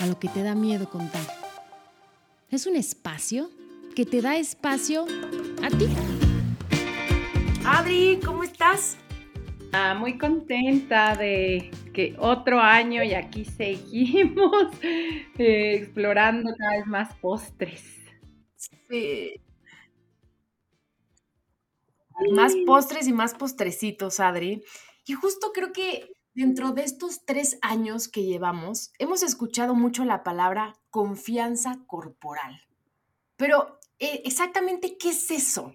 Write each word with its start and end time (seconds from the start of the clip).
a 0.00 0.06
lo 0.06 0.18
que 0.18 0.28
te 0.28 0.42
da 0.42 0.54
miedo 0.54 0.88
contar. 0.88 1.22
Es 2.50 2.66
un 2.66 2.76
espacio 2.76 3.50
que 3.94 4.06
te 4.06 4.22
da 4.22 4.36
espacio 4.36 5.04
a 5.62 5.68
ti. 5.68 5.86
Adri, 7.64 8.18
¿cómo 8.24 8.42
estás? 8.42 8.96
Ah, 9.72 9.94
muy 9.94 10.18
contenta 10.18 11.14
de 11.14 11.70
que 11.92 12.16
otro 12.18 12.58
año 12.58 13.04
y 13.04 13.14
aquí 13.14 13.44
seguimos 13.44 14.72
eh, 14.82 15.74
explorando 15.74 16.50
cada 16.56 16.78
vez 16.78 16.86
más 16.86 17.14
postres. 17.16 17.84
Sí. 18.88 19.40
Más 22.32 22.52
postres 22.66 23.06
y 23.06 23.12
más 23.12 23.34
postrecitos, 23.34 24.18
Adri. 24.18 24.62
Y 25.06 25.12
justo 25.12 25.52
creo 25.54 25.72
que 25.72 26.10
dentro 26.34 26.72
de 26.72 26.84
estos 26.84 27.24
tres 27.24 27.58
años 27.62 28.08
que 28.08 28.24
llevamos, 28.24 28.92
hemos 28.98 29.22
escuchado 29.22 29.74
mucho 29.74 30.04
la 30.04 30.22
palabra 30.22 30.74
confianza 30.90 31.78
corporal. 31.86 32.62
Pero, 33.36 33.78
eh, 33.98 34.22
exactamente, 34.24 34.96
¿qué 34.98 35.10
es 35.10 35.30
eso? 35.30 35.74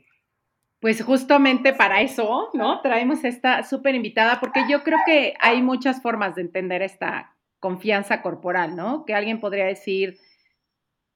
Pues 0.80 1.04
justamente 1.04 1.74
para 1.74 2.02
eso, 2.02 2.50
¿no? 2.54 2.82
Traemos 2.82 3.24
esta 3.24 3.64
súper 3.64 3.96
invitada, 3.96 4.40
porque 4.40 4.66
yo 4.70 4.84
creo 4.84 5.00
que 5.06 5.34
hay 5.40 5.62
muchas 5.62 6.02
formas 6.02 6.36
de 6.36 6.44
entender 6.44 6.82
esta 6.82 7.36
confianza 7.60 8.22
corporal, 8.22 8.76
¿no? 8.76 9.06
Que 9.06 9.16
alguien 9.16 9.40
podría 9.40 9.66
decir, 9.66 10.20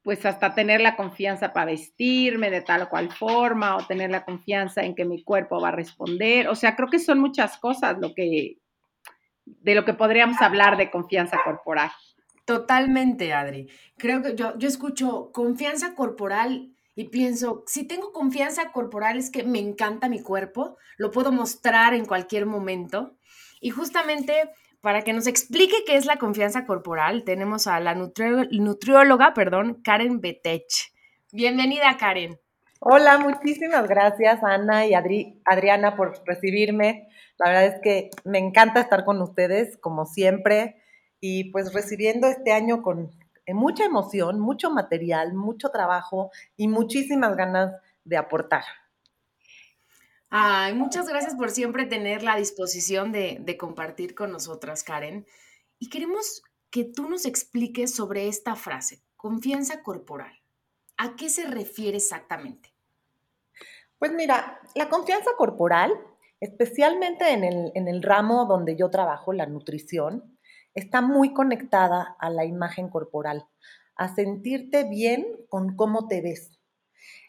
pues 0.02 0.26
hasta 0.26 0.56
tener 0.56 0.82
la 0.82 0.96
confianza 0.96 1.54
para 1.54 1.68
vestirme 1.68 2.50
de 2.50 2.62
tal 2.62 2.84
o 2.84 2.90
cual 2.90 3.12
forma, 3.12 3.76
o 3.76 3.86
tener 3.86 4.10
la 4.10 4.26
confianza 4.26 4.84
en 4.84 4.96
que 4.96 5.06
mi 5.06 5.24
cuerpo 5.24 5.62
va 5.62 5.68
a 5.68 5.74
responder. 5.74 6.48
O 6.48 6.56
sea, 6.56 6.76
creo 6.76 6.90
que 6.90 7.00
son 7.00 7.20
muchas 7.20 7.58
cosas 7.58 7.98
lo 8.00 8.16
que, 8.16 8.58
de 9.62 9.76
lo 9.76 9.86
que 9.86 9.94
podríamos 9.94 10.42
hablar 10.42 10.78
de 10.78 10.90
confianza 10.90 11.40
corporal. 11.44 11.92
Totalmente, 12.46 13.34
Adri. 13.34 13.70
Creo 13.98 14.22
que 14.22 14.36
yo, 14.36 14.58
yo 14.58 14.68
escucho 14.68 15.32
confianza 15.32 15.96
corporal 15.96 16.74
y 16.96 17.06
pienso, 17.06 17.64
si 17.68 17.88
tengo 17.88 18.12
confianza 18.12 18.72
corporal 18.72 19.18
es 19.18 19.30
que 19.30 19.44
me 19.44 19.60
encanta 19.60 20.10
mi 20.10 20.22
cuerpo, 20.22 20.78
lo 20.98 21.12
puedo 21.12 21.32
mostrar 21.32 21.94
en 21.94 22.06
cualquier 22.06 22.46
momento. 22.46 23.16
Y 23.62 23.70
justamente 23.70 24.50
para 24.82 25.02
que 25.02 25.14
nos 25.14 25.28
explique 25.28 25.84
qué 25.86 25.96
es 25.96 26.06
la 26.06 26.18
confianza 26.18 26.66
corporal, 26.66 27.24
tenemos 27.24 27.68
a 27.68 27.80
la 27.80 27.96
nutrióloga, 27.96 29.34
perdón, 29.34 29.82
Karen 29.84 30.22
Betech. 30.22 30.92
Bienvenida, 31.32 31.96
Karen. 31.98 32.40
Hola, 32.80 33.18
muchísimas 33.18 33.88
gracias, 33.88 34.42
Ana 34.42 34.88
y 34.88 34.94
Adriana, 34.94 35.96
por 35.96 36.22
recibirme. 36.26 37.10
La 37.40 37.50
verdad 37.50 37.66
es 37.66 37.82
que 37.82 38.10
me 38.26 38.38
encanta 38.38 38.82
estar 38.82 39.06
con 39.06 39.22
ustedes, 39.22 39.78
como 39.78 40.06
siempre, 40.06 40.84
y 41.22 41.52
pues 41.52 41.74
recibiendo 41.74 42.28
este 42.28 42.52
año 42.52 42.82
con 42.82 43.12
mucha 43.48 43.86
emoción, 43.86 44.40
mucho 44.40 44.70
material, 44.70 45.34
mucho 45.34 45.70
trabajo 45.70 46.32
y 46.56 46.68
muchísimas 46.68 47.36
ganas 47.36 47.74
de 48.04 48.18
aportar. 48.18 48.64
Ay, 50.30 50.74
muchas 50.74 51.08
gracias 51.08 51.36
por 51.36 51.50
siempre 51.50 51.86
tener 51.86 52.22
la 52.22 52.36
disposición 52.36 53.12
de, 53.12 53.38
de, 53.40 53.58
compartir 53.58 54.14
con 54.14 54.32
nosotras, 54.32 54.84
Karen. 54.84 55.26
Y 55.80 55.90
queremos 55.90 56.44
que 56.70 56.84
tú 56.84 57.10
nos 57.10 57.26
expliques 57.26 57.96
sobre 57.96 58.28
esta 58.28 58.56
frase, 58.56 59.02
confianza 59.16 59.82
corporal. 59.82 60.32
¿A 60.98 61.16
qué 61.16 61.30
se 61.30 61.48
refiere 61.48 61.98
exactamente? 61.98 62.74
Pues 63.98 64.12
mira, 64.12 64.60
la 64.76 64.88
confianza 64.88 65.32
corporal, 65.36 65.92
especialmente 66.40 67.32
en 67.32 67.44
el, 67.44 67.72
en 67.76 67.88
el 67.88 68.02
ramo 68.02 68.46
donde 68.46 68.76
yo 68.76 68.90
trabajo, 68.90 69.34
la 69.34 69.46
nutrición, 69.46 70.38
está 70.74 71.02
muy 71.02 71.34
conectada 71.34 72.16
a 72.20 72.30
la 72.30 72.46
imagen 72.46 72.90
corporal, 72.90 73.46
a 73.96 74.14
sentirte 74.14 74.86
bien 74.86 75.26
con 75.50 75.76
cómo 75.76 76.08
te 76.08 76.22
ves. 76.22 76.60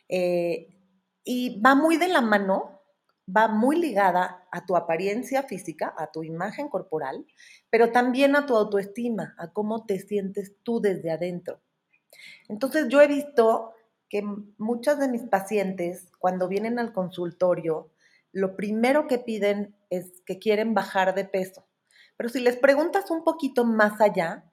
Eh, 0.09 0.69
y 1.25 1.61
va 1.61 1.75
muy 1.75 1.97
de 1.97 2.09
la 2.09 2.21
mano, 2.21 2.81
va 3.29 3.49
muy 3.49 3.77
ligada 3.77 4.47
a 4.51 4.67
tu 4.67 4.77
apariencia 4.77 5.43
física, 5.43 5.95
a 5.97 6.11
tu 6.11 6.23
imagen 6.23 6.69
corporal, 6.69 7.27
pero 7.71 7.93
también 7.93 8.35
a 8.37 8.47
tu 8.47 8.57
autoestima, 8.57 9.35
a 9.39 9.53
cómo 9.53 9.87
te 9.87 9.99
sientes 10.01 10.57
tú 10.63 10.81
desde 10.81 11.11
adentro. 11.11 11.61
Entonces 12.49 12.89
yo 12.89 13.01
he 13.01 13.07
visto 13.07 13.73
que 14.09 14.23
muchas 14.59 14.99
de 14.99 15.09
mis 15.09 15.23
pacientes, 15.23 16.11
cuando 16.19 16.49
vienen 16.49 16.79
al 16.81 16.93
consultorio, 16.93 17.91
lo 18.33 18.57
primero 18.57 19.07
que 19.07 19.19
piden 19.19 19.77
es 19.91 20.23
que 20.27 20.39
quieren 20.39 20.75
bajar 20.75 21.15
de 21.15 21.25
peso. 21.25 21.67
Pero 22.17 22.29
si 22.29 22.41
les 22.41 22.57
preguntas 22.57 23.11
un 23.11 23.25
poquito 23.25 23.65
más 23.65 24.01
allá, 24.01 24.45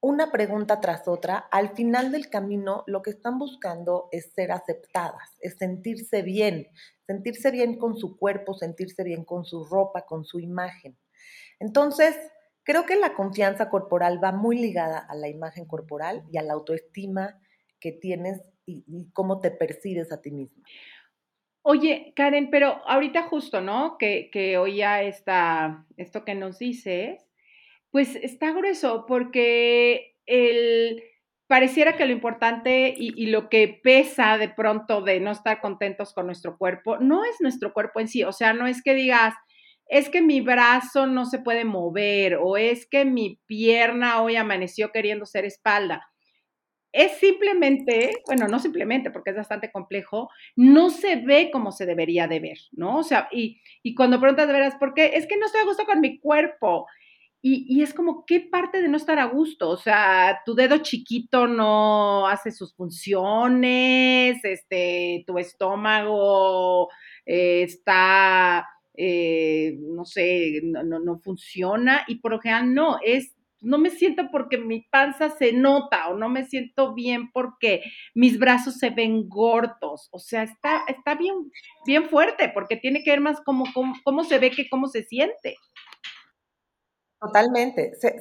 una 0.00 0.32
pregunta 0.32 0.80
tras 0.80 1.06
otra, 1.06 1.38
al 1.38 1.76
final 1.76 2.10
del 2.10 2.28
camino 2.28 2.82
lo 2.86 3.02
que 3.02 3.10
están 3.10 3.38
buscando 3.38 4.08
es 4.10 4.32
ser 4.32 4.50
aceptadas, 4.50 5.36
es 5.38 5.56
sentirse 5.58 6.22
bien, 6.22 6.66
sentirse 7.06 7.52
bien 7.52 7.78
con 7.78 7.96
su 7.96 8.16
cuerpo, 8.16 8.54
sentirse 8.54 9.04
bien 9.04 9.24
con 9.24 9.44
su 9.44 9.64
ropa, 9.64 10.04
con 10.04 10.24
su 10.24 10.40
imagen. 10.40 10.98
Entonces, 11.60 12.16
creo 12.64 12.84
que 12.84 12.96
la 12.96 13.14
confianza 13.14 13.68
corporal 13.68 14.22
va 14.22 14.32
muy 14.32 14.58
ligada 14.58 14.98
a 14.98 15.14
la 15.14 15.28
imagen 15.28 15.66
corporal 15.66 16.24
y 16.32 16.38
a 16.38 16.42
la 16.42 16.54
autoestima 16.54 17.40
que 17.78 17.92
tienes 17.92 18.40
y, 18.66 19.10
cómo 19.12 19.40
te 19.40 19.50
percibes 19.50 20.12
a 20.12 20.20
ti 20.20 20.30
misma. 20.30 20.64
Oye, 21.64 22.12
Karen, 22.16 22.50
pero 22.50 22.82
ahorita 22.88 23.22
justo, 23.22 23.60
¿no? 23.60 23.96
Que, 23.98 24.30
que 24.32 24.58
oía 24.58 25.02
esta, 25.02 25.86
esto 25.96 26.24
que 26.24 26.34
nos 26.34 26.58
dices, 26.58 27.24
pues 27.90 28.16
está 28.16 28.52
grueso 28.52 29.06
porque 29.06 30.16
el, 30.26 31.02
pareciera 31.46 31.96
que 31.96 32.06
lo 32.06 32.12
importante 32.12 32.92
y, 32.96 33.12
y, 33.16 33.26
lo 33.26 33.48
que 33.48 33.80
pesa 33.82 34.38
de 34.38 34.48
pronto 34.48 35.02
de 35.02 35.20
no 35.20 35.30
estar 35.30 35.60
contentos 35.60 36.12
con 36.14 36.26
nuestro 36.26 36.58
cuerpo, 36.58 36.98
no 36.98 37.24
es 37.24 37.36
nuestro 37.40 37.72
cuerpo 37.72 38.00
en 38.00 38.08
sí, 38.08 38.24
o 38.24 38.32
sea, 38.32 38.52
no 38.54 38.66
es 38.66 38.82
que 38.82 38.94
digas, 38.94 39.34
es 39.86 40.08
que 40.08 40.20
mi 40.22 40.40
brazo 40.40 41.06
no 41.06 41.26
se 41.26 41.38
puede 41.38 41.64
mover 41.64 42.38
o 42.40 42.56
es 42.56 42.86
que 42.88 43.04
mi 43.04 43.38
pierna 43.46 44.22
hoy 44.22 44.36
amaneció 44.36 44.90
queriendo 44.90 45.26
ser 45.26 45.44
espalda 45.44 46.11
es 46.92 47.18
simplemente, 47.18 48.12
bueno, 48.26 48.48
no 48.48 48.58
simplemente, 48.58 49.10
porque 49.10 49.30
es 49.30 49.36
bastante 49.36 49.72
complejo, 49.72 50.28
no 50.56 50.90
se 50.90 51.16
ve 51.16 51.50
como 51.50 51.72
se 51.72 51.86
debería 51.86 52.28
de 52.28 52.40
ver, 52.40 52.58
¿no? 52.72 52.98
O 52.98 53.02
sea, 53.02 53.28
y, 53.32 53.60
cuando 53.94 54.20
preguntas 54.20 54.46
de 54.46 54.52
veras, 54.52 54.76
¿por 54.76 54.94
qué? 54.94 55.12
Es 55.14 55.26
que 55.26 55.38
no 55.38 55.46
estoy 55.46 55.62
a 55.62 55.66
gusto 55.66 55.84
con 55.86 56.00
mi 56.00 56.18
cuerpo. 56.18 56.86
Y, 57.40 57.66
y, 57.68 57.82
es 57.82 57.92
como, 57.94 58.24
¿qué 58.26 58.40
parte 58.40 58.80
de 58.82 58.88
no 58.88 58.96
estar 58.96 59.18
a 59.18 59.24
gusto? 59.24 59.70
O 59.70 59.76
sea, 59.76 60.42
tu 60.44 60.54
dedo 60.54 60.78
chiquito 60.78 61.48
no 61.48 62.28
hace 62.28 62.52
sus 62.52 62.74
funciones, 62.74 64.44
este, 64.44 65.24
tu 65.26 65.38
estómago 65.38 66.88
eh, 67.26 67.62
está, 67.64 68.68
eh, 68.94 69.76
no 69.80 70.04
sé, 70.04 70.60
no, 70.62 70.84
no, 70.84 71.00
no 71.00 71.18
funciona. 71.18 72.04
Y 72.06 72.16
por 72.16 72.32
lo 72.32 72.40
general 72.40 72.72
no, 72.74 72.98
es 73.04 73.34
no 73.62 73.78
me 73.78 73.90
siento 73.90 74.24
porque 74.30 74.58
mi 74.58 74.82
panza 74.82 75.30
se 75.30 75.52
nota 75.52 76.08
o 76.08 76.14
no 76.14 76.28
me 76.28 76.44
siento 76.44 76.94
bien 76.94 77.30
porque 77.32 77.82
mis 78.14 78.38
brazos 78.38 78.78
se 78.78 78.90
ven 78.90 79.28
gordos. 79.28 80.08
O 80.10 80.18
sea, 80.18 80.42
está, 80.42 80.82
está 80.88 81.14
bien, 81.14 81.50
bien 81.86 82.08
fuerte 82.08 82.50
porque 82.52 82.76
tiene 82.76 83.02
que 83.02 83.10
ver 83.10 83.20
más 83.20 83.40
cómo, 83.40 83.64
cómo, 84.04 84.24
se 84.24 84.38
ve 84.38 84.50
que 84.50 84.68
cómo 84.68 84.88
se 84.88 85.04
siente. 85.04 85.56
Totalmente. 87.20 87.92
Se, 88.00 88.16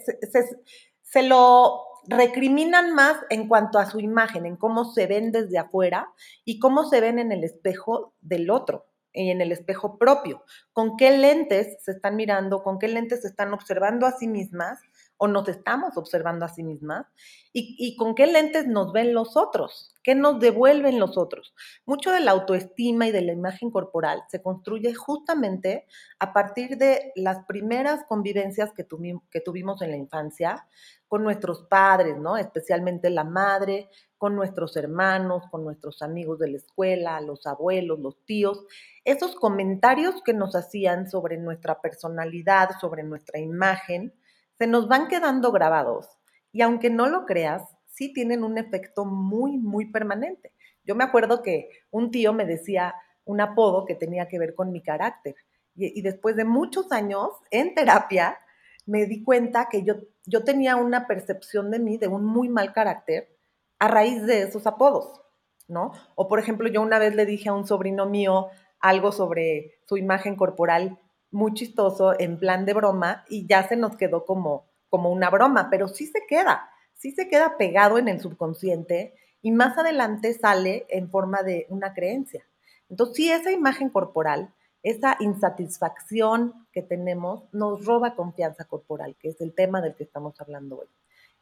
se, 1.01 1.23
lo 1.23 1.81
recriminan 2.07 2.93
más 2.93 3.17
en 3.29 3.47
cuanto 3.47 3.79
a 3.79 3.89
su 3.89 3.99
imagen, 3.99 4.45
en 4.45 4.57
cómo 4.57 4.85
se 4.85 5.07
ven 5.07 5.31
desde 5.31 5.57
afuera 5.57 6.07
y 6.45 6.59
cómo 6.59 6.85
se 6.85 7.01
ven 7.01 7.19
en 7.19 7.31
el 7.31 7.43
espejo 7.43 8.13
del 8.21 8.49
otro 8.49 8.85
y 9.13 9.29
en 9.29 9.41
el 9.41 9.51
espejo 9.51 9.97
propio. 9.97 10.43
¿Con 10.71 10.97
qué 10.97 11.17
lentes 11.17 11.77
se 11.83 11.91
están 11.91 12.15
mirando? 12.15 12.63
¿Con 12.63 12.79
qué 12.79 12.87
lentes 12.87 13.21
se 13.21 13.27
están 13.27 13.53
observando 13.53 14.05
a 14.05 14.11
sí 14.11 14.27
mismas? 14.27 14.79
O 15.23 15.27
nos 15.27 15.47
estamos 15.47 15.97
observando 15.97 16.45
a 16.45 16.49
sí 16.49 16.63
mismas 16.63 17.05
y, 17.53 17.95
con 17.95 18.15
qué 18.15 18.25
lentes 18.25 18.65
nos 18.65 18.91
ven 18.91 19.13
los 19.13 19.37
otros, 19.37 19.93
qué 20.01 20.15
nos 20.15 20.39
devuelven 20.39 20.99
los 20.99 21.15
otros. 21.15 21.53
Mucho 21.85 22.11
de 22.11 22.21
la 22.21 22.31
autoestima 22.31 23.05
y 23.05 23.11
de 23.11 23.21
la 23.21 23.33
imagen 23.33 23.69
corporal 23.69 24.23
se 24.29 24.41
construye 24.41 24.95
justamente 24.95 25.85
a 26.17 26.33
partir 26.33 26.75
de 26.77 27.11
las 27.15 27.45
primeras 27.45 28.03
convivencias 28.05 28.73
que, 28.73 28.87
que 29.29 29.41
tuvimos 29.41 29.83
en 29.83 29.91
la 29.91 29.97
infancia 29.97 30.67
con 31.07 31.23
nuestros 31.23 31.67
padres, 31.69 32.17
¿no? 32.17 32.35
Especialmente 32.35 33.11
la 33.11 33.23
madre, 33.23 33.89
con 34.17 34.35
nuestros 34.35 34.75
hermanos, 34.75 35.43
con 35.51 35.63
nuestros 35.63 36.01
amigos 36.01 36.39
de 36.39 36.49
la 36.49 36.57
escuela, 36.57 37.21
los 37.21 37.45
abuelos, 37.45 37.99
los 37.99 38.25
tíos, 38.25 38.65
esos 39.05 39.35
comentarios 39.35 40.23
que 40.23 40.33
nos 40.33 40.55
hacían 40.55 41.11
sobre 41.11 41.37
nuestra 41.37 41.79
personalidad, 41.79 42.69
sobre 42.79 43.03
nuestra 43.03 43.39
imagen, 43.39 44.15
se 44.61 44.67
nos 44.67 44.87
van 44.87 45.07
quedando 45.07 45.51
grabados 45.51 46.19
y 46.51 46.61
aunque 46.61 46.91
no 46.91 47.07
lo 47.07 47.25
creas, 47.25 47.63
sí 47.87 48.13
tienen 48.13 48.43
un 48.43 48.59
efecto 48.59 49.05
muy, 49.05 49.57
muy 49.57 49.91
permanente. 49.91 50.53
Yo 50.83 50.93
me 50.93 51.03
acuerdo 51.03 51.41
que 51.41 51.69
un 51.89 52.11
tío 52.11 52.31
me 52.31 52.45
decía 52.45 52.93
un 53.25 53.41
apodo 53.41 53.85
que 53.85 53.95
tenía 53.95 54.27
que 54.27 54.37
ver 54.37 54.53
con 54.53 54.71
mi 54.71 54.83
carácter 54.83 55.33
y, 55.73 55.99
después 56.03 56.35
de 56.35 56.45
muchos 56.45 56.91
años 56.91 57.29
en 57.49 57.73
terapia 57.73 58.37
me 58.85 59.07
di 59.07 59.23
cuenta 59.23 59.67
que 59.67 59.81
yo, 59.81 59.95
yo 60.27 60.43
tenía 60.43 60.75
una 60.75 61.07
percepción 61.07 61.71
de 61.71 61.79
mí 61.79 61.97
de 61.97 62.09
un 62.09 62.23
muy 62.23 62.47
mal 62.47 62.71
carácter 62.71 63.35
a 63.79 63.87
raíz 63.87 64.27
de 64.27 64.43
esos 64.43 64.67
apodos, 64.67 65.21
¿no? 65.67 65.91
O 66.13 66.27
por 66.27 66.37
ejemplo, 66.37 66.67
yo 66.67 66.83
una 66.83 66.99
vez 66.99 67.15
le 67.15 67.25
dije 67.25 67.49
a 67.49 67.53
un 67.53 67.65
sobrino 67.65 68.05
mío 68.05 68.49
algo 68.79 69.11
sobre 69.11 69.79
su 69.87 69.97
imagen 69.97 70.35
corporal 70.35 70.99
muy 71.31 71.53
chistoso 71.53 72.19
en 72.19 72.37
plan 72.37 72.65
de 72.65 72.73
broma 72.73 73.25
y 73.29 73.47
ya 73.47 73.67
se 73.67 73.75
nos 73.75 73.95
quedó 73.95 74.25
como, 74.25 74.65
como 74.89 75.09
una 75.09 75.29
broma, 75.29 75.69
pero 75.69 75.87
sí 75.87 76.05
se 76.07 76.25
queda, 76.27 76.69
sí 76.93 77.11
se 77.11 77.27
queda 77.29 77.57
pegado 77.57 77.97
en 77.97 78.07
el 78.07 78.19
subconsciente 78.19 79.15
y 79.41 79.51
más 79.51 79.77
adelante 79.77 80.33
sale 80.33 80.85
en 80.89 81.09
forma 81.09 81.41
de 81.41 81.65
una 81.69 81.93
creencia. 81.93 82.45
Entonces, 82.89 83.15
sí, 83.15 83.31
esa 83.31 83.51
imagen 83.51 83.89
corporal, 83.89 84.53
esa 84.83 85.15
insatisfacción 85.19 86.67
que 86.73 86.81
tenemos, 86.81 87.43
nos 87.53 87.85
roba 87.85 88.15
confianza 88.15 88.65
corporal, 88.65 89.15
que 89.19 89.29
es 89.29 89.41
el 89.41 89.53
tema 89.53 89.81
del 89.81 89.95
que 89.95 90.03
estamos 90.03 90.39
hablando 90.41 90.79
hoy. 90.79 90.87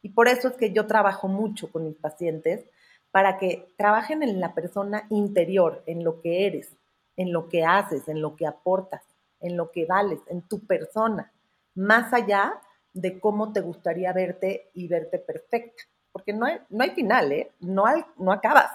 Y 0.02 0.10
por 0.10 0.28
eso 0.28 0.48
es 0.48 0.56
que 0.56 0.72
yo 0.72 0.86
trabajo 0.86 1.28
mucho 1.28 1.70
con 1.70 1.84
mis 1.84 1.96
pacientes 1.96 2.64
para 3.10 3.38
que 3.38 3.68
trabajen 3.76 4.22
en 4.22 4.40
la 4.40 4.54
persona 4.54 5.06
interior, 5.10 5.82
en 5.86 6.04
lo 6.04 6.20
que 6.20 6.46
eres, 6.46 6.70
en 7.16 7.32
lo 7.32 7.48
que 7.48 7.64
haces, 7.64 8.08
en 8.08 8.22
lo 8.22 8.36
que 8.36 8.46
aportas 8.46 9.02
en 9.40 9.56
lo 9.56 9.70
que 9.70 9.86
vales, 9.86 10.20
en 10.26 10.42
tu 10.42 10.60
persona, 10.66 11.32
más 11.74 12.12
allá 12.12 12.60
de 12.92 13.20
cómo 13.20 13.52
te 13.52 13.60
gustaría 13.60 14.12
verte 14.12 14.70
y 14.74 14.88
verte 14.88 15.18
perfecta. 15.18 15.84
Porque 16.12 16.32
no 16.32 16.46
hay, 16.46 16.58
no 16.68 16.82
hay 16.82 16.90
final, 16.90 17.30
¿eh? 17.32 17.52
No, 17.60 17.84
no 18.16 18.32
acabas. 18.32 18.70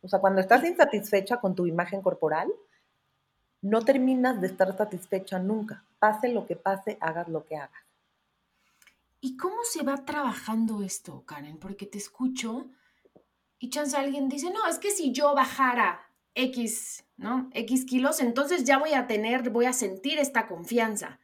O 0.00 0.08
sea, 0.08 0.20
cuando 0.20 0.40
estás 0.40 0.64
insatisfecha 0.64 1.38
con 1.38 1.54
tu 1.54 1.66
imagen 1.66 2.02
corporal, 2.02 2.50
no 3.60 3.84
terminas 3.84 4.40
de 4.40 4.46
estar 4.46 4.76
satisfecha 4.76 5.38
nunca. 5.38 5.84
Pase 5.98 6.28
lo 6.28 6.46
que 6.46 6.56
pase, 6.56 6.96
hagas 7.00 7.28
lo 7.28 7.44
que 7.44 7.56
hagas. 7.56 7.82
¿Y 9.20 9.36
cómo 9.36 9.64
se 9.64 9.82
va 9.82 10.04
trabajando 10.04 10.82
esto, 10.82 11.24
Karen? 11.26 11.58
Porque 11.58 11.86
te 11.86 11.98
escucho 11.98 12.70
y 13.58 13.70
chance 13.70 13.96
alguien 13.96 14.28
dice, 14.28 14.50
no, 14.50 14.66
es 14.68 14.78
que 14.78 14.92
si 14.92 15.12
yo 15.12 15.34
bajara 15.34 16.00
X, 16.34 17.04
¿no? 17.18 17.50
X 17.52 17.84
kilos, 17.84 18.20
entonces 18.20 18.64
ya 18.64 18.78
voy 18.78 18.94
a 18.94 19.06
tener, 19.06 19.50
voy 19.50 19.66
a 19.66 19.72
sentir 19.72 20.18
esta 20.18 20.46
confianza. 20.46 21.20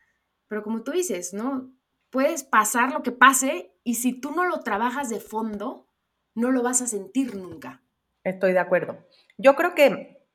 Pero 0.49 0.63
como 0.63 0.83
tú 0.83 0.91
dices, 0.93 1.33
¿no? 1.33 1.73
Puedes 2.11 2.45
pasar 2.45 2.93
lo 2.93 3.03
que 3.03 3.13
pase 3.13 3.73
y 3.83 3.95
si 3.95 4.21
tú 4.21 4.33
no 4.33 4.45
lo 4.45 4.61
trabajas 4.61 5.09
de 5.09 5.21
fondo, 5.21 5.89
no 6.35 6.51
lo 6.51 6.63
vas 6.63 6.83
a 6.83 6.87
sentir 6.87 7.35
nunca. 7.35 7.83
Estoy 8.25 8.53
de 8.53 8.59
acuerdo. 8.59 8.99
Yo 9.39 9.55
creo 9.55 9.75
que 9.75 10.27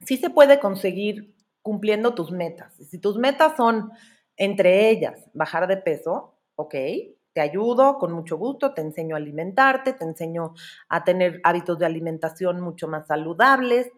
sí 0.00 0.18
se 0.18 0.30
puede 0.30 0.60
conseguir 0.60 1.34
cumpliendo 1.62 2.14
tus 2.14 2.30
metas. 2.30 2.74
Si 2.76 2.98
tus 2.98 3.18
metas 3.18 3.56
son, 3.56 3.90
entre 4.36 4.90
ellas, 4.90 5.28
bajar 5.32 5.66
de 5.66 5.78
peso, 5.78 6.38
ok, 6.56 6.74
te 7.32 7.40
ayudo 7.40 7.98
con 7.98 8.12
mucho 8.12 8.36
gusto, 8.36 8.72
te 8.72 8.82
enseño 8.82 9.14
a 9.14 9.18
alimentarte, 9.18 9.92
te 9.92 10.04
enseño 10.04 10.54
a 10.88 11.04
tener 11.04 11.40
hábitos 11.44 11.78
de 11.78 11.86
alimentación 11.86 12.60
mucho 12.60 12.88
más 12.88 13.06
saludables, 13.06 13.90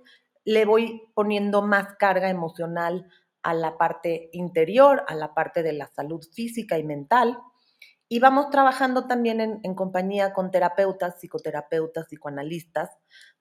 le 0.49 0.65
voy 0.65 1.03
poniendo 1.13 1.61
más 1.61 1.97
carga 1.99 2.31
emocional 2.31 3.07
a 3.43 3.53
la 3.53 3.77
parte 3.77 4.31
interior, 4.33 5.05
a 5.07 5.15
la 5.15 5.35
parte 5.35 5.63
de 5.63 5.75
la 5.75 5.89
salud 5.89 6.25
física 6.33 6.79
y 6.79 6.85
mental. 6.85 7.39
Y 8.09 8.19
vamos 8.19 8.49
trabajando 8.49 9.07
también 9.07 9.43
en, 9.43 9.75
compañía 9.75 10.33
con 10.33 10.51
terapeutas, 10.51 11.21
psicoterapeutas, 11.21 12.07
psicoanalistas, 12.07 12.89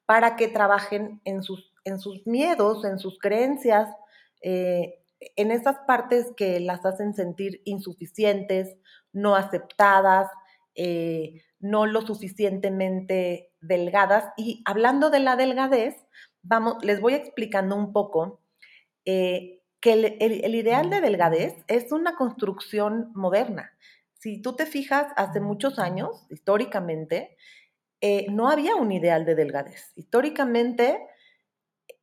para 0.06 0.36
que 0.36 0.50
trabajen 0.50 1.22
en 1.24 1.44
sus, 1.44 1.74
en 1.86 1.98
sus 1.98 2.28
miedos, 2.28 2.84
en 2.84 3.00
sus 3.00 3.18
creencias, 3.20 3.88
eh, 4.42 4.96
en 5.38 5.52
esas 5.52 5.78
partes 5.88 6.34
que 6.36 6.60
las 6.60 6.86
hacen 6.86 7.14
sentir 7.14 7.62
insuficientes, 7.64 8.76
no 9.14 9.38
aceptadas, 9.38 10.30
eh, 10.76 11.42
no 11.62 11.86
lo 11.86 12.02
suficientemente 12.02 13.54
delgadas. 13.62 14.26
Y 14.36 14.62
hablando 14.66 15.10
de 15.10 15.22
la 15.22 15.38
delgadez, 15.38 15.96
vamos, 16.48 16.78
les 16.84 17.00
voy 17.02 17.14
explicando 17.14 17.76
un 17.76 17.92
poco 17.92 18.42
eh, 19.06 19.62
que 19.80 19.94
el, 20.20 20.56
ideal 20.56 20.90
de 20.90 21.02
delgadez 21.02 21.64
es 21.68 21.92
una 21.92 22.16
construcción 22.16 23.12
moderna. 23.14 23.72
Si 24.14 24.42
tú 24.42 24.56
te 24.56 24.66
fijas, 24.66 25.08
hace 25.16 25.40
muchos 25.40 25.78
años, 25.78 26.26
históricamente, 26.30 27.38
eh, 28.02 28.26
no 28.30 28.50
había 28.50 28.76
un 28.76 28.92
ideal 28.92 29.26
de 29.26 29.36
delgadez. 29.36 29.92
Históricamente 29.96 31.08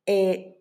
eh, 0.05 0.57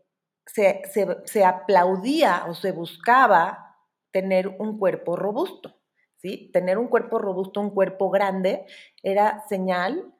se, 0.46 0.82
se, 1.24 1.44
aplaudía 1.44 2.46
o 2.48 2.54
se 2.54 2.72
buscaba 2.72 3.78
tener 4.10 4.48
un 4.58 4.78
cuerpo 4.78 5.16
robusto. 5.16 5.80
¿sí? 6.16 6.50
Tener 6.52 6.78
un 6.78 6.88
cuerpo 6.88 7.18
robusto, 7.18 7.60
un 7.60 7.70
cuerpo 7.70 8.10
grande, 8.10 8.66
era 9.02 9.44
señal 9.48 10.12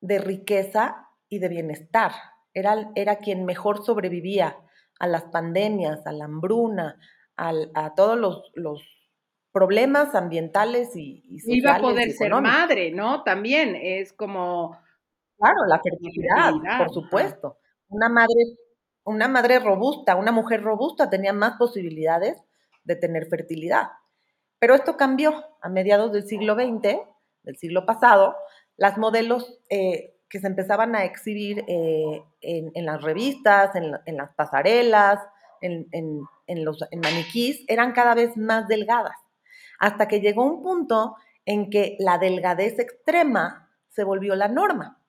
de 0.00 0.18
riqueza 0.18 1.08
y 1.28 1.38
de 1.38 1.48
bienestar 1.48 2.12
era, 2.56 3.16
quien 3.16 3.44
mejor 3.44 3.84
sobrevivía 3.84 4.56
a 4.98 5.06
las 5.06 5.24
pandemias, 5.24 6.06
a 6.06 6.12
la 6.12 6.24
hambruna, 6.24 6.98
a 7.36 7.94
todos 7.94 8.18
los, 8.54 8.82
problemas 9.52 10.14
ambientales 10.14 10.94
y, 10.96 11.22
y 11.30 11.38
sociales. 11.38 11.62
Iba 11.62 11.76
a 11.76 11.80
poder 11.80 12.10
ser 12.12 12.30
madre, 12.42 12.90
¿no? 12.90 13.22
También 13.22 13.74
es 13.74 14.12
como... 14.12 14.78
Claro, 15.38 15.64
la 15.66 15.80
fertilidad, 15.80 16.52
por 16.78 16.92
supuesto. 16.92 17.58
Una 17.88 18.10
madre, 18.10 18.34
una 19.04 19.28
madre 19.28 19.58
robusta, 19.58 20.16
una 20.16 20.30
mujer 20.30 20.62
robusta 20.62 21.08
tenía 21.08 21.32
más 21.32 21.56
posibilidades 21.56 22.42
de 22.84 22.96
tener 22.96 23.28
fertilidad. 23.28 23.88
Pero 24.58 24.74
esto 24.74 24.98
cambió 24.98 25.44
a 25.62 25.70
mediados 25.70 26.12
del 26.12 26.26
siglo 26.26 26.54
XX, 26.54 26.98
del 27.42 27.56
siglo 27.56 27.86
pasado. 27.86 28.36
Las 28.76 28.98
modelos 28.98 29.58
eh, 29.70 30.15
que 30.28 30.40
se 30.40 30.46
empezaban 30.46 30.94
a 30.96 31.04
exhibir 31.04 31.64
eh, 31.68 32.22
en, 32.40 32.84
las 32.84 33.02
revistas, 33.02 33.74
en, 33.74 34.16
las 34.16 34.34
pasarelas, 34.34 35.20
en, 35.60 36.64
los 36.64 36.84
maniquís, 36.92 37.64
eran 37.68 37.92
cada 37.92 38.14
vez 38.14 38.36
más 38.36 38.66
delgadas, 38.68 39.16
hasta 39.78 40.08
que 40.08 40.20
llegó 40.20 40.44
un 40.44 40.62
punto 40.62 41.16
en 41.44 41.70
que 41.70 41.96
la 42.00 42.18
delgadez 42.18 42.78
extrema 42.78 43.70
se 43.88 44.04
volvió 44.04 44.34
la 44.34 44.48
norma. 44.48 45.00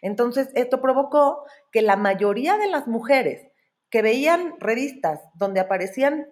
Entonces, 0.00 0.48
esto 0.54 0.80
provocó 0.80 1.44
que 1.70 1.82
la 1.82 1.96
mayoría 1.96 2.56
de 2.56 2.68
las 2.68 2.86
mujeres 2.86 3.48
que 3.90 4.02
veían 4.02 4.54
revistas 4.58 5.20
donde 5.34 5.60
aparecían 5.60 6.28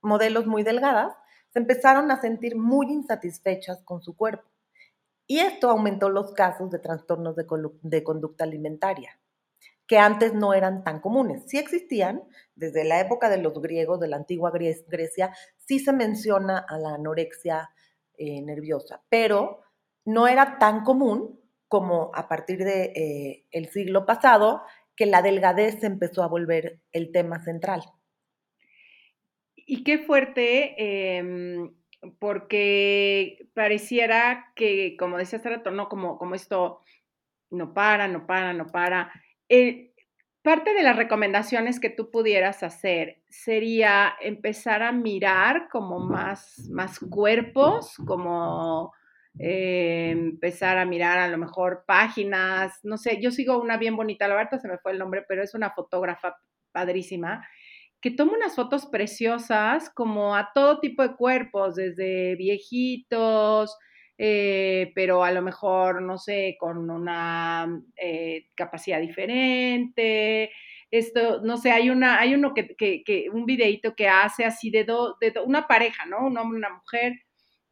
modelos 0.00 0.46
muy 0.46 0.62
delgadas, 0.62 1.14
se 1.52 1.58
empezaron 1.58 2.10
a 2.10 2.20
sentir 2.20 2.56
muy 2.56 2.86
insatisfechas 2.90 3.82
con 3.84 4.02
su 4.02 4.16
cuerpo 4.16 4.51
y 5.26 5.38
esto 5.38 5.70
aumentó 5.70 6.08
los 6.08 6.32
casos 6.32 6.70
de 6.70 6.78
trastornos 6.78 7.36
de, 7.36 8.02
conducta 8.04 8.44
alimentaria, 8.44 9.18
que 9.86 9.98
antes 9.98 10.34
no 10.34 10.54
eran 10.54 10.84
tan 10.84 11.00
comunes. 11.00 11.44
Sí 11.46 11.58
existían, 11.58 12.22
desde 12.54 12.84
la 12.84 13.00
época 13.00 13.28
de 13.28 13.38
los 13.38 13.60
griegos, 13.60 14.00
de 14.00 14.08
la 14.08 14.16
antigua 14.16 14.50
Grecia, 14.50 15.34
sí 15.56 15.78
se 15.78 15.92
menciona 15.92 16.58
a 16.58 16.78
la 16.78 16.94
anorexia 16.94 17.70
eh, 18.18 18.42
nerviosa, 18.42 19.02
pero 19.08 19.60
no 20.04 20.28
era 20.28 20.58
tan 20.58 20.84
común 20.84 21.40
como 21.68 22.10
a 22.14 22.28
partir 22.28 22.58
del 22.58 22.92
de, 22.92 23.46
eh, 23.50 23.68
siglo 23.72 24.04
pasado, 24.04 24.62
que 24.94 25.06
la 25.06 25.22
delgadez 25.22 25.82
empezó 25.84 26.22
a 26.22 26.28
volver 26.28 26.80
el 26.92 27.10
tema 27.12 27.42
central. 27.42 27.82
Y 29.56 29.84
qué 29.84 29.98
fuerte 30.00 31.16
em, 31.16 31.74
porque 32.18 33.48
pareciera 33.54 34.52
que, 34.54 34.96
como 34.98 35.18
decía 35.18 35.38
hace 35.38 35.70
no, 35.70 35.88
como, 35.88 36.18
como 36.18 36.34
esto 36.34 36.80
no 37.50 37.74
para, 37.74 38.08
no 38.08 38.26
para, 38.26 38.52
no 38.52 38.66
para. 38.66 39.12
Eh, 39.48 39.92
parte 40.42 40.74
de 40.74 40.82
las 40.82 40.96
recomendaciones 40.96 41.78
que 41.78 41.90
tú 41.90 42.10
pudieras 42.10 42.62
hacer 42.62 43.22
sería 43.28 44.14
empezar 44.20 44.82
a 44.82 44.92
mirar 44.92 45.68
como 45.70 46.00
más, 46.00 46.68
más 46.70 46.98
cuerpos, 46.98 47.96
como 48.06 48.92
eh, 49.38 50.10
empezar 50.10 50.78
a 50.78 50.84
mirar 50.84 51.18
a 51.18 51.28
lo 51.28 51.38
mejor 51.38 51.84
páginas, 51.86 52.80
no 52.82 52.98
sé, 52.98 53.20
yo 53.22 53.30
sigo 53.30 53.60
una 53.60 53.76
bien 53.76 53.96
bonita, 53.96 54.26
la 54.26 54.34
verdad 54.34 54.60
se 54.60 54.68
me 54.68 54.78
fue 54.78 54.92
el 54.92 54.98
nombre, 54.98 55.24
pero 55.26 55.42
es 55.42 55.54
una 55.54 55.70
fotógrafa 55.70 56.36
padrísima, 56.72 57.46
que 58.02 58.10
toma 58.10 58.32
unas 58.32 58.56
fotos 58.56 58.86
preciosas 58.86 59.88
como 59.90 60.34
a 60.34 60.50
todo 60.52 60.80
tipo 60.80 61.02
de 61.02 61.14
cuerpos, 61.14 61.76
desde 61.76 62.34
viejitos, 62.34 63.78
eh, 64.18 64.92
pero 64.94 65.24
a 65.24 65.30
lo 65.30 65.40
mejor, 65.40 66.02
no 66.02 66.18
sé, 66.18 66.56
con 66.58 66.90
una 66.90 67.80
eh, 67.96 68.48
capacidad 68.56 69.00
diferente. 69.00 70.50
Esto, 70.90 71.40
no 71.42 71.56
sé, 71.56 71.70
hay 71.70 71.90
una, 71.90 72.18
hay 72.18 72.34
uno 72.34 72.52
que, 72.54 72.74
que, 72.76 73.30
un 73.32 73.46
videito 73.46 73.94
que 73.94 74.08
hace 74.08 74.44
así 74.44 74.70
de, 74.70 74.84
de 74.84 75.32
una 75.44 75.66
pareja, 75.68 76.04
¿no? 76.04 76.26
Un 76.26 76.36
hombre 76.36 76.58
una 76.58 76.74
mujer, 76.74 77.14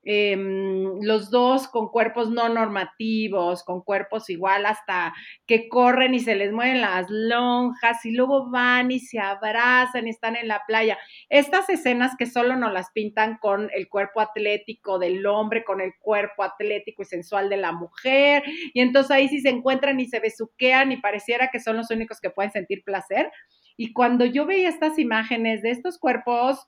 Em, 0.03 0.99
los 1.03 1.31
dos 1.31 1.69
con 1.69 1.89
cuerpos 1.89 2.31
no 2.31 2.49
normativos, 2.49 3.63
con 3.63 3.83
cuerpos 3.83 4.31
igual 4.31 4.65
hasta 4.65 5.13
que 5.47 5.69
corren 5.69 6.15
y 6.15 6.21
se 6.21 6.35
les 6.37 6.53
mueven 6.53 6.81
las 6.81 7.07
lonjas 7.11 8.03
y 8.07 8.13
luego 8.13 8.51
van 8.51 8.91
y 8.91 9.01
se 9.01 9.19
abrazan 9.19 10.07
y 10.07 10.11
están 10.11 10.37
en 10.37 10.49
la 10.49 10.63
playa. 10.67 10.99
Estas 11.29 11.69
escenas 11.69 12.17
que 12.19 12.25
solo 12.25 12.57
nos 12.57 12.73
las 12.73 12.91
pintan 12.93 13.37
con 13.43 13.69
el 13.75 13.89
cuerpo 13.91 14.21
atlético 14.23 14.99
del 14.99 15.27
hombre, 15.27 15.65
con 15.65 15.83
el 15.83 15.93
cuerpo 16.01 16.45
atlético 16.45 17.03
y 17.03 17.07
sensual 17.07 17.51
de 17.51 17.59
la 17.59 17.73
mujer, 17.73 18.43
y 18.73 18.81
entonces 18.81 19.11
ahí 19.11 19.29
sí 19.29 19.41
se 19.41 19.51
encuentran 19.51 20.01
y 20.01 20.07
se 20.07 20.21
besuquean 20.21 20.93
y 20.93 20.97
pareciera 20.97 21.49
que 21.49 21.61
son 21.61 21.77
los 21.77 21.91
únicos 21.91 22.21
que 22.21 22.31
pueden 22.31 22.53
sentir 22.53 22.83
placer. 22.85 23.31
Y 23.77 23.93
cuando 23.93 24.25
yo 24.25 24.47
veía 24.47 24.69
estas 24.69 24.99
imágenes 24.99 25.63
de 25.63 25.71
estos 25.71 25.99
cuerpos 25.99 26.67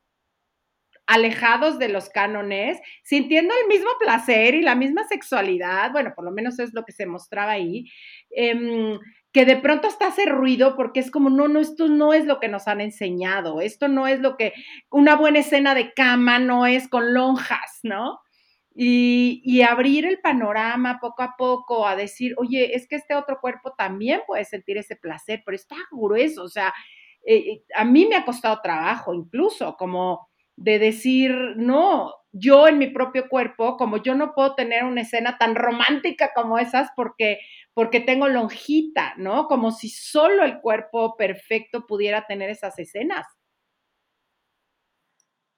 alejados 1.07 1.79
de 1.79 1.89
los 1.89 2.09
cánones, 2.09 2.79
sintiendo 3.03 3.55
el 3.61 3.69
mismo 3.69 3.91
placer 3.99 4.55
y 4.55 4.63
la 4.63 4.75
misma 4.75 5.05
sexualidad, 5.05 5.93
bueno, 5.93 6.13
por 6.15 6.25
lo 6.25 6.31
menos 6.31 6.59
es 6.59 6.73
lo 6.75 6.85
que 6.85 6.93
se 6.93 7.07
mostraba 7.07 7.53
ahí, 7.53 7.87
em, 8.31 8.99
que 9.33 9.45
de 9.45 9.57
pronto 9.57 9.89
hasta 9.89 10.09
hace 10.09 10.27
ruido 10.27 10.77
porque 10.77 11.01
es 11.01 11.11
como, 11.11 11.31
no, 11.31 11.49
no, 11.49 11.61
esto 11.61 11.89
no 11.89 12.13
es 12.13 12.27
lo 12.27 12.39
que 12.39 12.49
nos 12.49 12.69
han 12.69 12.81
enseñado, 12.81 13.61
esto 13.61 13.89
no 13.89 14.07
es 14.07 14.21
lo 14.21 14.37
que, 14.37 14.53
una 14.91 15.17
buena 15.17 15.41
escena 15.41 15.75
de 15.75 15.93
cama 15.93 16.39
no 16.39 16.67
es 16.67 16.89
con 16.89 17.15
lonjas, 17.15 17.81
¿no? 17.83 18.21
Y, 18.75 19.43
y, 19.45 19.61
abrir 19.63 20.07
el 20.07 20.21
panorama 20.21 20.99
poco 20.99 21.23
a 21.23 21.35
poco 21.37 21.87
a 21.87 21.95
decir, 21.95 22.35
oye, 22.39 22.75
es 22.75 22.89
que 22.89 22.97
este 22.97 23.15
otro 23.15 23.39
cuerpo 23.39 23.75
también 23.77 24.23
puede 24.27 24.47
sentir 24.47 24.79
ese 24.79 24.97
placer, 24.97 25.43
pero 25.45 25.57
está 25.57 25.77
grueso, 25.91 26.45
o 26.45 26.49
sea, 26.49 26.73
eh, 27.25 27.37
eh, 27.37 27.65
a 27.77 27.85
mí 27.85 28.07
me 28.07 28.17
ha 28.17 28.25
costado 28.25 28.61
trabajo 28.63 29.15
incluso, 29.15 29.77
como 29.77 30.29
de 30.57 30.79
decir, 30.79 31.33
no, 31.57 32.13
yo 32.33 32.67
en 32.67 32.79
mi 32.79 32.89
propio 32.89 33.29
cuerpo, 33.29 33.77
como 33.77 34.03
yo 34.03 34.15
no 34.15 34.35
puedo 34.35 34.55
tener 34.55 34.85
una 34.85 35.03
escena 35.03 35.37
tan 35.39 35.55
romántica 35.55 36.31
como 36.35 36.59
esas 36.59 36.91
porque, 36.97 37.39
porque 37.75 38.01
tengo 38.01 38.29
lonjita, 38.29 39.15
¿no? 39.19 39.47
Como 39.47 39.71
si 39.71 39.89
solo 39.89 40.45
el 40.45 40.61
cuerpo 40.61 41.17
perfecto 41.17 41.87
pudiera 41.87 42.27
tener 42.27 42.51
esas 42.51 42.79
escenas. 42.79 43.27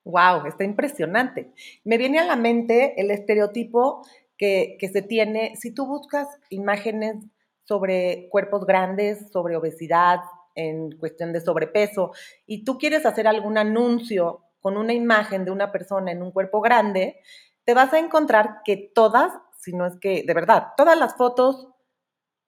Wow, 0.05 0.47
está 0.47 0.65
impresionante. 0.65 1.53
Me 1.85 1.97
viene 1.97 2.19
a 2.19 2.25
la 2.25 2.37
mente 2.37 3.01
el 3.01 3.11
estereotipo 3.11 4.07
que, 4.37 4.77
que 4.79 4.89
se 4.89 5.01
tiene, 5.01 5.57
si 5.57 5.73
tú 5.73 5.87
buscas 5.87 6.27
imágenes 6.51 7.17
sobre 7.63 8.29
cuerpos 8.31 8.67
grandes, 8.67 9.31
sobre 9.31 9.57
obesidad, 9.57 10.21
en 10.55 10.93
cuestión 10.99 11.33
de 11.33 11.41
sobrepeso, 11.41 12.13
y 12.47 12.65
tú 12.65 12.79
quieres 12.79 13.07
hacer 13.07 13.27
algún 13.27 13.59
anuncio 13.59 14.44
con 14.65 14.79
una 14.79 14.95
imagen 14.95 15.45
de 15.45 15.51
una 15.51 15.71
persona 15.71 16.11
en 16.11 16.23
un 16.23 16.33
cuerpo 16.33 16.63
grande, 16.63 17.21
te 17.67 17.75
vas 17.75 17.93
a 17.93 17.99
encontrar 17.99 18.63
que 18.65 18.91
todas, 18.95 19.31
si 19.61 19.75
no 19.75 19.85
es 19.85 19.99
que 20.01 20.25
de 20.27 20.33
verdad, 20.33 20.69
todas 20.75 20.99
las 20.99 21.17
fotos 21.17 21.69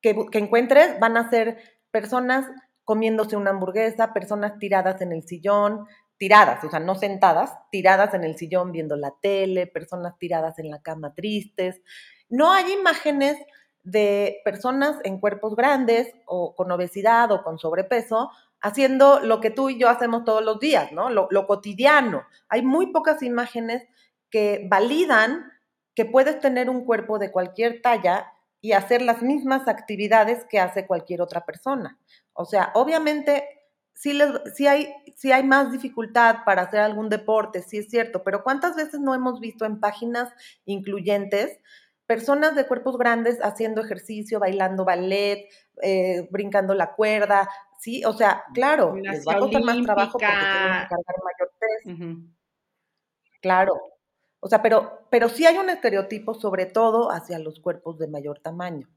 que, 0.01 0.17
encuentres 0.33 0.99
van 0.99 1.19
a 1.19 1.29
ser 1.29 1.59
personas 1.91 2.47
comiéndose 2.85 3.37
una 3.37 3.51
hamburguesa, 3.51 4.15
personas 4.15 4.59
tiradas 4.59 5.03
en 5.03 5.13
el 5.13 5.25
sillón, 5.25 5.87
tiradas, 6.17 6.65
o 6.65 6.71
sea, 6.71 6.81
no 6.81 6.95
sentadas, 6.95 7.53
tiradas 7.71 8.15
en 8.15 8.25
el 8.25 8.39
sillón 8.39 8.73
viendo 8.73 8.97
la 8.97 9.13
tele, 9.21 9.67
personas 9.67 10.17
tiradas 10.17 10.59
en 10.59 10.71
la 10.71 10.81
cama 10.81 11.13
tristes. 11.13 11.83
No 12.31 12.51
hay 12.51 12.73
imágenes 12.73 13.37
de 13.85 14.41
personas 14.43 14.97
en 15.05 15.21
cuerpos 15.21 15.55
grandes 15.55 16.15
o 16.25 16.55
con 16.55 16.73
obesidad 16.73 17.31
o 17.31 17.43
con 17.43 17.59
sobrepeso 17.59 18.31
haciendo 18.61 19.21
lo 19.21 19.41
que 19.41 19.51
tú 19.51 19.69
y 19.69 19.79
yo 19.79 19.89
hacemos 19.89 20.25
todos 20.25 20.45
los 20.45 20.59
días, 20.59 20.93
¿no? 20.93 21.11
Lo, 21.11 21.47
cotidiano. 21.47 22.25
Hay 22.49 22.63
muy 22.63 22.93
pocas 22.93 23.23
imágenes 23.23 23.87
que 24.31 24.67
validan 24.69 25.53
que 25.95 26.05
puedes 26.05 26.41
tener 26.41 26.69
un 26.69 26.85
cuerpo 26.85 27.19
de 27.19 27.31
cualquier 27.31 27.81
talla 27.81 28.33
y 28.61 28.73
hacer 28.73 29.03
las 29.03 29.23
mismas 29.23 29.69
actividades 29.69 30.45
que 30.51 30.59
hace 30.59 30.87
cualquier 30.87 31.23
otra 31.23 31.45
persona. 31.45 31.99
O 32.33 32.45
sea, 32.45 32.71
obviamente 32.75 33.45
sí, 33.95 34.13
les, 34.13 34.29
hay, 34.69 34.93
hay 35.33 35.45
más 35.45 35.73
dificultad 35.73 36.39
para 36.45 36.63
hacer 36.63 36.81
algún 36.81 37.09
deporte, 37.09 37.63
sí 37.63 37.79
es 37.79 37.89
cierto, 37.89 38.23
pero 38.23 38.43
¿cuántas 38.43 38.77
veces 38.77 39.01
no 39.01 39.15
hemos 39.15 39.41
visto 39.41 39.65
en 39.65 39.81
páginas 39.81 40.33
incluyentes 40.65 41.59
personas 42.07 42.55
de 42.55 42.67
cuerpos 42.67 42.97
grandes 42.99 43.39
haciendo 43.43 43.81
ejercicio, 43.81 44.39
bailando 44.39 44.85
ballet, 44.85 45.49
eh, 45.83 46.29
brincando 46.31 46.75
la 46.75 46.95
cuerda, 46.95 47.49
¿sí? 47.79 48.05
O 48.05 48.13
sea, 48.13 48.45
claro, 48.55 48.95
les 48.97 49.25
va 49.27 49.35
a 49.35 49.39
costar 49.39 49.63
más 49.63 49.83
trabajo 49.83 50.19
porque 50.19 50.27
tienen 50.27 50.83
que 50.83 50.89
cargar 50.89 51.17
mayor 51.25 51.53
peso. 51.59 51.97
Claro. 53.41 53.75
O 54.41 54.49
sea, 54.49 54.63
pero, 54.63 55.07
pero 55.11 55.29
sí 55.29 55.47
hay 55.47 55.59
un 55.59 55.71
estereotipo, 55.71 56.35
sobre 56.35 56.67
todo 56.67 57.11
hacia 57.11 57.39
los 57.39 57.61
cuerpos 57.61 57.99
de 57.99 58.09
mayor 58.09 58.41
tamaño. 58.41 58.89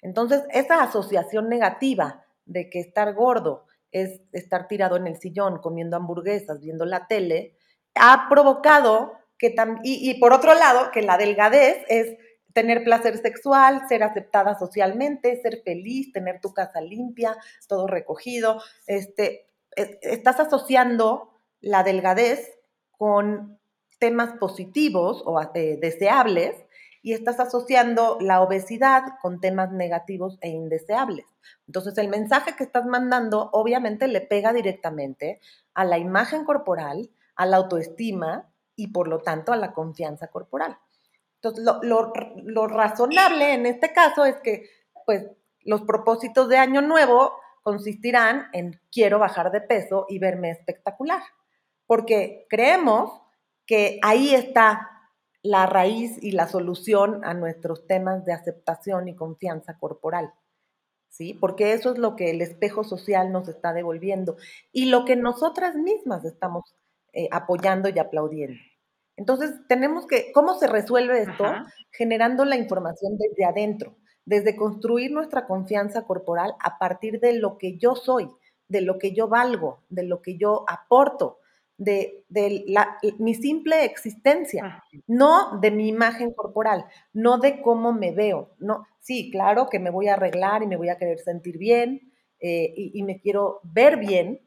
Entonces, 0.00 0.44
esa 0.50 0.82
asociación 0.82 1.48
negativa 1.48 2.24
de 2.44 2.70
que 2.70 2.80
estar 2.80 3.14
gordo 3.14 3.66
es 3.90 4.20
estar 4.32 4.68
tirado 4.68 4.96
en 4.96 5.06
el 5.06 5.18
sillón 5.18 5.58
comiendo 5.58 5.96
hamburguesas, 5.96 6.60
viendo 6.60 6.84
la 6.84 7.06
tele, 7.06 7.56
ha 7.94 8.28
provocado 8.28 9.12
que 9.38 9.50
también, 9.50 9.82
y 9.84 10.18
por 10.20 10.32
otro 10.32 10.54
lado, 10.54 10.90
que 10.90 11.02
la 11.02 11.16
delgadez 11.16 11.84
es 11.88 12.16
tener 12.54 12.84
placer 12.84 13.18
sexual, 13.18 13.82
ser 13.88 14.02
aceptada 14.02 14.58
socialmente, 14.58 15.40
ser 15.42 15.60
feliz, 15.62 16.12
tener 16.12 16.40
tu 16.40 16.54
casa 16.54 16.80
limpia, 16.80 17.36
todo 17.68 17.86
recogido. 17.86 18.62
Este, 18.86 19.46
estás 19.76 20.40
asociando 20.40 21.30
la 21.60 21.82
delgadez 21.82 22.58
con 22.96 23.58
temas 23.98 24.34
positivos 24.38 25.22
o 25.26 25.40
eh, 25.54 25.78
deseables 25.80 26.64
y 27.02 27.12
estás 27.12 27.38
asociando 27.38 28.16
la 28.20 28.40
obesidad 28.40 29.02
con 29.20 29.40
temas 29.40 29.72
negativos 29.72 30.38
e 30.40 30.48
indeseables. 30.48 31.26
Entonces 31.66 31.98
el 31.98 32.08
mensaje 32.08 32.56
que 32.56 32.64
estás 32.64 32.86
mandando 32.86 33.50
obviamente 33.52 34.08
le 34.08 34.20
pega 34.20 34.52
directamente 34.52 35.40
a 35.74 35.84
la 35.84 35.98
imagen 35.98 36.44
corporal, 36.44 37.10
a 37.34 37.46
la 37.46 37.58
autoestima 37.58 38.48
y 38.76 38.88
por 38.88 39.08
lo 39.08 39.20
tanto 39.20 39.52
a 39.52 39.56
la 39.56 39.72
confianza 39.72 40.28
corporal. 40.28 40.78
Entonces, 41.44 41.64
lo, 42.44 42.66
razonable 42.66 43.52
en 43.52 43.66
este 43.66 43.92
caso 43.92 44.24
es 44.24 44.36
que, 44.36 44.70
pues, 45.04 45.26
los 45.60 45.82
propósitos 45.82 46.48
de 46.48 46.56
Año 46.56 46.80
Nuevo 46.80 47.34
consistirán 47.62 48.48
en 48.52 48.80
quiero 48.90 49.18
bajar 49.18 49.50
de 49.50 49.60
peso 49.60 50.06
y 50.08 50.18
verme 50.18 50.50
espectacular, 50.50 51.22
porque 51.86 52.46
creemos 52.48 53.20
que 53.66 53.98
ahí 54.02 54.34
está 54.34 54.90
la 55.42 55.66
raíz 55.66 56.22
y 56.22 56.32
la 56.32 56.48
solución 56.48 57.22
a 57.24 57.34
nuestros 57.34 57.86
temas 57.86 58.24
de 58.24 58.32
aceptación 58.32 59.08
y 59.08 59.14
confianza 59.14 59.78
corporal. 59.78 60.32
¿Sí? 61.10 61.34
Porque 61.34 61.74
eso 61.74 61.92
es 61.92 61.98
lo 61.98 62.16
que 62.16 62.30
el 62.30 62.40
espejo 62.40 62.82
social 62.82 63.30
nos 63.30 63.48
está 63.48 63.72
devolviendo 63.72 64.36
y 64.72 64.86
lo 64.86 65.04
que 65.04 65.14
nosotras 65.14 65.76
mismas 65.76 66.24
estamos 66.24 66.74
eh, 67.12 67.28
apoyando 67.30 67.88
y 67.88 67.98
aplaudiendo. 67.98 68.58
Entonces, 69.16 69.52
tenemos 69.68 70.06
que, 70.06 70.32
¿cómo 70.32 70.54
se 70.58 70.66
resuelve 70.66 71.22
esto? 71.22 71.44
Generando 71.90 72.44
la 72.44 72.56
información 72.56 73.16
desde 73.16 73.44
adentro, 73.44 73.96
desde 74.24 74.56
construir 74.56 75.12
nuestra 75.12 75.46
confianza 75.46 76.04
corporal 76.04 76.54
a 76.60 76.78
partir 76.78 77.20
de 77.20 77.34
lo 77.34 77.56
que 77.58 77.76
yo 77.76 77.94
soy, 77.94 78.28
de 78.68 78.80
lo 78.80 78.98
que 78.98 79.12
yo 79.12 79.28
valgo, 79.28 79.84
de 79.88 80.04
lo 80.04 80.20
que 80.20 80.36
yo 80.36 80.64
aporto, 80.68 81.38
de, 81.76 82.24
mi 83.18 83.34
simple 83.34 83.84
existencia, 83.84 84.82
no 85.06 85.58
de 85.60 85.70
mi 85.70 85.88
imagen 85.88 86.32
corporal, 86.32 86.86
no 87.12 87.38
de 87.38 87.60
cómo 87.62 87.92
me 87.92 88.12
veo. 88.12 88.54
No, 88.58 88.86
sí, 89.00 89.30
claro 89.30 89.68
que 89.68 89.78
me 89.78 89.90
voy 89.90 90.08
a 90.08 90.14
arreglar 90.14 90.62
y 90.62 90.66
me 90.66 90.76
voy 90.76 90.88
a 90.88 90.98
querer 90.98 91.18
sentir 91.20 91.58
bien 91.58 92.12
eh, 92.40 92.72
y 92.76 93.02
me 93.02 93.20
quiero 93.20 93.60
ver 93.62 93.96
bien, 93.96 94.40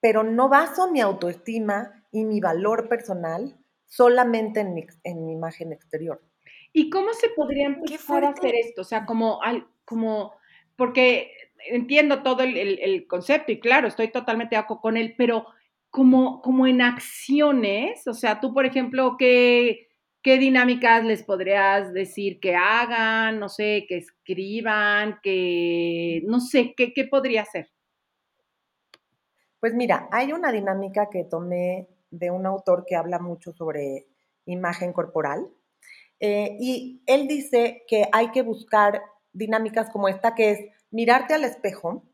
pero 0.00 0.22
no 0.22 0.48
baso 0.48 0.90
mi 0.90 1.00
autoestima 1.00 2.04
y 2.10 2.24
mi 2.24 2.40
valor 2.40 2.88
personal 2.88 3.58
solamente 3.86 4.60
en 4.60 4.74
mi, 4.74 4.86
en 5.04 5.26
mi 5.26 5.32
imagen 5.32 5.72
exterior. 5.72 6.22
¿Y 6.72 6.90
cómo 6.90 7.12
se 7.12 7.28
podría 7.30 7.66
empezar 7.66 8.24
a 8.24 8.30
hacer 8.30 8.54
esto? 8.56 8.82
O 8.82 8.84
sea, 8.84 9.06
como, 9.06 9.40
como 9.84 10.34
porque 10.76 11.30
entiendo 11.68 12.22
todo 12.22 12.42
el, 12.42 13.06
concepto 13.06 13.52
y 13.52 13.60
claro, 13.60 13.88
estoy 13.88 14.08
totalmente 14.08 14.56
de 14.56 14.60
acuerdo 14.60 14.80
con 14.80 14.96
él, 14.96 15.14
pero 15.16 15.46
como, 15.90 16.42
como 16.42 16.66
en 16.66 16.82
acciones, 16.82 18.06
o 18.08 18.14
sea, 18.14 18.40
tú, 18.40 18.52
por 18.52 18.66
ejemplo, 18.66 19.16
¿qué, 19.16 19.88
¿qué 20.22 20.38
dinámicas 20.38 21.04
les 21.04 21.22
podrías 21.22 21.92
decir 21.92 22.40
que 22.40 22.56
hagan? 22.56 23.38
No 23.38 23.48
sé, 23.48 23.86
que 23.88 23.98
escriban, 23.98 25.20
que, 25.22 26.22
no 26.26 26.40
sé, 26.40 26.74
¿qué, 26.76 26.92
qué 26.92 27.04
podría 27.04 27.44
ser? 27.44 27.70
Pues 29.60 29.74
mira, 29.74 30.08
hay 30.10 30.32
una 30.32 30.50
dinámica 30.50 31.08
que 31.10 31.24
tomé 31.24 31.86
de 32.18 32.30
un 32.30 32.46
autor 32.46 32.84
que 32.86 32.96
habla 32.96 33.18
mucho 33.18 33.52
sobre 33.52 34.06
imagen 34.46 34.92
corporal. 34.92 35.48
Eh, 36.20 36.56
y 36.60 37.02
él 37.06 37.28
dice 37.28 37.84
que 37.88 38.08
hay 38.12 38.30
que 38.30 38.42
buscar 38.42 39.02
dinámicas 39.32 39.90
como 39.90 40.08
esta, 40.08 40.34
que 40.34 40.50
es 40.50 40.60
mirarte 40.90 41.34
al 41.34 41.44
espejo 41.44 42.04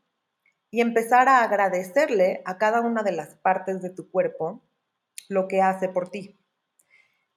y 0.71 0.81
empezar 0.81 1.27
a 1.27 1.43
agradecerle 1.43 2.41
a 2.45 2.57
cada 2.57 2.81
una 2.81 3.03
de 3.03 3.11
las 3.11 3.35
partes 3.35 3.81
de 3.81 3.89
tu 3.89 4.09
cuerpo 4.09 4.61
lo 5.29 5.47
que 5.47 5.61
hace 5.61 5.87
por 5.87 6.09
ti. 6.09 6.39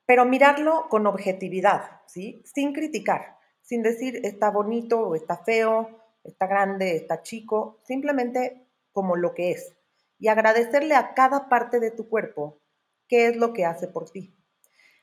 Pero 0.07 0.25
mirarlo 0.25 0.89
con 0.89 1.07
objetividad, 1.07 2.01
¿sí? 2.07 2.43
Sin 2.45 2.73
criticar, 2.73 3.39
sin 3.61 3.83
decir 3.83 4.21
está 4.25 4.51
bonito 4.51 5.01
o 5.01 5.15
está 5.15 5.39
feo, 5.39 6.01
está 6.23 6.47
grande, 6.47 6.97
está 6.97 7.23
chico, 7.23 7.81
simplemente 7.85 8.67
como 8.93 9.17
lo 9.17 9.35
que 9.35 9.53
es. 9.53 9.75
Y 10.19 10.29
agradecerle 10.29 10.95
a 10.95 11.15
cada 11.15 11.49
parte 11.49 11.81
de 11.81 11.91
tu 11.91 12.09
cuerpo 12.09 12.61
qué 13.09 13.29
es 13.29 13.37
lo 13.37 13.53
que 13.53 13.65
hace 13.65 13.89
por 13.89 14.11
ti. 14.11 14.35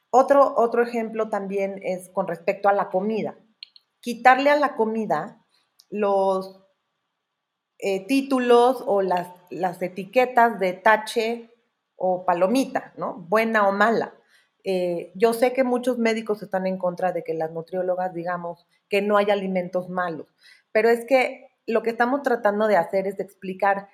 Otro, 0.10 0.56
otro 0.58 0.84
ejemplo 0.84 1.30
también 1.30 1.80
es 1.84 2.10
con 2.10 2.28
respecto 2.28 2.70
a 2.70 2.74
la 2.74 2.90
comida. 2.90 3.38
Quitarle 4.02 4.50
a 4.50 4.58
la 4.58 4.76
comida 4.76 5.46
los 5.90 6.62
eh, 7.78 8.06
títulos 8.06 8.84
o 8.86 9.02
las, 9.02 9.30
las, 9.50 9.82
etiquetas 9.82 10.60
de 10.60 10.74
tache 10.74 11.50
o 11.96 12.26
palomita, 12.26 12.94
¿no? 12.98 13.26
Buena 13.28 13.68
o 13.68 13.72
mala. 13.72 14.14
Eh, 14.64 15.12
yo 15.16 15.34
sé 15.34 15.54
que 15.54 15.64
muchos 15.64 15.98
médicos 15.98 16.44
están 16.44 16.68
en 16.68 16.78
contra 16.78 17.12
de 17.12 17.24
que 17.24 17.34
las 17.34 17.52
nutriólogas 17.52 18.14
digamos 18.14 18.68
que 18.90 19.02
no 19.02 19.18
hay 19.18 19.32
alimentos 19.32 19.90
malos, 19.90 20.28
pero 20.72 20.90
es 20.90 21.06
que 21.06 21.48
lo 21.66 21.82
que 21.82 21.90
estamos 21.90 22.22
tratando 22.22 22.68
de 22.68 22.78
hacer 22.78 23.08
es 23.08 23.20
explicar 23.20 23.90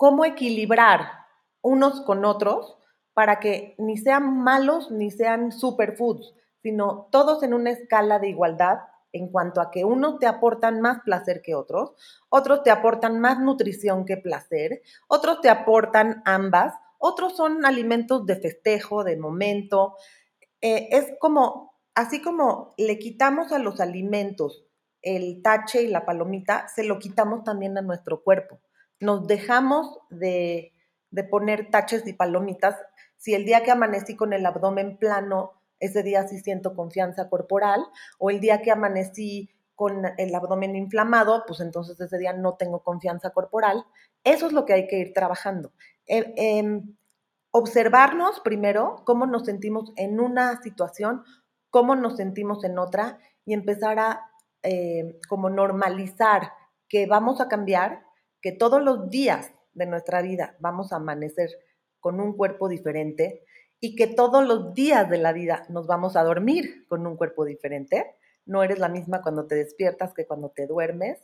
cómo 0.00 0.24
equilibrar 0.24 1.26
unos 1.60 2.00
con 2.00 2.24
otros 2.24 2.78
para 3.12 3.38
que 3.38 3.74
ni 3.76 3.98
sean 3.98 4.42
malos 4.42 4.90
ni 4.90 5.10
sean 5.10 5.52
superfoods, 5.52 6.32
sino 6.62 7.10
todos 7.12 7.42
en 7.42 7.52
una 7.52 7.68
escala 7.68 8.18
de 8.18 8.30
igualdad 8.30 8.78
en 9.12 9.28
cuanto 9.28 9.60
a 9.60 9.70
que 9.70 9.84
unos 9.84 10.18
te 10.18 10.26
aportan 10.26 10.80
más 10.80 11.02
placer 11.02 11.42
que 11.42 11.54
otros, 11.54 11.92
otros 12.30 12.62
te 12.62 12.70
aportan 12.70 13.20
más 13.20 13.40
nutrición 13.40 14.06
que 14.06 14.16
placer, 14.16 14.80
otros 15.06 15.42
te 15.42 15.50
aportan 15.50 16.22
ambas, 16.24 16.72
otros 16.96 17.36
son 17.36 17.66
alimentos 17.66 18.24
de 18.24 18.36
festejo, 18.36 19.04
de 19.04 19.18
momento. 19.18 19.96
Eh, 20.62 20.88
es 20.92 21.12
como, 21.20 21.74
así 21.94 22.22
como 22.22 22.72
le 22.78 22.98
quitamos 22.98 23.52
a 23.52 23.58
los 23.58 23.80
alimentos 23.80 24.64
el 25.02 25.42
tache 25.42 25.82
y 25.82 25.88
la 25.88 26.06
palomita, 26.06 26.68
se 26.68 26.84
lo 26.84 26.98
quitamos 26.98 27.44
también 27.44 27.76
a 27.76 27.82
nuestro 27.82 28.22
cuerpo. 28.22 28.60
Nos 29.00 29.26
dejamos 29.26 29.98
de, 30.10 30.72
de 31.10 31.24
poner 31.24 31.70
taches 31.70 32.06
y 32.06 32.12
palomitas. 32.12 32.76
Si 33.16 33.34
el 33.34 33.44
día 33.44 33.62
que 33.62 33.70
amanecí 33.70 34.16
con 34.16 34.32
el 34.32 34.46
abdomen 34.46 34.96
plano 34.98 35.60
ese 35.80 36.02
día 36.02 36.28
sí 36.28 36.38
siento 36.38 36.76
confianza 36.76 37.28
corporal, 37.28 37.84
o 38.18 38.30
el 38.30 38.38
día 38.40 38.62
que 38.62 38.70
amanecí 38.70 39.50
con 39.74 40.02
el 40.18 40.34
abdomen 40.34 40.76
inflamado, 40.76 41.44
pues 41.46 41.60
entonces 41.60 41.98
ese 41.98 42.18
día 42.18 42.34
no 42.34 42.54
tengo 42.54 42.82
confianza 42.82 43.30
corporal. 43.30 43.86
Eso 44.24 44.46
es 44.46 44.52
lo 44.52 44.66
que 44.66 44.74
hay 44.74 44.86
que 44.86 44.98
ir 44.98 45.14
trabajando. 45.14 45.72
Eh, 46.06 46.34
em, 46.36 46.96
observarnos 47.50 48.40
primero 48.40 49.02
cómo 49.06 49.24
nos 49.24 49.46
sentimos 49.46 49.92
en 49.96 50.20
una 50.20 50.60
situación, 50.62 51.24
cómo 51.70 51.96
nos 51.96 52.18
sentimos 52.18 52.62
en 52.64 52.78
otra 52.78 53.18
y 53.46 53.54
empezar 53.54 53.98
a 53.98 54.30
eh, 54.62 55.18
como 55.28 55.48
normalizar 55.48 56.52
que 56.86 57.06
vamos 57.06 57.40
a 57.40 57.48
cambiar, 57.48 58.04
que 58.40 58.52
todos 58.52 58.82
los 58.82 59.10
días 59.10 59.52
de 59.74 59.86
nuestra 59.86 60.22
vida 60.22 60.56
vamos 60.60 60.92
a 60.92 60.96
amanecer 60.96 61.50
con 62.00 62.20
un 62.20 62.36
cuerpo 62.36 62.68
diferente, 62.68 63.44
y 63.80 63.96
que 63.96 64.06
todos 64.06 64.46
los 64.46 64.74
días 64.74 65.08
de 65.08 65.18
la 65.18 65.32
vida 65.32 65.64
nos 65.70 65.86
vamos 65.86 66.14
a 66.14 66.22
dormir 66.22 66.86
con 66.86 67.06
un 67.06 67.16
cuerpo 67.16 67.46
diferente. 67.46 68.14
No 68.44 68.62
eres 68.62 68.78
la 68.78 68.88
misma 68.88 69.22
cuando 69.22 69.46
te 69.46 69.54
despiertas 69.54 70.12
que 70.12 70.26
cuando 70.26 70.50
te 70.50 70.66
duermes. 70.66 71.18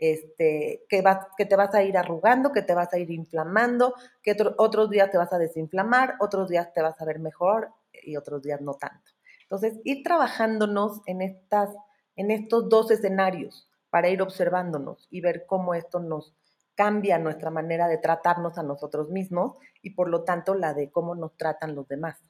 Este, 0.00 0.84
que, 0.88 1.02
vas, 1.02 1.26
que 1.36 1.44
te 1.44 1.56
vas 1.56 1.74
a 1.74 1.82
ir 1.82 1.98
arrugando, 1.98 2.52
que 2.52 2.62
te 2.62 2.72
vas 2.72 2.92
a 2.94 2.98
ir 2.98 3.10
inflamando, 3.10 3.94
que 4.22 4.36
otros 4.56 4.90
días 4.90 5.10
te 5.10 5.18
vas 5.18 5.32
a 5.32 5.38
desinflamar, 5.38 6.14
otros 6.20 6.48
días 6.48 6.72
te 6.72 6.82
vas 6.82 7.00
a 7.00 7.04
ver 7.04 7.18
mejor 7.18 7.72
y 7.92 8.16
otros 8.16 8.40
días 8.42 8.60
no 8.60 8.74
tanto. 8.74 9.10
Entonces, 9.42 9.80
ir 9.82 10.04
trabajándonos 10.04 11.02
en, 11.06 11.20
estas, 11.20 11.70
en 12.14 12.30
estos 12.30 12.68
dos 12.68 12.92
escenarios 12.92 13.68
para 13.90 14.08
ir 14.08 14.22
observándonos 14.22 15.08
y 15.10 15.20
ver 15.20 15.46
cómo 15.46 15.74
esto 15.74 15.98
nos, 15.98 16.32
cambia 16.78 17.18
nuestra 17.18 17.50
manera 17.50 17.88
de 17.88 17.98
tratarnos 17.98 18.56
a 18.56 18.62
nosotros 18.62 19.10
mismos 19.10 19.56
y 19.82 19.90
por 19.90 20.08
lo 20.08 20.22
tanto 20.22 20.54
la 20.54 20.74
de 20.74 20.92
cómo 20.92 21.16
nos 21.16 21.36
tratan 21.36 21.74
los 21.74 21.88
demás. 21.88 22.22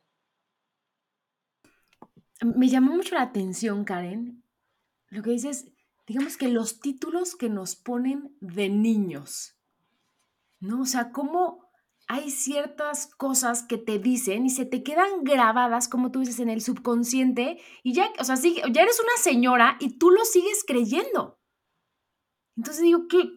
Me 2.40 2.68
llamó 2.68 2.94
mucho 2.94 3.14
la 3.14 3.20
atención, 3.24 3.84
Karen, 3.84 4.42
lo 5.10 5.22
que 5.22 5.32
dices, 5.32 5.70
digamos 6.06 6.38
que 6.38 6.48
los 6.48 6.80
títulos 6.80 7.36
que 7.36 7.50
nos 7.50 7.76
ponen 7.76 8.34
de 8.40 8.70
niños, 8.70 9.54
¿no? 10.60 10.80
O 10.80 10.86
sea, 10.86 11.12
cómo 11.12 11.68
hay 12.06 12.30
ciertas 12.30 13.06
cosas 13.06 13.62
que 13.64 13.76
te 13.76 13.98
dicen 13.98 14.46
y 14.46 14.50
se 14.50 14.64
te 14.64 14.82
quedan 14.82 15.24
grabadas, 15.24 15.88
como 15.88 16.10
tú 16.10 16.20
dices, 16.20 16.40
en 16.40 16.48
el 16.48 16.62
subconsciente 16.62 17.60
y 17.82 17.92
ya, 17.92 18.10
o 18.18 18.24
sea, 18.24 18.36
ya 18.36 18.82
eres 18.82 18.98
una 18.98 19.22
señora 19.22 19.76
y 19.78 19.98
tú 19.98 20.10
lo 20.10 20.24
sigues 20.24 20.64
creyendo. 20.66 21.38
Entonces 22.56 22.82
digo, 22.82 23.08
¿qué, 23.08 23.36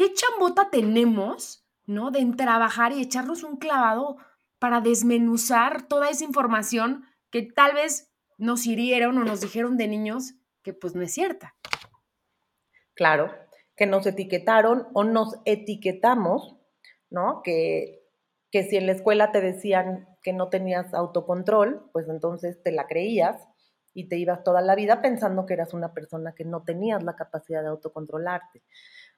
¿Qué 0.00 0.14
chambota 0.14 0.70
tenemos, 0.70 1.68
¿no? 1.84 2.10
De 2.10 2.24
trabajar 2.34 2.92
y 2.92 3.02
echarnos 3.02 3.42
un 3.42 3.58
clavado 3.58 4.16
para 4.58 4.80
desmenuzar 4.80 5.88
toda 5.88 6.08
esa 6.08 6.24
información 6.24 7.04
que 7.30 7.42
tal 7.42 7.74
vez 7.74 8.10
nos 8.38 8.64
hirieron 8.64 9.18
o 9.18 9.24
nos 9.24 9.42
dijeron 9.42 9.76
de 9.76 9.88
niños 9.88 10.36
que 10.62 10.72
pues 10.72 10.94
no 10.94 11.02
es 11.02 11.12
cierta. 11.12 11.54
Claro, 12.94 13.30
que 13.76 13.84
nos 13.84 14.06
etiquetaron 14.06 14.88
o 14.94 15.04
nos 15.04 15.36
etiquetamos, 15.44 16.56
¿no? 17.10 17.42
Que, 17.44 18.00
que 18.50 18.62
si 18.62 18.78
en 18.78 18.86
la 18.86 18.92
escuela 18.92 19.32
te 19.32 19.42
decían 19.42 20.08
que 20.22 20.32
no 20.32 20.48
tenías 20.48 20.94
autocontrol, 20.94 21.90
pues 21.92 22.08
entonces 22.08 22.62
te 22.62 22.72
la 22.72 22.86
creías 22.86 23.36
y 23.92 24.08
te 24.08 24.16
ibas 24.16 24.44
toda 24.44 24.62
la 24.62 24.76
vida 24.76 25.02
pensando 25.02 25.44
que 25.44 25.52
eras 25.52 25.74
una 25.74 25.92
persona 25.92 26.34
que 26.34 26.46
no 26.46 26.62
tenías 26.62 27.02
la 27.02 27.16
capacidad 27.16 27.60
de 27.60 27.68
autocontrolarte 27.68 28.62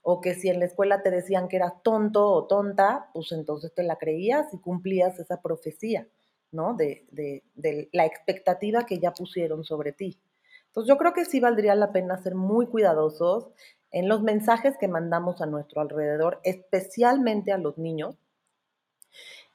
o 0.02 0.20
que 0.20 0.34
si 0.34 0.48
en 0.48 0.58
la 0.58 0.66
escuela 0.66 1.02
te 1.02 1.10
decían 1.10 1.48
que 1.48 1.56
eras 1.56 1.82
tonto 1.82 2.28
o 2.28 2.46
tonta, 2.46 3.08
pues 3.14 3.30
entonces 3.32 3.72
te 3.72 3.84
la 3.84 3.96
creías 3.96 4.52
y 4.52 4.58
cumplías 4.58 5.18
esa 5.20 5.40
profecía, 5.40 6.08
¿no? 6.50 6.74
De, 6.74 7.06
de, 7.12 7.88
la 7.92 8.04
expectativa 8.04 8.84
que 8.84 8.98
ya 8.98 9.12
pusieron 9.12 9.64
sobre 9.64 9.92
ti. 9.92 10.20
Entonces 10.66 10.88
yo 10.88 10.98
creo 10.98 11.12
que 11.12 11.24
sí 11.24 11.38
valdría 11.38 11.74
la 11.76 11.92
pena 11.92 12.18
ser 12.18 12.34
muy 12.34 12.66
cuidadosos 12.66 13.50
en 13.92 14.08
los 14.08 14.22
mensajes 14.22 14.76
que 14.78 14.88
mandamos 14.88 15.40
a 15.40 15.46
nuestro 15.46 15.80
alrededor, 15.80 16.40
especialmente 16.42 17.52
a 17.52 17.58
los 17.58 17.78
niños. 17.78 18.16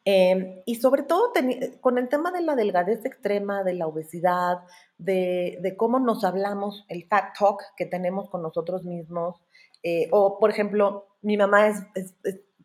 Em, 0.05 0.61
y 0.65 0.75
sobre 0.75 1.03
todo 1.03 1.33
con 1.81 1.97
el 1.97 2.07
tema 2.07 2.31
de 2.31 2.41
la 2.41 2.55
delgadez 2.55 3.03
extrema, 3.03 3.63
de 3.63 3.73
la 3.73 3.87
obesidad, 3.87 4.59
de, 4.97 5.57
de, 5.61 5.75
cómo 5.75 5.99
nos 5.99 6.23
hablamos, 6.23 6.85
el 6.87 7.05
fat 7.07 7.35
talk 7.37 7.61
que 7.75 7.85
tenemos 7.85 8.29
con 8.29 8.41
nosotros 8.41 8.85
mismos, 8.85 9.41
eh, 9.83 10.07
o, 10.11 10.39
por 10.39 10.49
ejemplo, 10.49 11.07
mi 11.21 11.37
mamá 11.37 11.67
es, 11.67 11.83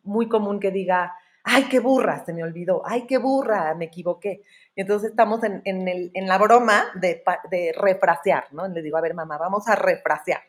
muy 0.03 0.27
común 0.27 0.59
que 0.59 0.71
diga, 0.71 1.15
ay, 1.43 1.65
qué 1.69 1.79
burra, 1.79 2.25
se 2.25 2.33
me 2.33 2.43
olvidó, 2.43 2.81
ay, 2.85 3.05
qué 3.07 3.17
burra, 3.17 3.73
me 3.75 3.85
equivoqué. 3.85 4.43
Entonces 4.75 5.11
estamos 5.11 5.43
en, 5.43 5.61
en, 5.65 6.27
la 6.27 6.37
broma 6.37 6.85
de, 6.95 7.23
de, 7.49 7.73
refrasear, 7.77 8.47
¿no? 8.51 8.67
Le 8.67 8.81
digo, 8.81 8.97
a 8.97 9.01
ver, 9.01 9.13
mamá, 9.13 9.37
vamos 9.37 9.67
a 9.67 9.75
refrasear. 9.75 10.41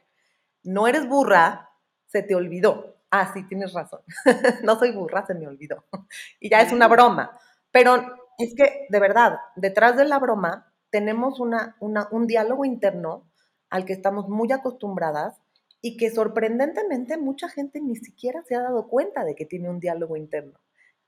No 0.62 0.88
eres 0.88 1.09
burra, 1.09 1.70
se 2.07 2.22
te 2.22 2.35
olvidó. 2.35 2.96
Ah, 3.11 3.31
sí, 3.33 3.46
tienes 3.46 3.72
razón. 3.72 4.00
no 4.62 4.77
soy 4.77 4.92
burra, 4.92 5.24
se 5.27 5.35
me 5.35 5.46
olvidó. 5.46 5.85
y 6.40 6.50
ya 6.50 6.62
es 6.62 6.72
una 6.72 6.88
broma. 6.88 7.38
Pero 7.70 7.94
es 8.38 8.55
que, 8.57 8.87
de 8.88 9.00
verdad, 9.00 9.38
detrás 9.57 9.96
de 9.96 10.05
la 10.05 10.18
broma 10.18 10.72
tenemos 10.90 11.38
una, 11.38 11.77
una, 11.81 12.09
un 12.11 12.27
diálogo 12.27 12.64
interno 12.64 13.29
al 13.70 13.85
que 13.85 13.92
estamos 13.92 14.29
muy 14.29 14.53
acostumbradas 14.53 15.40
y 15.85 15.99
que 15.99 16.11
sorprendentemente 16.11 17.18
mucha 17.18 17.51
gente 17.51 17.79
ni 17.79 17.94
siquiera 17.97 18.42
se 18.44 18.55
ha 18.55 18.62
dado 18.62 18.88
cuenta 18.88 19.23
de 19.23 19.35
que 19.35 19.44
tiene 19.44 19.68
un 19.68 19.81
diálogo 19.81 20.16
interno. 20.16 20.59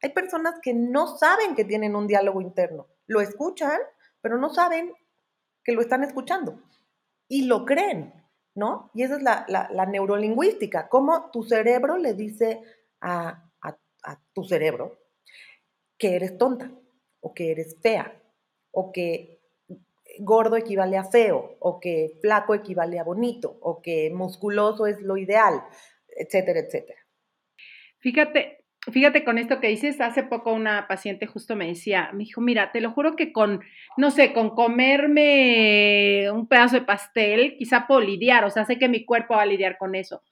Hay 0.03 0.11
personas 0.11 0.61
que 0.61 0.75
no 0.75 1.17
saben 1.17 1.55
que 1.55 1.65
tienen 1.65 1.97
un 1.97 2.07
diálogo 2.07 2.43
interno, 2.43 2.87
lo 3.07 3.23
escuchan, 3.23 3.81
pero 4.21 4.37
no 4.37 4.53
saben 4.53 4.93
que 5.65 5.73
lo 5.73 5.81
están 5.81 6.05
escuchando 6.05 6.62
y 7.27 7.47
lo 7.47 7.65
creen, 7.65 8.12
¿no? 8.55 8.91
Y 8.93 9.05
esa 9.05 9.17
es 9.17 9.23
la, 9.23 9.87
neurolingüística, 9.87 10.91
cómo 10.91 11.31
tu 11.31 11.43
cerebro 11.43 11.97
le 11.97 12.12
dice 12.12 12.61
a, 13.01 13.51
a 13.62 14.21
tu 14.35 14.45
cerebro 14.45 14.99
que 15.97 16.17
eres 16.17 16.37
tonta 16.37 16.71
o 17.21 17.33
que 17.33 17.51
eres 17.51 17.79
fea 17.81 18.23
o 18.73 18.93
que 18.93 19.36
gordo 20.20 20.57
equivale 20.57 20.96
a 20.96 21.05
feo, 21.05 21.57
o 21.61 21.81
que 21.81 22.12
flaco 22.20 22.55
equivale 22.55 22.98
a 22.98 23.05
bonito, 23.05 23.57
o 23.61 23.81
que 23.83 24.11
musculoso 24.11 24.87
es 24.87 25.00
lo 25.00 25.16
ideal, 25.16 25.62
etcétera, 26.09 26.61
etcétera. 26.61 27.00
Fíjate, 27.98 28.64
fíjate 28.92 29.24
con 29.24 29.38
esto 29.38 29.61
que 29.61 29.68
dices, 29.68 30.00
hace 30.00 30.22
poco 30.22 30.52
una 30.52 30.87
paciente 30.88 31.26
justo 31.26 31.57
me 31.57 31.66
decía, 31.66 32.11
me 32.12 32.24
dijo, 32.24 32.40
mira, 32.40 32.72
te 32.72 32.81
lo 32.81 32.92
juro 32.92 33.16
que 33.16 33.33
con, 33.33 33.62
no 33.96 34.11
sé, 34.11 34.33
con 34.33 34.50
comerme 34.50 36.31
un 36.31 36.46
pedazo 36.46 36.76
de 36.76 36.87
pastel, 36.87 37.57
quizá 37.59 37.87
puedo 37.87 38.00
lidiar, 38.00 38.44
o 38.44 38.50
sea, 38.50 38.64
sé 38.64 38.79
que 38.79 38.88
mi 38.88 39.05
cuerpo 39.05 39.35
va 39.35 39.42
a 39.42 39.46
lidiar 39.46 39.76
con 39.79 39.94
eso, 39.94 40.22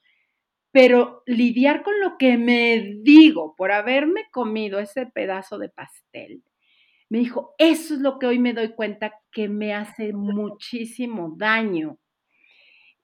pero 0.71 1.23
lidiar 1.25 1.83
con 1.83 1.99
lo 1.99 2.17
que 2.17 2.37
me 2.37 2.97
digo 3.01 3.55
por 3.55 3.71
haberme 3.71 4.25
comido 4.31 4.79
ese 4.79 5.05
pedazo 5.05 5.57
de 5.57 5.69
pastel, 5.69 6.43
me 7.09 7.19
dijo, 7.19 7.55
eso 7.57 7.95
es 7.95 7.99
lo 8.01 8.19
que 8.19 8.27
hoy 8.27 8.39
me 8.39 8.53
doy 8.53 8.73
cuenta 8.73 9.13
que 9.31 9.47
me 9.49 9.73
hace 9.73 10.13
muchísimo 10.13 11.33
daño. 11.37 11.97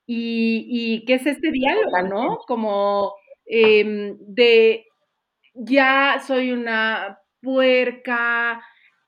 Y, 0.08 0.66
y 0.70 1.06
qué 1.06 1.16
es 1.16 1.26
este 1.26 1.52
diálogo, 1.52 2.02
¿no? 2.04 2.38
Como 2.48 3.14
em, 3.46 4.18
de 4.20 4.86
ya 5.56 6.22
soy 6.26 6.52
una 6.52 7.20
puerca, 7.42 8.62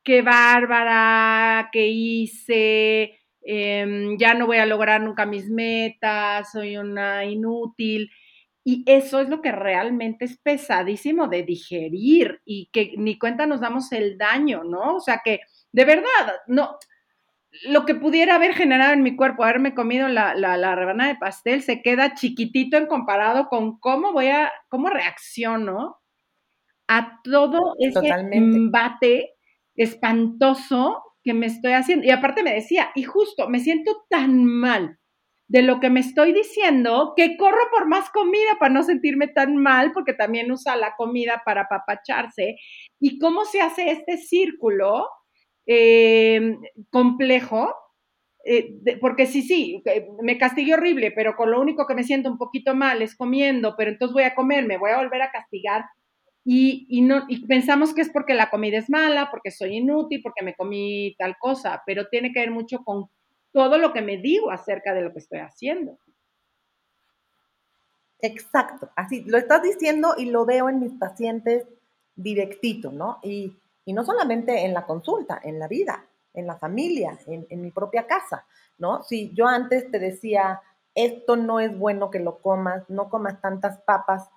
qué 0.03 0.21
bárbara, 0.21 1.69
qué 1.73 1.87
hice, 1.87 3.19
em, 3.43 4.17
ya 4.19 4.33
no 4.35 4.47
voy 4.47 4.57
a 4.57 4.65
lograr 4.65 5.01
nunca 5.01 5.25
mis 5.25 5.49
metas, 5.49 6.51
soy 6.51 6.77
una 6.77 7.25
inútil. 7.25 8.09
Y 8.65 8.83
eso 8.85 9.19
es 9.19 9.27
lo 9.27 9.41
que 9.41 9.51
realmente 9.51 10.25
es 10.25 10.37
pesadísimo 10.37 11.27
de 11.27 11.43
digerir 11.43 12.41
y 12.45 12.69
que 12.71 12.93
ni 12.97 13.19
cuenta 13.19 13.45
nos 13.45 13.59
damos 13.59 13.91
el 13.91 14.17
daño, 14.17 14.63
¿no? 14.63 14.95
O 14.95 14.99
sea 15.01 15.21
que, 15.23 15.41
de 15.73 15.83
verdad, 15.83 16.33
no, 16.47 16.77
lo 17.63 17.85
que 17.85 17.95
pudiera 17.95 18.35
haber 18.35 18.53
generado 18.53 18.93
en 18.93 19.03
mi 19.03 19.15
cuerpo, 19.15 19.43
haberme 19.43 19.75
comido 19.75 20.07
la, 20.07 20.33
la, 20.33 20.75
rebanada 20.75 21.13
de 21.13 21.19
pastel, 21.19 21.61
se 21.61 21.81
queda 21.81 22.15
chiquitito 22.15 22.77
en 22.77 22.87
comparado 22.87 23.47
con 23.49 23.79
cómo 23.79 24.13
voy 24.13 24.27
a, 24.27 24.51
cómo 24.69 24.89
reacciono 24.89 25.99
a 26.87 27.19
todo 27.23 27.75
ese 27.79 28.07
embate 28.31 29.33
espantoso 29.75 31.03
que 31.23 31.33
me 31.33 31.47
estoy 31.47 31.73
haciendo. 31.73 32.05
Y 32.05 32.11
aparte 32.11 32.43
me 32.43 32.53
decía, 32.53 32.91
y 32.95 33.03
justo, 33.03 33.49
me 33.49 33.59
siento 33.59 34.05
tan 34.09 34.45
mal 34.45 34.99
de 35.47 35.61
lo 35.61 35.79
que 35.79 35.89
me 35.89 35.99
estoy 35.99 36.33
diciendo 36.33 37.13
que 37.15 37.37
corro 37.37 37.61
por 37.71 37.87
más 37.87 38.09
comida 38.09 38.57
para 38.59 38.73
no 38.73 38.83
sentirme 38.83 39.27
tan 39.27 39.57
mal, 39.57 39.91
porque 39.93 40.13
también 40.13 40.51
usa 40.51 40.75
la 40.75 40.95
comida 40.95 41.41
para 41.45 41.61
apapacharse. 41.61 42.55
¿Y 42.99 43.19
cómo 43.19 43.45
se 43.45 43.61
hace 43.61 43.91
este 43.91 44.17
círculo 44.17 45.07
eh, 45.67 46.57
complejo? 46.89 47.73
Porque 48.99 49.25
sí, 49.25 49.41
sí, 49.41 49.81
me 50.21 50.37
castigué 50.37 50.73
horrible, 50.73 51.11
pero 51.11 51.35
con 51.35 51.51
lo 51.51 51.61
único 51.61 51.87
que 51.87 51.95
me 51.95 52.03
siento 52.03 52.29
un 52.29 52.37
poquito 52.37 52.75
mal 52.75 53.01
es 53.01 53.15
comiendo, 53.15 53.75
pero 53.77 53.91
entonces 53.91 54.13
voy 54.13 54.23
a 54.23 54.35
comer, 54.35 54.65
me 54.65 54.77
voy 54.77 54.91
a 54.91 54.97
volver 54.97 55.21
a 55.21 55.31
castigar 55.31 55.85
y, 56.45 56.85
y, 56.89 57.01
no, 57.01 57.23
y 57.29 57.45
pensamos 57.45 57.93
que 57.93 58.01
es 58.01 58.09
porque 58.09 58.33
la 58.33 58.49
comida 58.49 58.77
es 58.77 58.89
mala, 58.89 59.29
porque 59.31 59.49
soy 59.51 59.77
inútil, 59.77 60.21
porque 60.21 60.43
me 60.43 60.55
comí 60.55 61.15
tal 61.17 61.35
cosa, 61.39 61.81
pero 61.85 62.07
tiene 62.09 62.33
que 62.33 62.41
ver 62.41 62.51
mucho 62.51 62.79
con 62.83 63.05
todo 63.53 63.77
lo 63.77 63.93
que 63.93 64.01
me 64.01 64.17
digo 64.17 64.51
acerca 64.51 64.93
de 64.93 65.01
lo 65.01 65.13
que 65.13 65.19
estoy 65.19 65.39
haciendo. 65.39 65.97
Exacto, 68.19 68.89
así 68.95 69.23
lo 69.25 69.37
estás 69.37 69.61
diciendo 69.61 70.15
y 70.17 70.25
lo 70.25 70.45
veo 70.45 70.69
en 70.69 70.79
mis 70.79 70.93
pacientes 70.93 71.65
directito, 72.15 72.91
¿no? 72.91 73.19
Y, 73.21 73.57
y 73.85 73.93
no 73.93 74.05
solamente 74.05 74.65
en 74.65 74.73
la 74.73 74.85
consulta, 74.85 75.39
en 75.43 75.59
la 75.59 75.67
vida, 75.67 76.05
en 76.33 76.47
la 76.47 76.55
familia, 76.57 77.17
en, 77.27 77.45
en 77.49 77.61
mi 77.61 77.71
propia 77.71 78.07
casa, 78.07 78.45
¿no? 78.77 79.03
Si 79.03 79.33
yo 79.33 79.47
antes 79.47 79.91
te 79.91 79.99
decía, 79.99 80.61
esto 80.95 81.35
no 81.35 81.59
es 81.59 81.77
bueno 81.77 82.09
que 82.09 82.19
lo 82.19 82.39
comas, 82.39 82.89
no 82.89 83.09
comas 83.09 83.41
tantas 83.41 83.81
papas, 83.81 84.29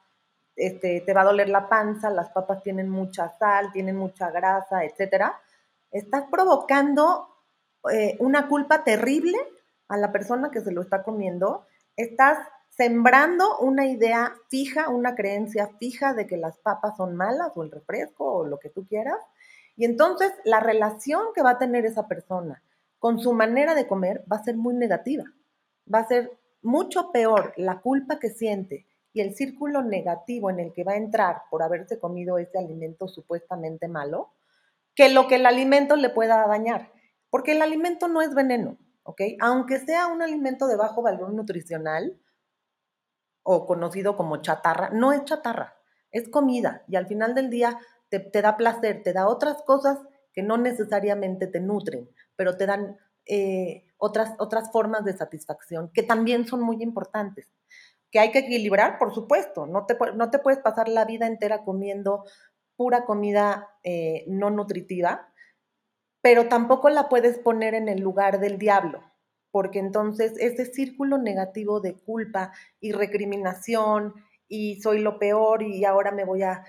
este, 0.57 1.02
te 1.02 1.14
va 1.14 1.20
a 1.20 1.26
doler 1.26 1.48
la 1.48 1.68
panza, 1.68 2.11
las 2.11 2.31
papas 2.31 2.62
tienen 2.62 2.88
mucha 2.88 3.29
sal, 3.38 3.70
tienen 3.72 3.96
mucha 3.96 4.31
grasa, 4.31 4.85
etcétera, 4.85 5.38
estás 5.92 6.24
provocando 6.31 7.36
eh, 7.92 8.16
una 8.20 8.49
culpa 8.49 8.85
terrible 8.85 9.37
a 9.88 9.96
la 9.96 10.12
persona 10.12 10.51
que 10.51 10.61
se 10.61 10.72
lo 10.72 10.83
está 10.83 11.03
comiendo, 11.03 11.66
estás 11.96 12.38
sembrando 12.70 13.59
una 13.59 13.87
idea 13.87 14.35
fija, 14.49 14.88
una 14.88 15.14
creencia 15.14 15.70
fija 15.79 16.12
de 16.12 16.27
que 16.27 16.37
las 16.37 16.59
papas 16.59 16.96
son 16.96 17.16
malas 17.16 17.53
o 17.55 17.62
el 17.62 17.70
refresco 17.70 18.31
o 18.31 18.46
lo 18.46 18.59
que 18.59 18.68
tú 18.68 18.87
quieras. 18.87 19.18
Y 19.77 19.85
entonces 19.85 20.33
la 20.44 20.61
relación 20.61 21.22
que 21.35 21.42
va 21.42 21.51
a 21.51 21.59
tener 21.59 21.87
esa 21.87 22.07
persona 22.07 22.62
con 22.99 23.18
su 23.18 23.33
manera 23.33 23.75
de 23.75 23.87
comer 23.87 24.25
va 24.31 24.37
a 24.37 24.44
ser 24.44 24.57
muy 24.57 24.75
negativa. 24.75 25.25
Va 25.92 26.01
a 26.01 26.09
ser 26.09 26.33
mucho 26.62 27.12
peor 27.12 27.55
la 27.57 27.81
culpa 27.81 28.18
que 28.18 28.31
siente 28.31 28.87
y 29.12 29.20
el 29.20 29.35
círculo 29.35 29.83
negativo 29.83 30.51
en 30.51 30.61
el 30.61 30.72
que 30.75 30.85
va 30.85 30.92
a 30.92 30.96
entrar 30.96 31.42
por 31.51 31.62
haberse 31.62 31.99
comido 31.99 32.37
ese 32.37 32.59
alimento 32.59 33.09
supuestamente 33.09 33.88
malo, 33.88 34.31
que 34.94 35.09
lo 35.09 35.29
que 35.29 35.37
el 35.37 35.46
alimento 35.46 35.96
le 35.96 36.11
pueda 36.11 36.46
dañar. 36.46 36.90
Porque 37.31 37.53
el 37.53 37.62
alimento 37.62 38.09
no 38.09 38.23
es 38.23 38.35
veneno, 38.35 38.79
¿ok? 39.03 39.23
Aunque 39.41 39.79
sea 39.79 40.07
un 40.07 40.23
alimento 40.23 40.67
de 40.67 40.77
bajo 40.77 41.03
valor 41.03 41.33
nutricional 41.33 42.21
o 43.43 43.67
conocido 43.67 44.17
como 44.17 44.39
chatarra, 44.39 44.91
no 44.91 45.12
es 45.12 45.25
chatarra, 45.25 45.77
es 46.11 46.29
comida 46.29 46.85
y 46.89 46.97
al 46.97 47.07
final 47.07 47.35
del 47.35 47.51
día 47.51 47.79
te, 48.09 48.43
da 48.43 48.57
placer, 48.57 49.03
te 49.03 49.12
da 49.12 49.29
otras 49.29 49.62
cosas 49.62 49.99
que 50.33 50.43
no 50.43 50.57
necesariamente 50.57 51.47
te 51.47 51.61
nutren, 51.61 52.09
pero 52.37 52.57
te 52.57 52.67
dan 52.67 52.99
eh, 53.27 53.85
otras, 53.97 54.35
otras 54.39 54.71
formas 54.71 55.05
de 55.05 55.17
satisfacción 55.17 55.91
que 55.93 56.03
también 56.03 56.47
son 56.47 56.61
muy 56.61 56.83
importantes. 56.83 57.49
Que 58.11 58.21
hay 58.21 58.31
que 58.31 58.41
equilibrar, 58.41 58.99
por 58.99 59.12
supuesto, 59.12 59.67
no 59.67 59.85
te, 59.85 59.97
no 60.15 60.31
te 60.31 60.39
puedes 60.39 60.61
pasar 60.61 60.89
la 60.89 61.05
vida 61.05 61.27
entera 61.27 61.65
comiendo 61.65 62.25
pura 62.77 63.05
comida 63.05 63.69
eh, 63.83 64.25
no 64.29 64.51
nutritiva, 64.51 65.33
pero 66.27 66.49
tampoco 66.49 66.91
la 66.91 67.09
puedes 67.09 67.39
poner 67.39 67.75
en 67.75 67.89
el 67.89 68.01
lugar 68.01 68.41
del 68.41 68.59
diablo, 68.59 69.01
porque 69.53 69.79
entonces 69.79 70.33
ese 70.41 70.67
círculo 70.67 71.19
negativo 71.19 71.79
de 71.79 71.95
culpa 71.95 72.51
y 72.81 72.91
recriminación 72.91 74.12
y 74.49 74.81
soy 74.83 74.99
lo 74.99 75.21
peor 75.21 75.62
y 75.62 75.85
ahora 75.85 76.11
me 76.11 76.25
voy 76.25 76.43
a 76.43 76.65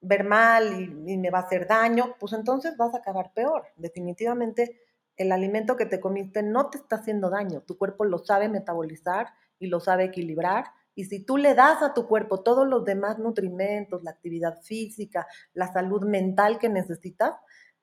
ver 0.00 0.22
mal 0.22 0.80
y, 0.80 1.18
me 1.18 1.30
va 1.30 1.40
a 1.40 1.42
hacer 1.42 1.66
daño, 1.66 2.14
pues 2.20 2.32
entonces 2.32 2.76
vas 2.76 2.94
a 2.94 2.98
acabar 2.98 3.32
peor. 3.34 3.64
Definitivamente 3.74 4.78
el 5.16 5.32
alimento 5.32 5.76
que 5.76 5.86
te 5.86 5.98
comiste 5.98 6.44
no 6.44 6.70
te 6.70 6.78
está 6.78 6.94
haciendo 6.94 7.28
daño, 7.28 7.62
tu 7.62 7.76
cuerpo 7.76 8.04
lo 8.04 8.18
sabe 8.18 8.48
metabolizar 8.48 9.30
y 9.58 9.66
lo 9.66 9.80
sabe 9.80 10.04
equilibrar. 10.04 10.66
Y 10.94 11.06
si 11.06 11.24
tú 11.24 11.38
le 11.38 11.56
das 11.56 11.82
a 11.82 11.92
tu 11.92 12.06
cuerpo 12.06 12.44
todos 12.44 12.68
los 12.68 12.84
demás 12.84 13.18
nutrimentos, 13.18 14.04
la 14.04 14.12
actividad 14.12 14.60
física, 14.62 15.26
la 15.54 15.72
salud 15.72 16.04
mental 16.04 16.60
que 16.60 16.68
necesitas, 16.68 17.34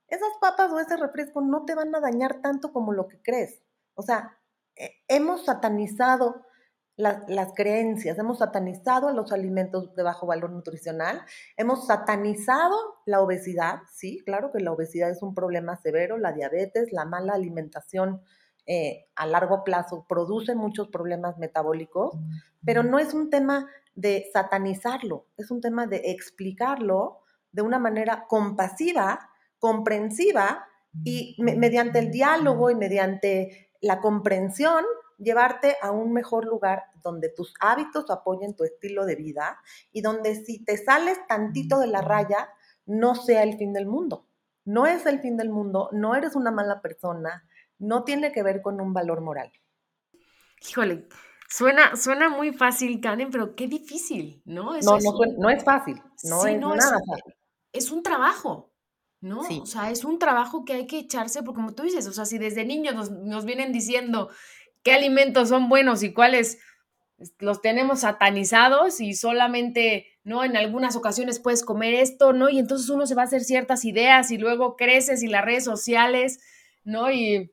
esas 0.09 0.31
papas 0.41 0.71
o 0.71 0.79
ese 0.79 0.97
refresco 0.97 1.41
no 1.41 1.65
te 1.65 1.75
van 1.75 1.93
a 1.95 1.99
dañar 1.99 2.41
tanto 2.41 2.71
como 2.73 2.93
lo 2.93 3.07
que 3.07 3.21
crees. 3.21 3.61
O 3.95 4.01
sea, 4.01 4.37
eh, 4.75 4.91
hemos 5.07 5.45
satanizado 5.45 6.45
las 6.99 7.53
creencias, 7.55 8.19
hemos 8.19 8.39
satanizado 8.39 9.13
los 9.13 9.31
alimentos 9.31 9.95
de 9.95 10.03
bajo 10.03 10.27
valor 10.27 10.49
nutricional, 10.49 11.21
hemos 11.55 11.87
satanizado 11.87 12.75
la 13.05 13.21
obesidad, 13.21 13.79
sí, 13.89 14.21
claro 14.25 14.51
que 14.51 14.59
la 14.59 14.73
obesidad 14.73 15.09
es 15.09 15.21
un 15.21 15.33
problema 15.33 15.77
severo, 15.77 16.17
la 16.17 16.33
diabetes, 16.33 16.91
la 16.91 17.05
mala 17.05 17.35
alimentación 17.35 18.21
eh, 18.65 19.07
a 19.15 19.25
largo 19.25 19.63
plazo 19.63 20.05
produce 20.09 20.55
muchos 20.55 20.89
problemas 20.89 21.37
metabólicos, 21.37 22.17
pero 22.65 22.83
no 22.83 22.99
es 22.99 23.13
un 23.13 23.29
tema 23.29 23.69
de 23.95 24.29
satanizarlo, 24.33 25.25
es 25.37 25.51
un 25.51 25.61
tema 25.61 25.87
de 25.87 26.11
explicarlo 26.11 27.21
de 27.53 27.61
una 27.61 27.79
manera 27.79 28.25
compasiva 28.27 29.28
comprensiva 29.59 30.65
y 31.03 31.35
mediante 31.39 31.99
el 31.99 32.11
diálogo 32.11 32.71
y 32.71 32.75
mediante 32.75 33.69
la 33.81 34.01
comprensión 34.01 34.83
llevarte 35.17 35.75
a 35.81 35.91
un 35.91 36.13
mejor 36.13 36.45
lugar 36.45 36.85
donde 37.03 37.29
tus 37.29 37.53
hábitos 37.59 38.09
apoyen 38.09 38.55
tu 38.55 38.63
estilo 38.63 39.05
de 39.05 39.15
vida 39.15 39.59
y 39.91 40.01
donde 40.01 40.35
si 40.35 40.63
te 40.63 40.77
sales 40.77 41.19
tantito 41.27 41.79
de 41.79 41.87
la 41.87 42.01
raya 42.01 42.49
no 42.85 43.15
sea 43.15 43.43
el 43.43 43.57
fin 43.57 43.73
del 43.73 43.85
mundo. 43.85 44.25
No 44.65 44.85
es 44.85 45.05
el 45.05 45.19
fin 45.19 45.37
del 45.37 45.49
mundo, 45.49 45.89
no 45.91 46.15
eres 46.15 46.35
una 46.35 46.51
mala 46.51 46.81
persona, 46.81 47.47
no 47.79 48.03
tiene 48.03 48.31
que 48.31 48.43
ver 48.43 48.61
con 48.61 48.79
un 48.81 48.93
valor 48.93 49.21
moral. 49.21 49.51
Híjole, 50.61 51.07
suena, 51.47 51.95
suena 51.95 52.29
muy 52.29 52.51
fácil, 52.51 52.99
Karen, 53.01 53.31
pero 53.31 53.55
qué 53.55 53.67
difícil, 53.67 54.41
¿no? 54.45 54.73
no, 54.81 54.97
no, 55.37 55.49
es 55.49 55.63
fácil, 55.63 56.01
no 56.23 56.45
es 56.45 56.59
nada 56.59 56.99
fácil. 57.07 57.35
Es 57.71 57.91
un 57.91 58.03
trabajo, 58.03 58.68
¿no? 59.21 59.41
O 59.41 59.65
sea, 59.65 59.91
es 59.91 60.05
un 60.05 60.19
trabajo 60.19 60.63
que 60.63 60.73
hay 60.73 60.88
que 60.88 60.99
echarse, 60.99 61.43
porque 61.43 61.58
como 61.58 61.73
tú 61.73 61.84
dices, 61.84 62.08
o 62.08 62.13
sea, 62.13 62.25
si 62.25 62.38
desde 62.38 62.65
niños 62.65 63.12
nos, 63.12 63.45
vienen 63.45 63.71
diciendo 63.71 64.29
qué 64.84 64.93
alimentos 64.93 65.49
son 65.49 65.67
buenos 65.69 66.03
y 66.03 66.13
cuáles 66.13 66.60
los 67.39 67.62
tenemos 67.62 68.01
satanizados 68.01 69.01
y 69.01 69.13
solamente, 69.13 70.08
¿no? 70.23 70.45
En 70.45 70.55
algunas 70.55 70.95
ocasiones 70.95 71.39
puedes 71.39 71.65
comer 71.65 71.93
esto, 71.93 72.32
¿no? 72.32 72.49
Y 72.49 72.60
entonces 72.60 72.89
uno 72.89 73.05
se 73.05 73.15
va 73.15 73.23
a 73.23 73.25
hacer 73.25 73.43
ciertas 73.43 73.84
ideas 73.84 74.32
y 74.32 74.38
luego 74.38 74.77
creces 74.77 75.21
y 75.21 75.27
las 75.27 75.43
redes 75.43 75.65
sociales, 75.65 76.39
¿no? 76.86 77.12
Y 77.12 77.51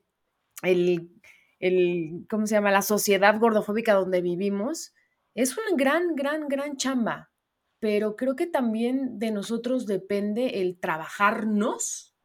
el, 0.63 1.11
el, 1.59 2.25
¿cómo 2.29 2.47
se 2.47 2.55
llama? 2.55 2.71
La 2.71 2.81
sociedad 2.81 3.37
gordofóbica 3.39 3.93
donde 3.93 4.21
vivimos, 4.21 4.93
es 5.35 5.57
una 5.57 5.75
gran, 5.75 6.15
gran, 6.15 6.47
gran 6.47 6.77
chamba. 6.77 7.29
Pero 7.79 8.15
creo 8.15 8.35
que 8.35 8.47
también 8.47 9.19
de 9.19 9.31
nosotros 9.31 9.85
depende 9.85 10.61
el 10.61 10.79
trabajarnos 10.79 12.15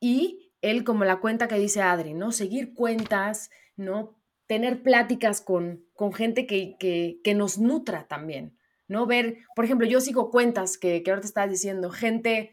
y 0.00 0.52
el, 0.62 0.84
como 0.84 1.04
la 1.04 1.20
cuenta 1.20 1.48
que 1.48 1.58
dice 1.58 1.82
Adri, 1.82 2.14
¿no? 2.14 2.32
Seguir 2.32 2.74
cuentas, 2.74 3.50
¿no? 3.76 4.18
Tener 4.46 4.82
pláticas 4.82 5.40
con, 5.40 5.84
con 5.94 6.12
gente 6.12 6.46
que, 6.46 6.76
que, 6.78 7.20
que 7.22 7.34
nos 7.34 7.58
nutra 7.58 8.08
también, 8.08 8.58
¿no? 8.88 9.06
Ver, 9.06 9.38
por 9.54 9.64
ejemplo, 9.64 9.86
yo 9.86 10.00
sigo 10.00 10.30
cuentas 10.30 10.78
que, 10.78 11.02
que 11.02 11.10
ahora 11.10 11.20
te 11.20 11.26
estás 11.26 11.50
diciendo, 11.50 11.90
gente 11.90 12.52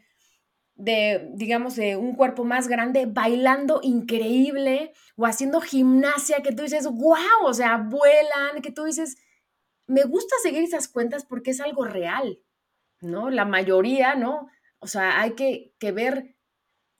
de, 0.78 1.30
digamos, 1.34 1.74
de 1.74 1.96
un 1.96 2.14
cuerpo 2.14 2.44
más 2.44 2.68
grande, 2.68 3.06
bailando 3.06 3.80
increíble 3.82 4.92
o 5.16 5.26
haciendo 5.26 5.60
gimnasia 5.60 6.40
que 6.42 6.52
tú 6.52 6.62
dices, 6.62 6.86
wow, 6.86 7.44
o 7.44 7.52
sea, 7.52 7.78
vuelan, 7.78 8.62
que 8.62 8.70
tú 8.70 8.84
dices, 8.84 9.16
me 9.88 10.04
gusta 10.04 10.36
seguir 10.42 10.62
esas 10.62 10.86
cuentas 10.86 11.24
porque 11.24 11.50
es 11.50 11.60
algo 11.60 11.84
real, 11.84 12.38
¿no? 13.00 13.30
La 13.30 13.44
mayoría, 13.44 14.14
¿no? 14.14 14.48
O 14.78 14.86
sea, 14.86 15.20
hay 15.20 15.32
que, 15.32 15.72
ver 15.92 16.36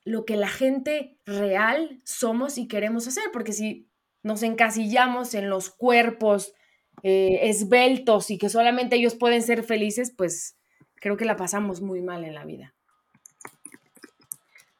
lo 0.03 0.25
que 0.25 0.35
la 0.35 0.49
gente 0.49 1.17
real 1.25 2.01
somos 2.03 2.57
y 2.57 2.67
queremos 2.67 3.07
hacer, 3.07 3.25
porque 3.31 3.53
si 3.53 3.89
nos 4.23 4.43
encasillamos 4.43 5.33
en 5.35 5.49
los 5.49 5.69
cuerpos 5.69 6.53
eh, 7.03 7.39
esbeltos 7.43 8.31
y 8.31 8.37
que 8.37 8.49
solamente 8.49 8.97
ellos 8.97 9.15
pueden 9.15 9.43
ser 9.43 9.63
felices, 9.63 10.11
pues 10.17 10.57
creo 10.95 11.15
que 11.15 11.25
la 11.25 11.37
pasamos 11.37 11.81
muy 11.81 12.01
mal 12.01 12.25
en 12.25 12.33
la 12.33 12.43
vida. 12.43 12.73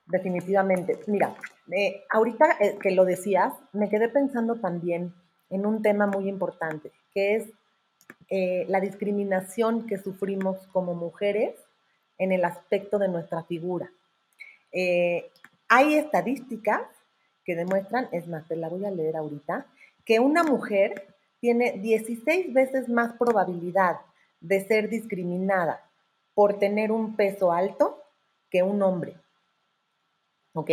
Definitivamente. 0.07 0.99
Mira, 1.05 1.35
eh, 1.71 2.03
ahorita 2.09 2.57
eh, 2.59 2.79
que 2.81 2.91
lo 2.91 3.05
decías, 3.05 3.53
me 3.71 3.87
quedé 3.87 4.09
pensando 4.09 4.55
también 4.55 5.13
en 5.51 5.65
un 5.67 5.83
tema 5.83 6.07
muy 6.07 6.27
importante, 6.27 6.91
que 7.13 7.35
es 7.35 7.49
eh, 8.29 8.65
la 8.67 8.79
discriminación 8.79 9.87
que 9.87 9.97
sufrimos 9.97 10.57
como 10.67 10.93
mujeres 10.93 11.55
en 12.17 12.31
el 12.31 12.45
aspecto 12.45 12.99
de 12.99 13.07
nuestra 13.07 13.43
figura. 13.43 13.91
hay 14.71 15.95
estadísticas 15.95 16.81
que 17.45 17.55
demuestran, 17.55 18.09
es 18.11 18.27
más, 18.27 18.47
te 18.47 18.55
la 18.55 18.69
voy 18.69 18.85
a 18.85 18.91
leer 18.91 19.15
ahorita, 19.15 19.65
que 20.05 20.19
una 20.19 20.43
mujer 20.43 21.07
tiene 21.39 21.73
16 21.73 22.53
veces 22.53 22.89
más 22.89 23.13
probabilidad 23.13 23.97
de 24.41 24.65
ser 24.65 24.89
discriminada 24.89 25.83
por 26.33 26.59
tener 26.59 26.91
un 26.91 27.15
peso 27.15 27.51
alto 27.51 28.03
que 28.49 28.63
un 28.63 28.81
hombre. 28.81 29.15
¿ok? 30.53 30.69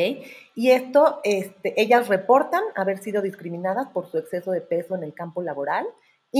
Y 0.54 0.70
esto, 0.70 1.20
este, 1.24 1.80
ellas 1.80 2.08
reportan 2.08 2.62
haber 2.74 2.98
sido 2.98 3.22
discriminadas 3.22 3.88
por 3.88 4.10
su 4.10 4.18
exceso 4.18 4.50
de 4.50 4.60
peso 4.60 4.94
en 4.94 5.02
el 5.02 5.14
campo 5.14 5.42
laboral, 5.42 5.86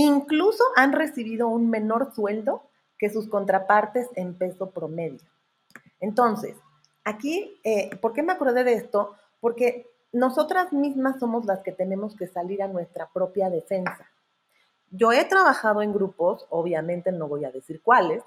incluso 0.01 0.63
han 0.75 0.93
recibido 0.93 1.47
un 1.47 1.71
menor 1.71 2.13
sueldo 2.13 2.61
que 2.99 3.09
sus 3.09 3.27
contrapartes 3.27 4.07
en 4.15 4.35
peso 4.35 4.69
promedio. 4.69 5.27
Entonces, 5.99 6.55
aquí, 7.03 7.59
eh, 7.63 7.95
¿por 7.99 8.13
qué 8.13 8.21
me 8.21 8.33
acordé 8.33 8.63
de 8.63 8.73
esto? 8.73 9.15
Porque 9.39 9.87
nosotras 10.11 10.71
mismas 10.71 11.19
somos 11.19 11.45
las 11.45 11.61
que 11.61 11.71
tenemos 11.71 12.15
que 12.15 12.27
salir 12.27 12.61
a 12.61 12.67
nuestra 12.67 13.09
propia 13.11 13.49
defensa. 13.49 14.11
Yo 14.91 15.11
he 15.11 15.25
trabajado 15.25 15.81
en 15.81 15.93
grupos, 15.93 16.45
obviamente 16.49 17.11
no 17.11 17.27
voy 17.27 17.45
a 17.45 17.51
decir 17.51 17.81
cuáles, 17.81 18.23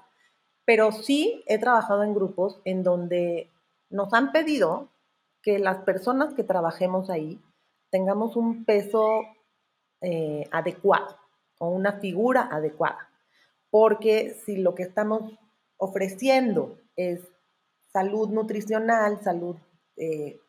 pero 0.65 0.91
sí 0.91 1.41
he 1.47 1.57
trabajado 1.57 2.03
en 2.03 2.13
grupos 2.13 2.59
en 2.65 2.83
donde 2.83 3.49
nos 3.89 4.13
han 4.13 4.33
pedido 4.33 4.89
que 5.41 5.57
las 5.57 5.83
personas 5.83 6.33
que 6.33 6.43
trabajemos 6.43 7.09
ahí 7.09 7.41
tengamos 7.89 8.35
un 8.35 8.65
peso 8.65 9.21
eh, 10.01 10.47
adecuado 10.51 11.20
o 11.61 11.69
una 11.69 11.99
figura 11.99 12.49
adecuada. 12.51 13.07
Porque 13.69 14.35
si 14.43 14.57
lo 14.57 14.73
que 14.73 14.81
estamos 14.81 15.37
ofreciendo 15.77 16.79
es 16.95 17.21
salud 17.93 18.29
nutricional, 18.29 19.21
salud 19.21 19.55
eh, 19.95 20.39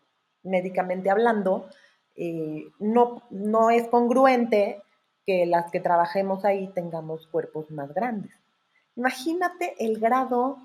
médicamente 0.42 1.11
hablando, 1.11 1.68
eh, 2.16 2.64
no, 2.79 3.22
no 3.31 3.70
es 3.70 3.88
congruente 3.88 4.83
que 5.27 5.44
las 5.44 5.70
que 5.70 5.81
trabajemos 5.81 6.46
ahí 6.46 6.68
tengamos 6.68 7.27
cuerpos 7.27 7.70
más 7.70 7.92
grandes. 7.92 8.33
Imagínate 8.96 9.75
el 9.79 10.01
grado 10.01 10.57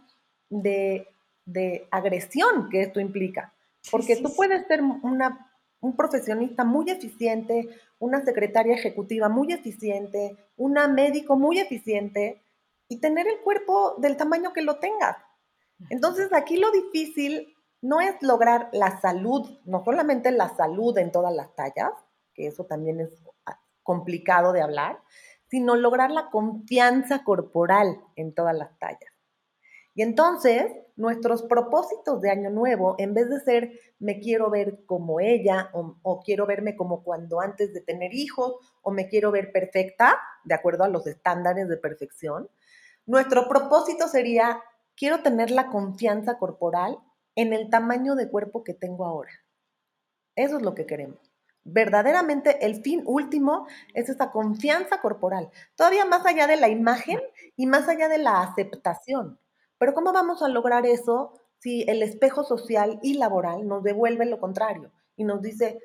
de, 0.50 1.08
de 1.46 1.88
agresión 1.92 2.70
que 2.70 2.84
esto 2.84 3.02
implica. 3.02 3.54
Porque 3.92 4.16
tú 4.16 4.34
puedes 4.34 4.66
ser 4.68 4.82
una, 4.82 5.47
un 5.80 5.96
profesionista 5.96 6.64
muy 6.64 6.90
eficiente, 6.90 7.70
una 8.00 8.24
secretaria 8.24 8.76
ejecutiva 8.76 9.30
muy 9.30 9.54
eficiente, 9.54 10.38
una 10.56 10.88
médico 10.88 11.38
muy 11.38 11.60
eficiente 11.60 12.42
y 12.88 13.00
tener 13.00 13.28
el 13.28 13.40
cuerpo 13.42 13.96
del 13.98 14.18
tamaño 14.18 14.54
que 14.54 14.62
lo 14.62 14.78
tengas. 14.78 15.18
Entonces 15.90 16.34
aquí 16.34 16.58
lo 16.58 16.72
difícil 16.72 17.56
no 17.82 18.02
es 18.02 18.16
lograr 18.22 18.70
la 18.74 19.00
salud, 19.00 19.60
no 19.66 19.84
solamente 19.84 20.32
la 20.32 20.50
salud 20.56 20.98
en 20.98 21.12
todas 21.12 21.34
las 21.34 21.56
tallas, 21.56 21.92
que 22.34 22.48
eso 22.48 22.66
también 22.66 23.00
es 23.00 23.10
ah, 23.46 23.60
complicado 23.84 24.54
de 24.54 24.62
hablar, 24.62 25.00
sino 25.50 25.76
lograr 25.76 26.12
la 26.12 26.30
confianza 26.30 27.24
corporal 27.24 28.02
en 28.16 28.34
todas 28.34 28.56
las 28.56 28.78
tallas. 28.80 29.07
Y 29.98 30.04
entonces, 30.04 30.72
nuestros 30.96 31.42
propósitos 31.42 32.22
de 32.22 32.30
año 32.30 32.52
nuevo, 32.52 32.94
en 33.00 33.16
vez 33.16 33.32
de 33.32 33.40
ser 33.40 33.80
me 33.98 34.20
quiero 34.20 34.52
ver 34.52 34.86
como 34.86 35.20
ella 35.20 35.72
o, 35.74 36.22
quiero 36.24 36.46
verme 36.46 36.76
como 36.76 37.02
cuando 37.02 37.42
antes 37.42 37.74
de 37.74 37.82
tener 37.82 38.14
hijos 38.14 38.58
o 38.84 38.92
me 38.92 39.08
quiero 39.08 39.32
ver 39.32 39.52
perfecta, 39.52 40.20
de 40.44 40.54
acuerdo 40.54 40.84
a 40.84 40.88
los 40.88 41.08
estándares 41.08 41.68
de 41.68 41.78
perfección, 41.78 42.48
nuestro 43.08 43.48
propósito 43.48 44.08
sería 44.08 44.62
quiero 44.96 45.24
tener 45.24 45.50
la 45.50 45.72
confianza 45.72 46.38
corporal 46.38 47.00
en 47.34 47.54
el 47.54 47.72
tamaño 47.72 48.14
de 48.14 48.30
cuerpo 48.30 48.64
que 48.64 48.76
tengo 48.76 49.04
ahora. 49.04 49.32
Eso 50.36 50.58
es 50.58 50.62
lo 50.62 50.76
que 50.76 50.86
queremos. 50.86 51.18
Verdaderamente 51.64 52.64
el 52.68 52.84
fin 52.84 53.02
último 53.08 53.66
es 53.96 54.10
esa 54.10 54.30
confianza 54.30 55.02
corporal, 55.02 55.50
todavía 55.74 56.06
más 56.06 56.24
allá 56.24 56.46
de 56.46 56.58
la 56.58 56.70
imagen 56.70 57.20
y 57.56 57.66
más 57.66 57.88
allá 57.88 58.08
de 58.10 58.20
la 58.20 58.44
aceptación. 58.44 59.40
Pero 59.78 59.94
¿cómo 59.94 60.14
vamos 60.14 60.42
a 60.42 60.50
lograr 60.50 60.86
eso 60.86 61.34
si 61.60 61.84
el 61.88 62.04
espejo 62.04 62.44
social 62.44 63.00
y 63.02 63.16
laboral 63.16 63.68
nos 63.68 63.84
devuelve 63.84 64.26
lo 64.26 64.40
contrario 64.40 64.92
y 65.16 65.24
nos 65.24 65.42
dice, 65.42 65.80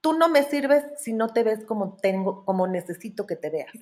tú 0.00 0.12
no 0.12 0.28
me 0.28 0.42
sirves 0.42 0.84
si 0.96 1.12
no 1.12 1.28
te 1.28 1.42
ves 1.42 1.64
como 1.64 1.96
tengo, 2.00 2.44
como 2.44 2.66
necesito 2.66 3.26
que 3.26 3.36
te 3.36 3.50
veas, 3.50 3.72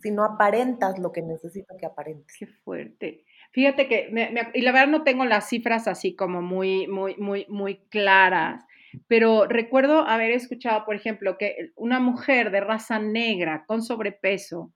si 0.00 0.10
no 0.10 0.24
aparentas 0.24 0.98
lo 0.98 1.12
que 1.12 1.22
necesito 1.22 1.76
que 1.78 1.86
aparentes. 1.86 2.36
Qué 2.38 2.46
fuerte. 2.46 3.24
Fíjate 3.52 3.88
que, 3.88 4.10
y 4.54 4.62
la 4.62 4.72
verdad 4.72 4.88
no 4.88 5.04
tengo 5.04 5.24
las 5.24 5.48
cifras 5.48 5.86
así 5.86 6.16
como 6.16 6.42
muy, 6.42 6.86
muy, 6.86 7.16
muy, 7.16 7.46
muy 7.48 7.76
claras, 7.88 8.64
pero 9.08 9.46
recuerdo 9.46 10.00
haber 10.00 10.32
escuchado, 10.32 10.84
por 10.84 10.94
ejemplo, 10.94 11.36
que 11.38 11.72
una 11.76 12.00
mujer 12.00 12.50
de 12.50 12.60
raza 12.60 12.98
negra 12.98 13.64
con 13.66 13.82
sobrepeso, 13.82 14.72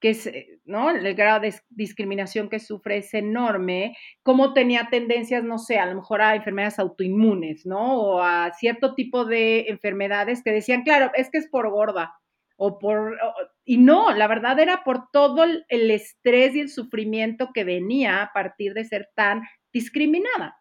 que 0.00 0.10
es, 0.10 0.26
eh, 0.26 0.60
¿no? 0.64 0.90
El 0.90 1.14
grado 1.14 1.40
de 1.40 1.54
discriminación 1.70 2.48
que 2.48 2.58
sufre 2.58 2.98
es 2.98 3.14
enorme, 3.14 3.96
cómo 4.22 4.52
tenía 4.52 4.88
tendencias, 4.90 5.44
no 5.44 5.58
sé, 5.58 5.78
a 5.78 5.86
lo 5.86 5.96
mejor 5.96 6.22
a 6.22 6.34
enfermedades 6.34 6.78
autoinmunes, 6.78 7.66
¿no? 7.66 8.00
O 8.00 8.22
a 8.22 8.52
cierto 8.52 8.94
tipo 8.94 9.24
de 9.24 9.66
enfermedades 9.68 10.42
que 10.42 10.52
decían, 10.52 10.82
claro, 10.82 11.10
es 11.14 11.30
que 11.30 11.38
es 11.38 11.48
por 11.48 11.70
gorda, 11.70 12.14
o 12.56 12.78
por, 12.78 13.18
y 13.64 13.78
no, 13.78 14.12
la 14.12 14.26
verdad 14.28 14.58
era 14.58 14.82
por 14.82 15.10
todo 15.12 15.44
el, 15.44 15.90
estrés 15.90 16.54
y 16.54 16.60
el 16.60 16.70
sufrimiento 16.70 17.50
que 17.52 17.64
venía 17.64 18.22
a 18.22 18.32
partir 18.32 18.72
de 18.74 18.84
ser 18.84 19.10
tan 19.14 19.42
discriminada. 19.72 20.56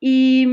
Y 0.00 0.46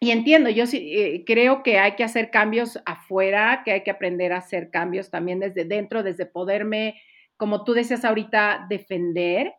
y 0.00 0.12
entiendo, 0.12 0.48
yo 0.50 0.66
sí 0.66 0.92
eh, 0.96 1.24
creo 1.26 1.62
que 1.62 1.78
hay 1.78 1.96
que 1.96 2.04
hacer 2.04 2.30
cambios 2.30 2.78
afuera, 2.86 3.62
que 3.64 3.72
hay 3.72 3.82
que 3.82 3.90
aprender 3.90 4.32
a 4.32 4.38
hacer 4.38 4.70
cambios 4.70 5.10
también 5.10 5.40
desde 5.40 5.64
dentro, 5.64 6.04
desde 6.04 6.24
poderme, 6.26 7.00
como 7.36 7.64
tú 7.64 7.72
decías 7.72 8.04
ahorita, 8.04 8.66
defender. 8.68 9.54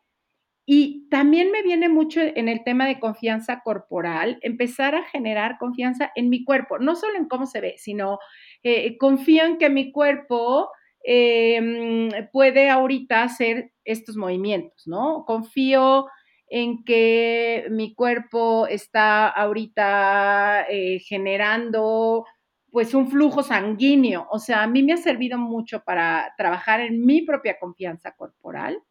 Y 0.66 1.10
también 1.10 1.52
me 1.52 1.64
viene 1.64 1.90
mucho 1.90 2.22
en 2.22 2.48
el 2.48 2.64
tema 2.64 2.88
de 2.88 3.00
confianza 3.00 3.62
corporal, 3.66 4.38
empezar 4.42 4.96
a 4.96 5.04
generar 5.04 5.58
confianza 5.60 6.12
en 6.16 6.30
mi 6.30 6.46
cuerpo, 6.46 6.80
no 6.80 6.96
solo 6.96 7.18
en 7.18 7.28
cómo 7.28 7.46
se 7.46 7.60
ve, 7.60 7.76
sino 7.78 8.20
eh, 8.64 8.98
confío 8.98 9.44
en 9.46 9.58
que 9.58 9.70
mi 9.70 9.92
cuerpo 9.92 10.70
em, 11.04 12.10
puede 12.32 12.70
ahorita 12.70 13.24
hacer 13.24 13.72
estos 13.84 14.16
movimientos, 14.16 14.84
¿no? 14.86 15.26
Confío 15.26 16.06
en 16.50 16.84
que 16.84 17.68
mi 17.70 17.94
cuerpo 17.94 18.68
está 18.68 19.28
ahorita 19.28 20.66
eh, 20.70 21.00
generando 21.00 22.26
pues 22.72 22.94
un 22.94 23.10
flujo 23.10 23.44
sanguíneo. 23.44 24.28
O 24.32 24.40
sea, 24.40 24.64
a 24.64 24.68
mí 24.68 24.84
me 24.84 24.94
ha 24.94 24.98
servido 24.98 25.38
mucho 25.38 25.84
para 25.84 26.34
trabajar 26.38 26.82
en 26.82 27.06
mi 27.06 27.22
propia 27.22 27.60
confianza 27.60 28.12
corporal, 28.12 28.82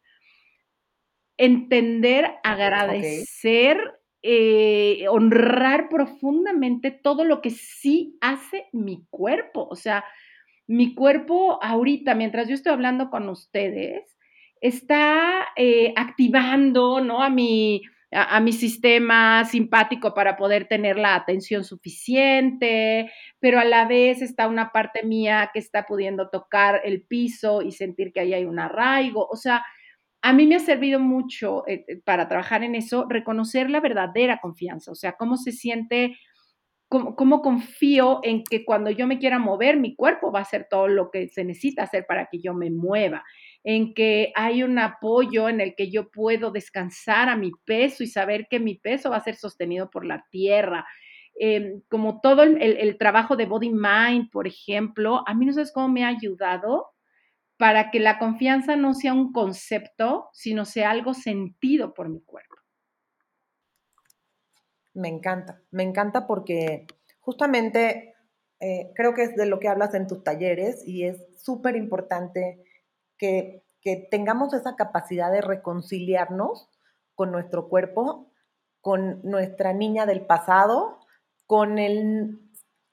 entender, 1.36 2.34
agradecer 2.42 3.78
eh, 4.22 5.06
honrar 5.08 5.88
profundamente 5.88 6.90
todo 6.90 7.24
lo 7.24 7.40
que 7.40 7.50
sí 7.50 8.18
hace 8.20 8.66
mi 8.72 9.06
cuerpo. 9.10 9.68
O 9.70 9.76
sea, 9.76 10.04
mi 10.66 10.94
cuerpo 10.94 11.62
ahorita, 11.62 12.14
mientras 12.14 12.48
yo 12.48 12.54
estoy 12.54 12.72
hablando 12.72 13.10
con 13.10 13.28
ustedes, 13.28 14.17
está 14.60 15.48
eh, 15.56 15.92
activando, 15.96 17.00
¿no? 17.00 17.22
A 17.22 17.30
mi, 17.30 17.82
a, 18.10 18.40
mi 18.40 18.52
sistema 18.52 19.44
simpático 19.44 20.14
para 20.14 20.36
poder 20.36 20.66
tener 20.66 20.96
la 20.98 21.14
atención 21.14 21.64
suficiente, 21.64 23.12
pero 23.38 23.60
a 23.60 23.64
la 23.64 23.86
vez 23.86 24.22
está 24.22 24.48
una 24.48 24.72
parte 24.72 25.02
mía 25.02 25.50
que 25.52 25.58
está 25.58 25.84
pudiendo 25.84 26.30
tocar 26.30 26.80
el 26.84 27.02
piso 27.02 27.62
y 27.62 27.72
sentir 27.72 28.12
que 28.12 28.20
ahí 28.20 28.34
hay 28.34 28.44
un 28.44 28.58
arraigo. 28.58 29.26
O 29.30 29.36
sea, 29.36 29.64
a 30.22 30.32
mí 30.32 30.46
me 30.46 30.56
ha 30.56 30.60
servido 30.60 30.98
mucho 31.00 31.66
eh, 31.66 31.84
eh, 31.86 32.00
para 32.04 32.28
trabajar 32.28 32.64
en 32.64 32.74
eso, 32.74 33.06
reconocer 33.08 33.70
la 33.70 33.80
verdadera 33.80 34.40
confianza, 34.40 34.90
o 34.90 34.94
sea, 34.94 35.12
cómo 35.12 35.36
se 35.36 35.52
siente, 35.52 36.18
cómo, 36.88 37.14
cómo, 37.14 37.42
confío 37.42 38.20
en 38.22 38.42
que 38.42 38.64
cuando 38.64 38.90
yo 38.90 39.06
me 39.06 39.18
quiera 39.18 39.38
mover, 39.38 39.76
mi 39.76 39.94
cuerpo 39.94 40.32
va 40.32 40.40
a 40.40 40.42
hacer 40.42 40.66
todo 40.68 40.88
lo 40.88 41.10
que 41.10 41.28
se 41.28 41.44
necesita 41.44 41.84
hacer 41.84 42.06
para 42.06 42.26
que 42.26 42.40
yo 42.40 42.54
me 42.54 42.70
mueva 42.70 43.22
en 43.64 43.94
que 43.94 44.32
hay 44.34 44.62
un 44.62 44.78
apoyo 44.78 45.48
en 45.48 45.60
el 45.60 45.74
que 45.74 45.90
yo 45.90 46.10
puedo 46.10 46.50
descansar 46.50 47.28
a 47.28 47.36
mi 47.36 47.52
peso 47.64 48.02
y 48.02 48.06
saber 48.06 48.46
que 48.48 48.60
mi 48.60 48.76
peso 48.76 49.10
va 49.10 49.16
a 49.16 49.24
ser 49.24 49.36
sostenido 49.36 49.90
por 49.90 50.04
la 50.06 50.24
tierra. 50.30 50.86
Em, 51.40 51.82
como 51.88 52.20
todo 52.20 52.42
el, 52.42 52.98
trabajo 52.98 53.36
de 53.36 53.46
body 53.46 53.70
mind, 53.70 54.30
por 54.30 54.46
ejemplo, 54.46 55.22
a 55.26 55.34
mí 55.34 55.46
no 55.46 55.52
sabes 55.52 55.72
cómo 55.72 55.88
me 55.88 56.04
ha 56.04 56.08
ayudado 56.08 56.86
para 57.56 57.90
que 57.90 58.00
la 58.00 58.18
confianza 58.18 58.76
no 58.76 58.94
sea 58.94 59.12
un 59.12 59.32
concepto, 59.32 60.28
sino 60.32 60.64
sea 60.64 60.90
algo 60.90 61.14
sentido 61.14 61.94
por 61.94 62.08
mi 62.08 62.20
cuerpo. 62.22 62.56
Me 64.94 65.08
encanta, 65.08 65.60
me 65.70 65.82
encanta 65.82 66.26
porque 66.26 66.86
justamente 67.20 68.14
eh, 68.60 68.90
creo 68.94 69.14
que 69.14 69.22
es 69.22 69.36
de 69.36 69.46
lo 69.46 69.60
que 69.60 69.68
hablas 69.68 69.94
en 69.94 70.06
tus 70.06 70.24
talleres 70.24 70.82
y 70.86 71.04
es 71.04 71.24
súper 71.36 71.76
importante 71.76 72.64
que, 73.18 73.64
tengamos 74.10 74.52
esa 74.52 74.76
capacidad 74.76 75.32
de 75.32 75.40
reconciliarnos 75.40 76.68
con 77.14 77.32
nuestro 77.32 77.70
cuerpo, 77.70 78.30
con 78.82 79.22
nuestra 79.22 79.72
niña 79.72 80.04
del 80.04 80.26
pasado, 80.26 80.98
con 81.46 81.78
el 81.78 82.38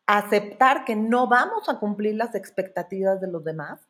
aceptar 0.06 0.86
que 0.86 0.96
no 0.96 1.28
vamos 1.28 1.68
a 1.68 1.80
cumplir 1.80 2.16
las 2.16 2.34
expectativas 2.34 3.20
de 3.20 3.28
los 3.28 3.44
demás, 3.44 3.82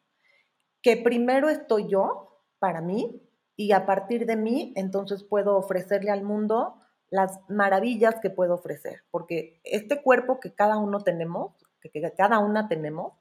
que 0.82 0.98
primero 0.98 1.50
estoy 1.50 1.88
yo 1.88 2.42
para 2.58 2.82
mí 2.82 3.22
y 3.56 3.72
a 3.72 3.86
partir 3.86 4.26
de 4.26 4.36
mí 4.36 4.74
entonces 4.76 5.24
puedo 5.24 5.58
ofrecerle 5.58 6.10
al 6.10 6.24
mundo 6.24 6.82
las 7.10 7.40
maravillas 7.50 8.16
que 8.20 8.32
puedo 8.32 8.56
ofrecer, 8.56 9.04
porque 9.12 9.60
este 9.64 10.02
cuerpo 10.02 10.40
que 10.40 10.56
cada 10.56 10.78
uno 10.78 11.02
tenemos, 11.02 11.54
que 11.82 12.02
cada 12.18 12.40
una 12.40 12.68
tenemos, 12.68 13.14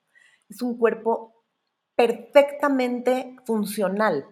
es 0.49 0.63
un 0.63 0.79
cuerpo 0.79 1.44
perfectamente 1.97 3.37
funcional, 3.45 4.27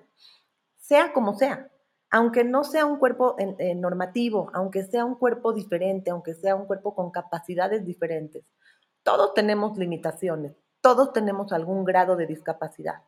sea 0.79 1.12
como 1.12 1.35
sea. 1.35 1.68
Aunque 2.11 2.44
no 2.44 2.62
sea 2.62 2.85
un 2.85 2.98
cuerpo 2.98 3.37
normativo, 3.77 4.51
aunque 4.53 4.85
sea 4.85 5.05
un 5.07 5.14
cuerpo 5.14 5.55
diferente, 5.55 6.11
aunque 6.11 6.35
sea 6.35 6.55
un 6.55 6.66
cuerpo 6.66 6.94
con 6.94 7.11
capacidades 7.11 7.87
diferentes, 7.87 8.44
todos 9.03 9.33
tenemos 9.33 9.79
limitaciones, 9.79 10.55
todos 10.83 11.14
tenemos 11.14 11.53
algún 11.53 11.85
grado 11.85 12.16
de 12.16 12.27
discapacidad. 12.27 13.03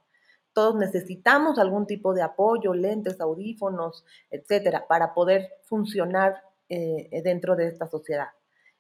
Todos 0.55 0.77
necesitamos 0.77 1.59
algún 1.59 1.87
tipo 1.87 2.15
de 2.15 2.23
apoyo, 2.23 2.75
lentes, 2.75 3.21
audífonos, 3.21 4.05
etcétera, 4.31 4.87
para 4.87 5.13
poder 5.13 5.51
funcionar 5.65 6.43
eh, 6.69 7.21
dentro 7.23 7.57
de 7.57 7.67
esta 7.67 7.89
sociedad. 7.89 8.29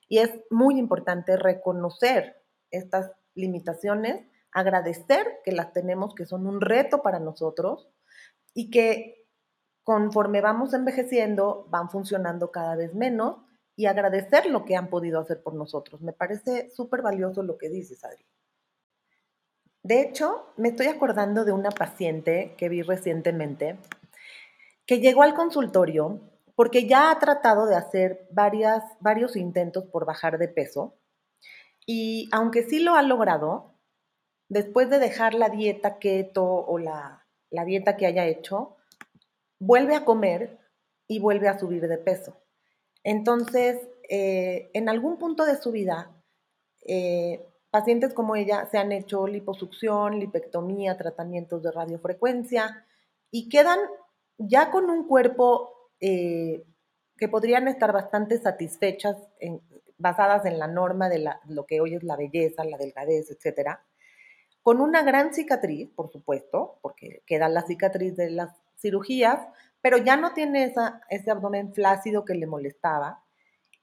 Y 0.09 0.19
es 0.19 0.31
muy 0.51 0.79
importante 0.79 1.37
reconocer 1.37 2.41
estas 2.71 3.11
limitaciones 3.35 4.27
agradecer 4.55 5.41
que 5.45 5.53
las 5.53 5.73
tenemos, 5.73 6.15
que 6.15 6.25
son 6.25 6.47
un 6.47 6.61
reto 6.61 7.03
para 7.03 7.19
nosotros 7.19 7.91
y 8.55 8.71
que 8.71 9.27
conforme 9.83 10.41
vamos 10.41 10.73
envejeciendo 10.73 11.67
van 11.69 11.91
funcionando 11.91 12.51
cada 12.51 12.77
vez 12.77 12.95
menos 12.95 13.39
y 13.77 13.87
agradecer 13.87 14.47
lo 14.47 14.65
que 14.65 14.77
han 14.77 14.89
podido 14.89 15.21
hacer 15.21 15.43
por 15.43 15.55
nosotros. 15.55 16.01
Me 16.01 16.13
parece 16.13 16.71
súper 16.71 17.03
valioso 17.03 17.43
lo 17.43 17.59
que 17.59 17.69
dices, 17.69 18.05
Adri. 18.05 18.25
De 19.83 20.01
hecho, 20.01 20.47
me 20.57 20.69
estoy 20.69 20.87
acordando 20.87 21.45
de 21.45 21.53
una 21.53 21.71
paciente 21.71 22.55
que 22.57 22.71
vi 22.71 22.81
recientemente 22.81 23.79
que 24.87 25.01
llegó 25.01 25.23
al 25.23 25.35
consultorio 25.35 26.21
porque 26.55 26.87
ya 26.87 27.11
ha 27.11 27.19
tratado 27.19 27.67
de 27.67 27.75
hacer 27.75 28.29
varias, 28.31 28.85
varios 29.01 29.35
intentos 29.35 29.85
por 29.87 30.07
bajar 30.07 30.39
de 30.39 30.49
peso 30.49 30.95
y 31.87 32.29
aunque 32.33 32.63
sí 32.63 32.79
lo 32.79 32.95
ha 32.95 33.03
logrado, 33.03 33.74
después 34.55 34.89
de 34.89 35.01
dejar 35.01 35.35
la 35.35 35.49
dieta 35.49 35.99
keto 35.99 36.45
o 36.45 36.79
la, 36.79 37.27
dieta 37.67 37.97
que 37.97 38.07
haya 38.07 38.25
hecho, 38.27 38.77
vuelve 39.59 39.97
a 39.97 40.05
comer 40.05 40.61
y 41.09 41.19
vuelve 41.19 41.49
a 41.49 41.59
subir 41.59 41.89
de 41.89 41.99
peso. 41.99 42.41
Entonces, 43.03 43.81
eh, 44.09 44.71
en 44.73 44.89
algún 44.89 45.19
punto 45.19 45.45
de 45.45 45.57
su 45.57 45.73
vida, 45.73 46.13
eh, 46.87 47.45
pacientes 47.73 48.15
como 48.15 48.37
ella 48.37 48.69
se 48.71 48.79
han 48.79 48.93
hecho 48.93 49.27
liposucción, 49.27 50.21
lipectomía, 50.21 50.97
tratamientos 50.97 51.61
de 51.65 51.73
radiofrecuencia 51.73 52.87
y 53.33 53.49
quedan 53.49 53.81
ya 54.39 54.71
con 54.71 54.89
un 54.89 55.09
cuerpo 55.09 55.91
eh, 55.99 56.65
que 57.17 57.27
podrían 57.29 57.67
estar 57.67 57.93
bastante 57.93 58.39
satisfechas, 58.39 59.17
basadas 59.99 60.47
en 60.47 60.61
la 60.61 60.69
norma 60.69 61.09
de 61.09 61.29
lo 61.49 61.67
que 61.67 61.81
hoy 61.81 61.97
es 61.97 62.05
la 62.05 62.17
belleza, 62.17 62.63
la 62.63 62.79
delgadez, 62.79 63.33
etcétera 63.33 63.85
con 64.65 64.81
una 64.81 65.03
gran 65.03 65.35
cicatriz, 65.35 65.91
por 65.95 66.11
supuesto, 66.11 66.79
porque 66.81 67.23
queda 67.27 67.51
la 67.51 67.67
cicatriz 67.67 68.17
de 68.17 68.31
las 68.31 68.57
cirugías, 68.79 69.47
pero 69.83 69.99
ya 69.99 70.17
no 70.17 70.33
tiene 70.33 70.73
ese 71.11 71.31
abdomen 71.31 71.75
flácido 71.75 72.25
que 72.25 72.35
le 72.35 72.47
molestaba. 72.47 73.23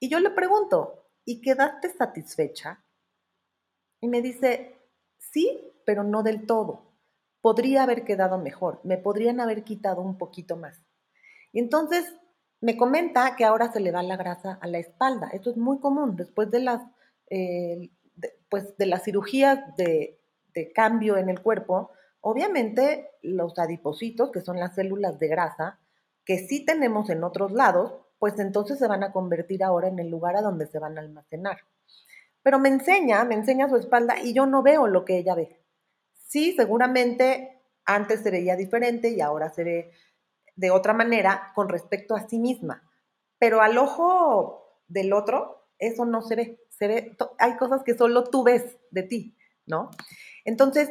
Y 0.00 0.08
yo 0.08 0.18
le 0.18 0.30
pregunto, 0.30 1.06
¿y 1.24 1.40
quedaste 1.40 1.88
satisfecha? 1.90 2.84
Y 4.00 4.08
me 4.08 4.22
dice, 4.22 4.76
sí, 5.18 5.72
pero 5.86 6.02
no 6.02 6.24
del 6.24 6.46
todo. 6.46 6.92
Podría 7.40 7.84
haber 7.84 8.02
quedado 8.02 8.38
mejor, 8.38 8.80
me 8.82 8.98
podrían 8.98 9.38
haber 9.38 9.62
quitado 9.62 10.02
un 10.02 10.18
poquito 10.18 10.56
más. 10.56 10.84
Y 11.52 11.60
entonces 11.60 12.12
me 12.60 12.76
comenta 12.76 13.36
que 13.36 13.44
ahora 13.44 13.72
se 13.72 13.78
le 13.78 13.92
va 13.92 14.02
la 14.02 14.16
grasa 14.16 14.58
a 14.60 14.66
la 14.66 14.78
espalda. 14.78 15.28
Esto 15.32 15.50
es 15.50 15.56
muy 15.56 15.78
común 15.78 16.16
después 16.16 16.50
de 16.50 16.58
las, 16.58 16.82
eh, 17.30 17.92
pues 18.48 18.76
de 18.78 18.86
las 18.86 19.04
cirugías 19.04 19.76
de 19.76 20.18
de 20.54 20.72
cambio 20.72 21.16
en 21.16 21.28
el 21.28 21.40
cuerpo, 21.40 21.90
obviamente 22.20 23.10
los 23.22 23.58
adipocitos, 23.58 24.30
que 24.30 24.40
son 24.40 24.58
las 24.58 24.74
células 24.74 25.18
de 25.18 25.28
grasa, 25.28 25.78
que 26.24 26.38
sí 26.38 26.64
tenemos 26.64 27.10
en 27.10 27.24
otros 27.24 27.52
lados, 27.52 27.94
pues 28.18 28.38
entonces 28.38 28.78
se 28.78 28.86
van 28.86 29.02
a 29.02 29.12
convertir 29.12 29.64
ahora 29.64 29.88
en 29.88 29.98
el 29.98 30.08
lugar 30.08 30.36
a 30.36 30.42
donde 30.42 30.66
se 30.66 30.78
van 30.78 30.96
a 30.96 31.00
almacenar. 31.00 31.58
Pero 32.42 32.58
me 32.58 32.68
enseña, 32.68 33.24
me 33.24 33.34
enseña 33.34 33.68
su 33.68 33.76
espalda 33.76 34.20
y 34.22 34.32
yo 34.32 34.46
no 34.46 34.62
veo 34.62 34.86
lo 34.86 35.04
que 35.04 35.18
ella 35.18 35.34
ve. 35.34 35.60
Sí, 36.28 36.54
seguramente 36.56 37.60
antes 37.84 38.20
se 38.20 38.30
veía 38.30 38.56
diferente 38.56 39.10
y 39.10 39.20
ahora 39.20 39.50
se 39.50 39.64
ve 39.64 39.92
de 40.54 40.70
otra 40.70 40.92
manera 40.92 41.52
con 41.54 41.68
respecto 41.68 42.14
a 42.14 42.28
sí 42.28 42.38
misma. 42.38 42.88
Pero 43.38 43.60
al 43.60 43.76
ojo 43.78 44.80
del 44.86 45.12
otro, 45.12 45.66
eso 45.78 46.04
no 46.04 46.22
se 46.22 46.36
ve. 46.36 46.60
Se 46.70 46.86
ve, 46.86 47.16
hay 47.38 47.56
cosas 47.56 47.82
que 47.82 47.96
solo 47.96 48.24
tú 48.24 48.44
ves 48.44 48.78
de 48.90 49.02
ti, 49.02 49.36
¿no? 49.66 49.90
Entonces, 50.44 50.90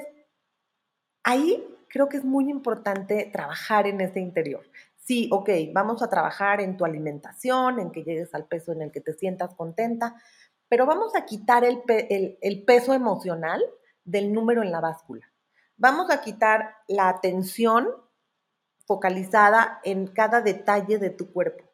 ahí 1.24 1.68
creo 1.90 2.10
que 2.10 2.18
es 2.18 2.26
muy 2.26 2.50
importante 2.50 3.30
trabajar 3.32 3.88
en 3.88 4.02
ese 4.02 4.20
interior. 4.20 4.64
Sí, 4.96 5.30
ok, 5.32 5.50
vamos 5.74 6.02
a 6.02 6.10
trabajar 6.10 6.62
en 6.62 6.78
tu 6.78 6.86
alimentación, 6.86 7.80
en 7.80 7.92
que 7.92 8.04
llegues 8.04 8.34
al 8.34 8.46
peso 8.46 8.72
en 8.72 8.82
el 8.84 8.92
que 8.92 9.02
te 9.02 9.14
sientas 9.14 9.54
contenta, 9.56 10.16
pero 10.70 10.86
vamos 10.86 11.16
a 11.16 11.26
quitar 11.26 11.66
el, 11.66 12.64
peso 12.66 12.94
emocional 12.94 13.62
del 14.06 14.32
número 14.32 14.62
en 14.62 14.72
la 14.72 14.80
báscula. 14.80 15.30
Vamos 15.76 16.10
a 16.12 16.22
quitar 16.22 16.76
la 16.88 17.10
atención 17.10 17.90
focalizada 18.86 19.82
en 19.84 20.08
cada 20.08 20.40
detalle 20.40 20.98
de 20.98 21.10
tu 21.10 21.34
cuerpo. 21.34 21.66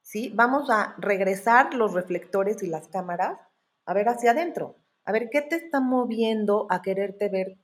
¿sí? 0.00 0.32
Vamos 0.34 0.70
a 0.70 0.96
regresar 0.98 1.74
los 1.74 1.92
reflectores 1.92 2.62
y 2.64 2.66
las 2.66 2.88
cámaras 2.88 3.38
a 3.86 3.94
ver 3.94 4.08
hacia 4.08 4.32
adentro. 4.32 4.81
A 5.04 5.12
ver, 5.12 5.30
¿qué 5.30 5.42
te 5.42 5.56
está 5.56 5.80
moviendo 5.80 6.66
a 6.70 6.82
quererte 6.82 7.28
ver 7.28 7.58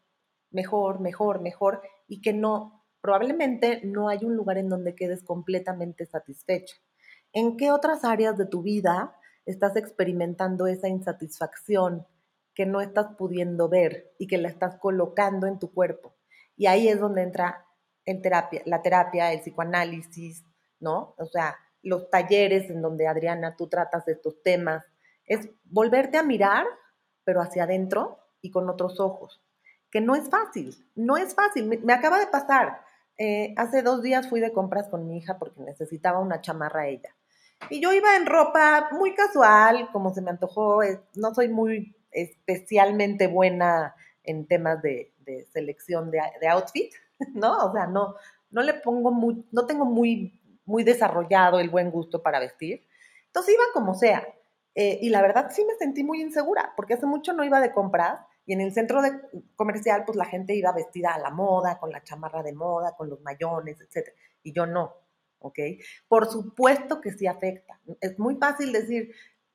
mejor, 0.51 1.01
mejor, 1.01 1.41
mejor 1.41 1.83
y 2.09 2.21
que 2.21 2.33
no, 2.33 2.85
probablemente 3.01 3.81
no 3.85 4.09
hay 4.09 4.25
un 4.25 4.35
lugar 4.35 4.59
en 4.59 4.69
donde 4.69 4.95
quedes 4.95 5.23
completamente 5.23 6.07
satisfecha? 6.07 6.77
¿En 7.33 7.57
qué 7.57 7.71
otras 7.71 8.05
áreas 8.05 8.37
de 8.37 8.47
tu 8.47 8.63
vida 8.63 9.15
estás 9.47 9.77
experimentando 9.77 10.67
esa 10.67 10.89
insatisfacción 10.89 12.07
que 12.55 12.67
no 12.67 12.81
estás 12.81 13.15
pudiendo 13.17 13.69
ver 13.69 14.13
y 14.19 14.27
que 14.27 14.39
la 14.39 14.49
estás 14.49 14.77
colocando 14.79 15.47
en 15.47 15.59
tu 15.59 15.73
cuerpo? 15.73 16.17
Y 16.57 16.67
ahí 16.67 16.89
es 16.89 16.99
donde 16.99 17.23
entra 17.23 17.67
el 18.05 18.21
terapia, 18.21 18.63
la 18.65 18.83
terapia, 18.83 19.33
el 19.33 19.41
psicoanálisis, 19.41 20.45
¿no? 20.81 21.15
O 21.19 21.27
sea, 21.27 21.57
los 21.83 22.11
talleres 22.11 22.69
en 22.71 22.83
donde 22.83 23.07
Adriana 23.07 23.55
tú 23.57 23.69
tratas 23.69 24.05
de 24.07 24.13
estos 24.13 24.43
temas, 24.43 24.85
es 25.25 25.49
volverte 25.65 26.19
a 26.19 26.23
mirar, 26.23 26.67
pero 27.29 27.43
hacia 27.43 27.65
adentro 27.65 28.21
y 28.41 28.51
con 28.51 28.71
otros 28.71 29.01
ojos, 29.01 29.43
que 29.91 30.01
no 30.01 30.17
es 30.17 30.31
fácil, 30.31 30.75
no 30.95 31.19
es 31.19 31.35
fácil. 31.35 31.79
Me, 31.85 31.93
acaba 31.93 32.19
de 32.19 32.27
pasar, 32.27 32.81
eh, 33.19 33.53
hace 33.59 33.83
dos 33.83 34.03
días 34.03 34.31
fui 34.31 34.41
de 34.41 34.51
compras 34.51 34.89
con 34.89 35.07
mi 35.07 35.19
hija 35.19 35.39
porque 35.39 35.61
necesitaba 35.61 36.21
una 36.21 36.41
chamarra 36.41 36.85
a 36.85 36.89
ella. 36.89 37.15
Y 37.69 37.83
yo 37.83 37.93
iba 37.93 38.17
en 38.17 38.25
ropa 38.25 38.89
muy 38.93 39.15
casual, 39.15 39.91
como 39.93 40.15
se 40.15 40.23
me 40.23 40.31
antojó, 40.31 40.81
no 41.17 41.35
soy 41.35 41.51
muy 41.51 41.95
especialmente 42.13 43.27
buena 43.27 43.95
en 44.25 44.47
temas 44.47 44.81
de, 44.81 45.13
selección 45.53 46.11
de, 46.11 46.23
de, 46.41 46.49
outfit, 46.49 46.95
¿no? 47.35 47.59
O 47.67 47.73
sea, 47.75 47.87
no, 47.87 48.15
no 48.51 48.63
le 48.63 48.73
pongo 48.73 49.11
muy, 49.11 49.45
no 49.53 49.67
tengo 49.67 49.85
muy, 49.85 50.41
muy 50.65 50.83
desarrollado 50.83 51.61
el 51.61 51.69
buen 51.69 51.91
gusto 51.91 52.23
para 52.23 52.41
vestir. 52.41 52.89
Entonces 53.27 53.53
iba 53.53 53.65
como 53.75 53.93
sea. 53.93 54.27
Eh, 54.81 55.01
y 55.03 55.09
la 55.09 55.21
verdad 55.23 55.51
sí 55.51 55.65
me 55.65 55.75
sentí 55.75 56.05
muy 56.05 56.23
insegura, 56.23 56.73
porque 56.77 56.95
hace 56.95 57.05
mucho 57.05 57.33
no 57.33 57.43
iba 57.43 57.61
de 57.61 57.73
compras 57.73 58.21
y 58.47 58.53
en 58.53 58.61
el 58.61 58.73
centro 58.73 59.03
de, 59.03 59.11
comercial 59.57 60.05
pues 60.07 60.15
la 60.15 60.25
gente 60.25 60.55
iba 60.55 60.71
vestida 60.71 61.15
a 61.15 61.19
la 61.19 61.31
moda, 61.31 61.81
con 61.81 61.91
la 61.91 62.05
chamarra 62.05 62.45
de 62.45 62.53
moda, 62.53 62.95
con 62.97 63.11
los 63.11 63.21
mayones, 63.23 63.81
etc. 63.81 64.11
Y 64.45 64.53
yo 64.53 64.67
no, 64.67 64.95
¿ok? 65.41 65.59
Por 66.07 66.31
supuesto 66.31 67.01
que 67.01 67.11
sí 67.11 67.27
afecta. 67.27 67.81
Es 68.01 68.21
muy 68.21 68.37
fácil 68.37 68.71
decir, 68.71 69.13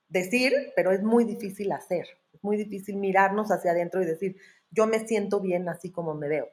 decir, 0.09 0.74
pero 0.76 0.91
es 0.91 1.01
muy 1.01 1.24
difícil 1.24 1.71
hacer. 1.71 2.05
Es 2.34 2.43
muy 2.43 2.57
difícil 2.57 2.97
mirarnos 2.97 3.49
hacia 3.49 3.71
adentro 3.71 4.03
y 4.03 4.05
decir, 4.05 4.36
yo 4.71 4.88
me 4.88 5.07
siento 5.07 5.39
bien 5.39 5.69
así 5.69 5.89
como 5.89 6.15
me 6.15 6.28
veo. 6.28 6.49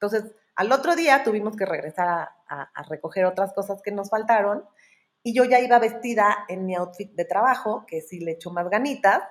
Entonces, 0.00 0.34
al 0.56 0.72
otro 0.72 0.96
día 0.96 1.22
tuvimos 1.22 1.54
que 1.54 1.66
regresar 1.66 2.30
a, 2.48 2.82
recoger 2.88 3.26
otras 3.26 3.52
cosas 3.52 3.80
que 3.80 3.92
nos 3.92 4.10
faltaron 4.10 4.64
y 5.22 5.34
yo 5.34 5.44
ya 5.44 5.60
iba 5.60 5.78
vestida 5.78 6.44
en 6.48 6.66
mi 6.66 6.74
outfit 6.74 7.12
de 7.14 7.24
trabajo, 7.24 7.84
que 7.86 8.00
sí 8.00 8.20
le 8.20 8.32
echo 8.32 8.50
más 8.50 8.68
ganitas, 8.68 9.22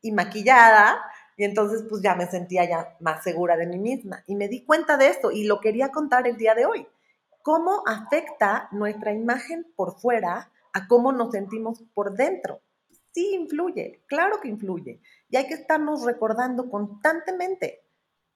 y 0.00 0.12
maquillada, 0.12 1.00
y 1.36 1.44
entonces 1.44 1.84
pues 1.88 2.02
ya 2.02 2.14
me 2.14 2.26
sentía 2.26 2.64
ya 2.64 2.96
más 3.00 3.22
segura 3.22 3.56
de 3.56 3.66
mí 3.66 3.78
misma. 3.78 4.24
Y 4.26 4.34
me 4.34 4.48
di 4.48 4.64
cuenta 4.64 4.96
de 4.96 5.08
esto 5.08 5.30
y 5.30 5.44
lo 5.44 5.60
quería 5.60 5.90
contar 5.90 6.26
el 6.26 6.36
día 6.36 6.54
de 6.54 6.66
hoy. 6.66 6.86
¿Cómo 7.42 7.82
afecta 7.86 8.68
nuestra 8.72 9.12
imagen 9.12 9.66
por 9.74 9.98
fuera 9.98 10.52
a 10.72 10.86
cómo 10.86 11.12
nos 11.12 11.32
sentimos 11.32 11.82
por 11.94 12.14
dentro? 12.14 12.60
Sí 13.12 13.34
influye, 13.34 14.02
claro 14.06 14.40
que 14.40 14.48
influye. 14.48 15.00
Y 15.28 15.36
hay 15.36 15.46
que 15.46 15.54
estarnos 15.54 16.04
recordando 16.04 16.70
constantemente 16.70 17.84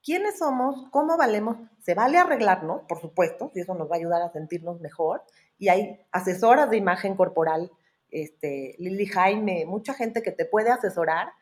quiénes 0.02 0.38
somos, 0.38 0.88
cómo 0.90 1.16
valemos. 1.16 1.57
Se 1.80 1.94
vale 1.94 2.18
arreglarnos, 2.18 2.82
por 2.88 3.00
supuesto, 3.00 3.52
y 3.54 3.61
eso 3.61 3.74
nos 3.74 3.90
va 3.90 3.94
a 3.96 3.98
ayudar 3.98 4.22
a 4.22 4.32
sentirnos 4.32 4.80
mejor. 4.80 5.22
Y 5.59 5.68
hay 5.68 6.00
asesoras 6.12 6.70
de 6.70 6.76
imagen 6.76 7.16
corporal, 7.16 7.70
este, 8.11 8.74
Lili 8.78 9.07
Jaime, 9.07 9.64
mucha 9.66 9.94
gente 9.94 10.22
que 10.22 10.32
te 10.32 10.44
puede 10.44 10.70
asesorar. 10.70 11.32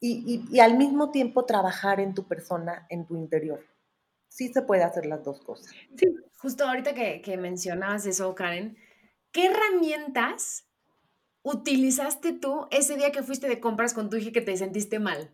Y, 0.00 0.58
al 0.58 0.76
mismo 0.76 1.12
tiempo 1.12 1.44
trabajar 1.44 2.00
en 2.00 2.12
tu 2.12 2.26
persona, 2.26 2.86
en 2.90 3.06
tu 3.06 3.16
interior. 3.16 3.64
Sí 4.28 4.52
se 4.52 4.62
puede 4.62 4.82
hacer 4.82 5.06
las 5.06 5.22
dos 5.22 5.40
cosas. 5.40 5.72
Sí, 5.96 6.16
justo 6.38 6.66
ahorita 6.66 6.92
que, 6.92 7.22
que 7.22 7.36
mencionabas 7.36 8.06
eso, 8.06 8.34
Karen, 8.34 8.76
¿qué 9.30 9.46
herramientas 9.46 10.64
utilizaste 11.42 12.32
tú 12.32 12.66
ese 12.72 12.96
día 12.96 13.12
que 13.12 13.22
fuiste 13.22 13.48
de 13.48 13.60
compras 13.60 13.94
con 13.94 14.10
tu 14.10 14.16
hija 14.16 14.32
que 14.32 14.40
te 14.40 14.56
sentiste 14.56 14.98
mal? 14.98 15.32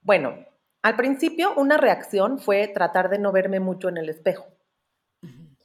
Bueno, 0.00 0.46
al 0.82 0.96
principio 0.96 1.52
una 1.56 1.76
reacción 1.76 2.38
fue 2.38 2.68
tratar 2.68 3.10
de 3.10 3.18
no 3.18 3.32
verme 3.32 3.60
mucho 3.60 3.88
en 3.88 3.96
el 3.96 4.08
espejo. 4.08 4.46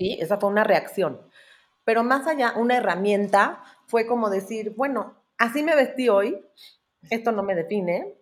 ¿Sí? 0.02 0.18
Esa 0.20 0.38
fue 0.38 0.50
una 0.50 0.64
reacción. 0.64 1.22
Pero 1.84 2.04
más 2.04 2.26
allá, 2.26 2.54
una 2.58 2.78
herramienta 2.78 3.62
fue 3.86 4.08
como 4.08 4.32
decir, 4.32 4.74
bueno, 4.76 5.16
así 5.38 5.62
me 5.62 5.76
vestí 5.76 6.10
hoy, 6.10 6.44
esto 7.12 7.32
no 7.32 7.44
me 7.44 7.54
define. 7.54 8.18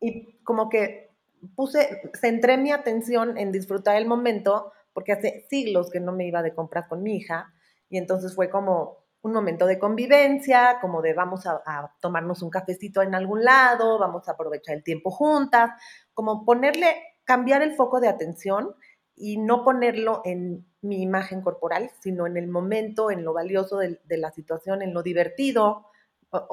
Y 0.00 0.40
como 0.42 0.68
que 0.68 1.12
puse, 1.54 2.02
centré 2.20 2.56
mi 2.56 2.72
atención 2.72 3.38
en 3.38 3.52
disfrutar 3.52 3.94
el 3.94 4.06
momento, 4.06 4.72
porque 4.92 5.12
hace 5.12 5.46
siglos 5.48 5.88
que 5.88 6.00
no 6.00 6.10
me 6.10 6.26
iba 6.26 6.42
de 6.42 6.52
compras 6.52 6.88
con 6.88 7.04
mi 7.04 7.16
hija, 7.16 7.54
y 7.88 7.98
entonces 7.98 8.34
fue 8.34 8.50
como, 8.50 9.04
un 9.22 9.32
momento 9.32 9.66
de 9.66 9.78
convivencia, 9.78 10.78
como 10.80 11.00
de 11.00 11.14
vamos 11.14 11.46
a, 11.46 11.94
tomarnos 12.00 12.42
un 12.42 12.50
cafecito 12.50 13.02
en 13.02 13.14
algún 13.14 13.44
lado, 13.44 14.00
vamos 14.00 14.28
a 14.28 14.32
aprovechar 14.32 14.74
el 14.74 14.82
tiempo 14.82 15.12
juntas, 15.12 15.70
como 16.12 16.44
ponerle, 16.44 16.94
cambiar 17.24 17.62
el 17.62 17.76
foco 17.76 18.00
de 18.00 18.08
atención 18.08 18.74
y 19.16 19.38
no 19.38 19.64
ponerlo 19.64 20.22
en 20.24 20.66
mi 20.82 21.02
imagen 21.02 21.40
corporal, 21.40 21.90
sino 22.00 22.26
en 22.26 22.36
el 22.36 22.48
momento, 22.48 23.10
en 23.10 23.24
lo 23.24 23.32
valioso 23.32 23.78
de, 23.78 23.98
la 24.08 24.32
situación, 24.32 24.82
en 24.82 24.92
lo 24.92 25.02
divertido, 25.02 25.86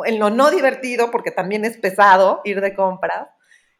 en 0.05 0.19
lo 0.19 0.29
no 0.29 0.51
divertido, 0.51 1.11
porque 1.11 1.31
también 1.31 1.65
es 1.65 1.77
pesado 1.77 2.41
ir 2.43 2.61
de 2.61 2.75
compras, 2.75 3.29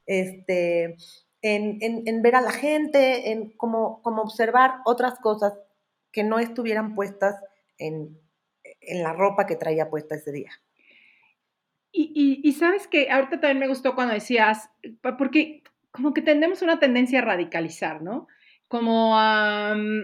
este, 0.05 0.97
en, 1.41 2.21
ver 2.21 2.35
a 2.35 2.41
la 2.41 2.51
gente, 2.51 3.31
en 3.31 3.51
como 3.51 4.01
observar 4.03 4.75
otras 4.85 5.19
cosas 5.19 5.53
que 6.11 6.23
no 6.23 6.39
estuvieran 6.39 6.95
puestas 6.95 7.35
en, 7.77 8.19
la 8.81 9.13
ropa 9.13 9.45
que 9.45 9.55
traía 9.55 9.89
puesta 9.89 10.15
ese 10.15 10.31
día. 10.31 10.51
Y, 11.93 12.53
sabes 12.53 12.87
que 12.87 13.09
ahorita 13.09 13.39
también 13.39 13.59
me 13.59 13.67
gustó 13.67 13.95
cuando 13.95 14.13
decías, 14.13 14.69
porque 15.17 15.63
como 15.91 16.13
que 16.13 16.21
tendemos 16.21 16.61
una 16.61 16.79
tendencia 16.79 17.19
a 17.19 17.23
radicalizar, 17.23 18.01
¿no? 18.01 18.27
Como, 18.71 19.13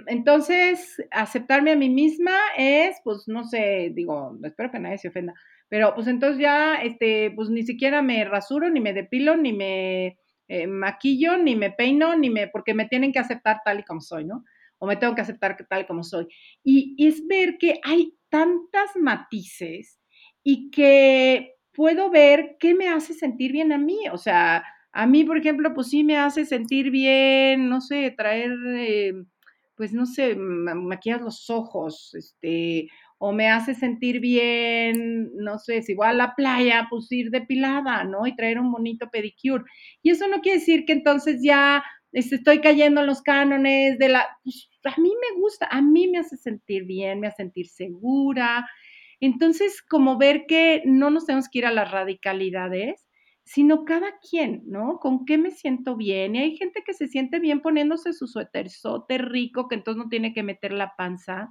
entonces, 0.08 1.02
aceptarme 1.12 1.72
a 1.72 1.78
mí 1.78 1.90
misma 1.90 2.38
es, 2.58 2.98
pues, 3.02 3.24
no 3.28 3.46
sé, 3.46 3.92
digo, 3.96 4.38
espero 4.44 4.70
que 4.70 4.80
nadie 4.80 4.98
se 4.98 5.08
ofenda, 5.08 5.34
pero 5.70 5.96
pues 5.96 6.08
entonces 6.08 6.42
ya, 6.42 6.76
este, 6.76 7.32
pues 7.32 7.50
ni 7.50 7.64
siquiera 7.64 8.02
me 8.02 8.26
rasuro, 8.26 8.70
ni 8.70 8.82
me 8.82 8.92
depilo, 8.92 9.38
ni 9.38 9.54
me 9.54 10.18
eh, 10.50 10.68
maquillo, 10.68 11.38
ni 11.38 11.56
me 11.56 11.72
peino, 11.72 12.18
ni 12.18 12.30
me, 12.30 12.50
porque 12.50 12.74
me 12.74 12.88
tienen 12.90 13.14
que 13.14 13.20
aceptar 13.20 13.62
tal 13.64 13.80
y 13.80 13.84
como 13.84 14.02
soy, 14.02 14.26
¿no? 14.26 14.44
O 14.80 14.86
me 14.86 14.98
tengo 14.98 15.16
que 15.16 15.22
aceptar 15.22 15.56
tal 15.70 15.84
y 15.84 15.86
como 15.86 16.04
soy. 16.04 16.28
Y, 16.62 16.94
y 16.98 17.08
es 17.08 17.26
ver 17.26 17.58
que 17.58 17.80
hay 17.86 18.18
tantas 18.28 18.98
matices 18.98 19.98
y 20.44 20.70
que 20.72 21.54
puedo 21.72 22.10
ver 22.10 22.58
qué 22.60 22.76
me 22.76 22.90
hace 22.90 23.14
sentir 23.14 23.54
bien 23.54 23.72
a 23.72 23.78
mí. 23.78 24.10
O 24.12 24.18
sea, 24.18 24.66
a 24.98 25.06
mí, 25.06 25.24
por 25.24 25.38
ejemplo, 25.38 25.76
pues 25.76 25.90
sí 25.90 26.04
me 26.04 26.18
hace 26.18 26.44
sentir 26.44 26.90
bien, 26.90 27.70
no 27.70 27.82
sé, 27.82 28.16
traer, 28.18 28.52
eh, 28.80 29.14
pues 29.76 29.94
no 29.94 30.08
sé, 30.08 30.36
maquillar 30.36 31.22
los 31.22 31.52
ojos, 31.52 32.16
este, 32.16 32.90
o 33.20 33.32
me 33.32 33.48
hace 33.48 33.76
sentir 33.76 34.20
bien, 34.20 35.30
no 35.36 35.60
sé, 35.60 35.84
si 35.84 35.94
voy 35.94 36.08
a 36.08 36.14
la 36.14 36.34
playa, 36.36 36.88
pues 36.90 37.12
ir 37.12 37.30
depilada, 37.30 38.06
¿no? 38.06 38.26
Y 38.26 38.36
traer 38.36 38.60
un 38.60 38.72
bonito 38.72 39.08
pedicure. 39.12 39.66
Y 40.02 40.10
eso 40.10 40.28
no 40.28 40.42
quiere 40.42 40.58
decir 40.60 40.84
que 40.86 40.94
entonces 40.94 41.42
ya 41.44 41.84
este, 42.12 42.38
estoy 42.38 42.60
cayendo 42.60 43.02
en 43.02 43.08
los 43.08 43.22
cánones 43.22 44.00
de 44.00 44.10
la... 44.10 44.28
Pues, 44.44 44.68
a 44.84 45.00
mí 45.00 45.12
me 45.12 45.40
gusta, 45.40 45.68
a 45.70 45.80
mí 45.80 46.08
me 46.08 46.18
hace 46.18 46.38
sentir 46.38 46.86
bien, 46.86 47.20
me 47.20 47.28
hace 47.28 47.44
sentir 47.44 47.68
segura. 47.68 48.68
Entonces, 49.20 49.84
como 49.84 50.18
ver 50.18 50.46
que 50.48 50.82
no 50.86 51.12
nos 51.12 51.28
tenemos 51.28 51.50
que 51.50 51.60
ir 51.60 51.66
a 51.68 51.72
las 51.72 51.92
radicalidades, 51.92 53.07
sino 53.48 53.86
cada 53.86 54.20
quien, 54.20 54.64
¿no? 54.68 55.00
¿Con 55.00 55.26
qué 55.26 55.38
me 55.38 55.52
siento 55.52 55.96
bien? 55.96 56.36
Y 56.36 56.40
hay 56.40 56.58
gente 56.58 56.84
que 56.86 56.94
se 56.94 57.08
siente 57.08 57.40
bien 57.40 57.62
poniéndose 57.62 58.14
su 58.14 58.28
suéterzote 58.28 59.18
rico, 59.18 59.68
que 59.70 59.76
entonces 59.76 60.04
no 60.04 60.10
tiene 60.10 60.34
que 60.34 60.44
meter 60.44 60.74
la 60.74 60.94
panza 60.98 61.50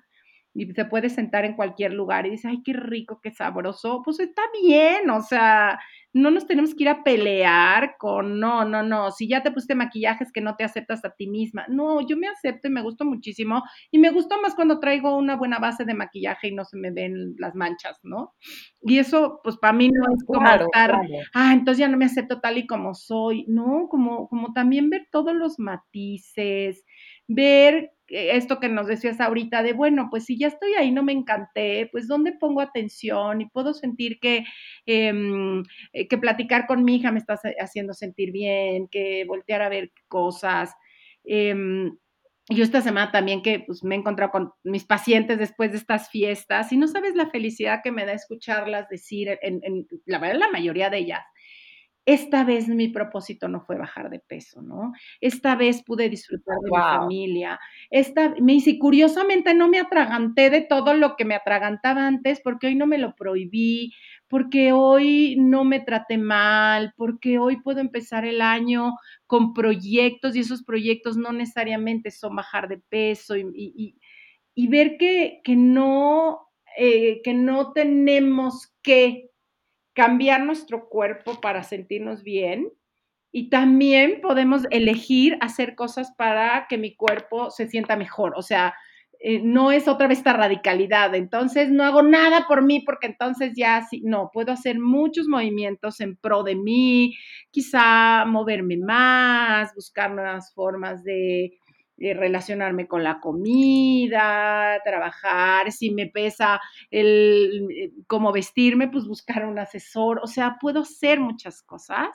y 0.56 0.72
se 0.72 0.84
puede 0.86 1.10
sentar 1.10 1.44
en 1.44 1.54
cualquier 1.54 1.92
lugar 1.92 2.26
y 2.26 2.30
dice, 2.30 2.48
ay, 2.48 2.62
qué 2.62 2.72
rico, 2.72 3.20
qué 3.22 3.30
sabroso, 3.30 4.02
pues 4.04 4.20
está 4.20 4.42
bien, 4.62 5.10
o 5.10 5.20
sea, 5.20 5.78
no 6.14 6.30
nos 6.30 6.46
tenemos 6.46 6.74
que 6.74 6.84
ir 6.84 6.88
a 6.88 7.04
pelear 7.04 7.96
con, 7.98 8.40
no, 8.40 8.64
no, 8.64 8.82
no, 8.82 9.10
si 9.10 9.28
ya 9.28 9.42
te 9.42 9.50
pusiste 9.50 9.74
maquillajes 9.74 10.32
que 10.32 10.40
no 10.40 10.56
te 10.56 10.64
aceptas 10.64 11.04
a 11.04 11.10
ti 11.10 11.26
misma, 11.26 11.66
no, 11.68 12.00
yo 12.06 12.16
me 12.16 12.26
acepto 12.26 12.68
y 12.68 12.70
me 12.70 12.80
gusto 12.80 13.04
muchísimo 13.04 13.62
y 13.90 13.98
me 13.98 14.10
gusta 14.10 14.36
más 14.40 14.54
cuando 14.54 14.80
traigo 14.80 15.14
una 15.16 15.36
buena 15.36 15.58
base 15.58 15.84
de 15.84 15.92
maquillaje 15.92 16.48
y 16.48 16.54
no 16.54 16.64
se 16.64 16.78
me 16.78 16.90
ven 16.90 17.34
las 17.38 17.54
manchas, 17.54 17.98
¿no? 18.02 18.34
Y 18.80 18.98
eso, 18.98 19.40
pues 19.44 19.58
para 19.58 19.74
mí 19.74 19.90
no 19.90 20.04
es 20.14 20.24
como 20.24 20.48
estar, 20.48 20.94
ah, 21.34 21.52
entonces 21.52 21.80
ya 21.80 21.88
no 21.88 21.98
me 21.98 22.06
acepto 22.06 22.40
tal 22.40 22.56
y 22.56 22.66
como 22.66 22.94
soy, 22.94 23.44
no, 23.46 23.88
como, 23.90 24.28
como 24.28 24.54
también 24.54 24.88
ver 24.88 25.08
todos 25.10 25.34
los 25.34 25.58
matices, 25.58 26.82
ver 27.28 27.92
esto 28.08 28.60
que 28.60 28.68
nos 28.68 28.86
decías 28.86 29.20
ahorita 29.20 29.62
de, 29.62 29.72
bueno, 29.72 30.08
pues 30.10 30.24
si 30.24 30.38
ya 30.38 30.48
estoy 30.48 30.74
ahí, 30.74 30.92
no 30.92 31.02
me 31.02 31.12
encanté, 31.12 31.88
pues 31.92 32.08
dónde 32.08 32.32
pongo 32.32 32.60
atención 32.60 33.40
y 33.40 33.48
puedo 33.48 33.74
sentir 33.74 34.18
que, 34.20 34.44
em, 34.86 35.62
eh, 35.92 36.08
que 36.08 36.18
platicar 36.18 36.66
con 36.66 36.84
mi 36.84 36.96
hija 36.96 37.12
me 37.12 37.18
está 37.18 37.38
haciendo 37.60 37.94
sentir 37.94 38.32
bien, 38.32 38.88
que 38.88 39.24
voltear 39.26 39.62
a 39.62 39.68
ver 39.68 39.92
cosas. 40.08 40.74
Em, 41.24 41.96
yo 42.48 42.62
esta 42.62 42.80
semana 42.80 43.10
también 43.10 43.42
que 43.42 43.60
pues, 43.60 43.82
me 43.82 43.96
he 43.96 43.98
encontrado 43.98 44.30
con 44.30 44.52
mis 44.62 44.84
pacientes 44.84 45.38
después 45.38 45.72
de 45.72 45.78
estas 45.78 46.10
fiestas 46.10 46.72
y 46.72 46.76
no 46.76 46.86
sabes 46.86 47.16
la 47.16 47.28
felicidad 47.30 47.80
que 47.82 47.90
me 47.90 48.06
da 48.06 48.12
escucharlas 48.12 48.88
decir, 48.88 49.36
en, 49.42 49.60
la 50.04 50.18
verdad 50.18 50.38
la 50.38 50.50
mayoría 50.50 50.88
de 50.88 50.98
ellas, 50.98 51.24
esta 52.06 52.44
vez 52.44 52.68
mi 52.68 52.86
propósito 52.86 53.48
no 53.48 53.60
fue 53.60 53.76
bajar 53.76 54.10
de 54.10 54.20
peso, 54.20 54.62
¿no? 54.62 54.92
Esta 55.20 55.56
vez 55.56 55.82
pude 55.82 56.08
disfrutar 56.08 56.54
de 56.62 56.70
mi 56.70 56.76
familia. 56.76 57.58
Esta, 57.90 58.32
me 58.40 58.52
dice, 58.52 58.78
curiosamente 58.78 59.54
no 59.54 59.68
me 59.68 59.80
atraganté 59.80 60.48
de 60.48 60.60
todo 60.60 60.94
lo 60.94 61.16
que 61.16 61.24
me 61.24 61.34
atragantaba 61.34 62.06
antes 62.06 62.40
porque 62.40 62.68
hoy 62.68 62.76
no 62.76 62.86
me 62.86 62.98
lo 62.98 63.16
prohibí, 63.16 63.92
porque 64.28 64.72
hoy 64.72 65.34
no 65.36 65.64
me 65.64 65.80
traté 65.80 66.16
mal, 66.16 66.94
porque 66.96 67.40
hoy 67.40 67.60
puedo 67.60 67.80
empezar 67.80 68.24
el 68.24 68.40
año 68.40 68.94
con 69.26 69.52
proyectos 69.52 70.36
y 70.36 70.40
esos 70.40 70.62
proyectos 70.62 71.16
no 71.16 71.32
necesariamente 71.32 72.12
son 72.12 72.36
bajar 72.36 72.68
de 72.68 72.78
peso 72.78 73.34
y, 73.36 73.98
ver 74.68 74.96
que, 74.96 75.42
no, 75.56 76.48
eh, 76.78 77.20
que 77.24 77.34
no 77.34 77.72
tenemos 77.72 78.72
que 78.80 79.30
cambiar 79.96 80.44
nuestro 80.44 80.90
cuerpo 80.90 81.40
para 81.40 81.62
sentirnos 81.62 82.22
bien 82.22 82.70
y 83.32 83.48
también 83.48 84.20
podemos 84.20 84.64
elegir 84.70 85.38
hacer 85.40 85.74
cosas 85.74 86.12
para 86.16 86.66
que 86.68 86.76
mi 86.76 86.94
cuerpo 86.94 87.50
se 87.50 87.66
sienta 87.66 87.96
mejor. 87.96 88.34
O 88.36 88.42
sea, 88.42 88.74
eh, 89.18 89.40
no 89.42 89.72
es 89.72 89.88
otra 89.88 90.06
vez 90.06 90.18
esta 90.18 90.34
radicalidad. 90.34 91.14
Entonces, 91.14 91.70
no 91.70 91.82
hago 91.82 92.02
nada 92.02 92.46
por 92.46 92.62
mí 92.62 92.80
porque 92.80 93.06
entonces 93.06 93.54
ya 93.56 93.86
sí, 93.88 94.02
no, 94.04 94.30
puedo 94.32 94.52
hacer 94.52 94.78
muchos 94.78 95.28
movimientos 95.28 96.00
en 96.00 96.16
pro 96.16 96.42
de 96.42 96.56
mí, 96.56 97.16
quizá 97.50 98.26
moverme 98.26 98.76
más, 98.76 99.74
buscar 99.74 100.10
nuevas 100.10 100.52
formas 100.54 101.02
de, 101.04 101.58
eh, 101.98 102.12
relacionarme 102.12 102.86
con 102.86 103.02
la 103.02 103.20
comida, 103.20 104.80
trabajar, 104.84 105.72
si 105.72 105.90
me 105.90 106.06
pesa 106.06 106.60
el 106.90 107.68
eh, 107.70 107.90
cómo 108.06 108.32
vestirme, 108.32 108.88
pues 108.88 109.06
buscar 109.06 109.46
un 109.46 109.58
asesor, 109.58 110.20
o 110.22 110.26
sea, 110.26 110.58
puedo 110.60 110.80
hacer 110.80 111.20
muchas 111.20 111.62
cosas 111.62 112.08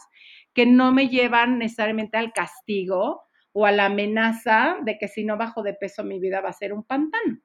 que 0.53 0.67
no 0.67 0.91
me 0.91 1.07
llevan 1.07 1.57
necesariamente 1.57 2.17
al 2.17 2.31
castigo 2.31 3.23
o 3.53 3.65
a 3.65 3.71
la 3.71 3.85
amenaza 3.85 4.77
de 4.83 4.99
que 4.99 5.07
si 5.07 5.23
no 5.23 5.37
bajo 5.37 5.63
de 5.63 5.73
peso 5.73 6.03
mi 6.03 6.19
vida 6.19 6.41
va 6.41 6.49
a 6.49 6.53
ser 6.53 6.73
un 6.73 6.83
pantano. 6.83 7.39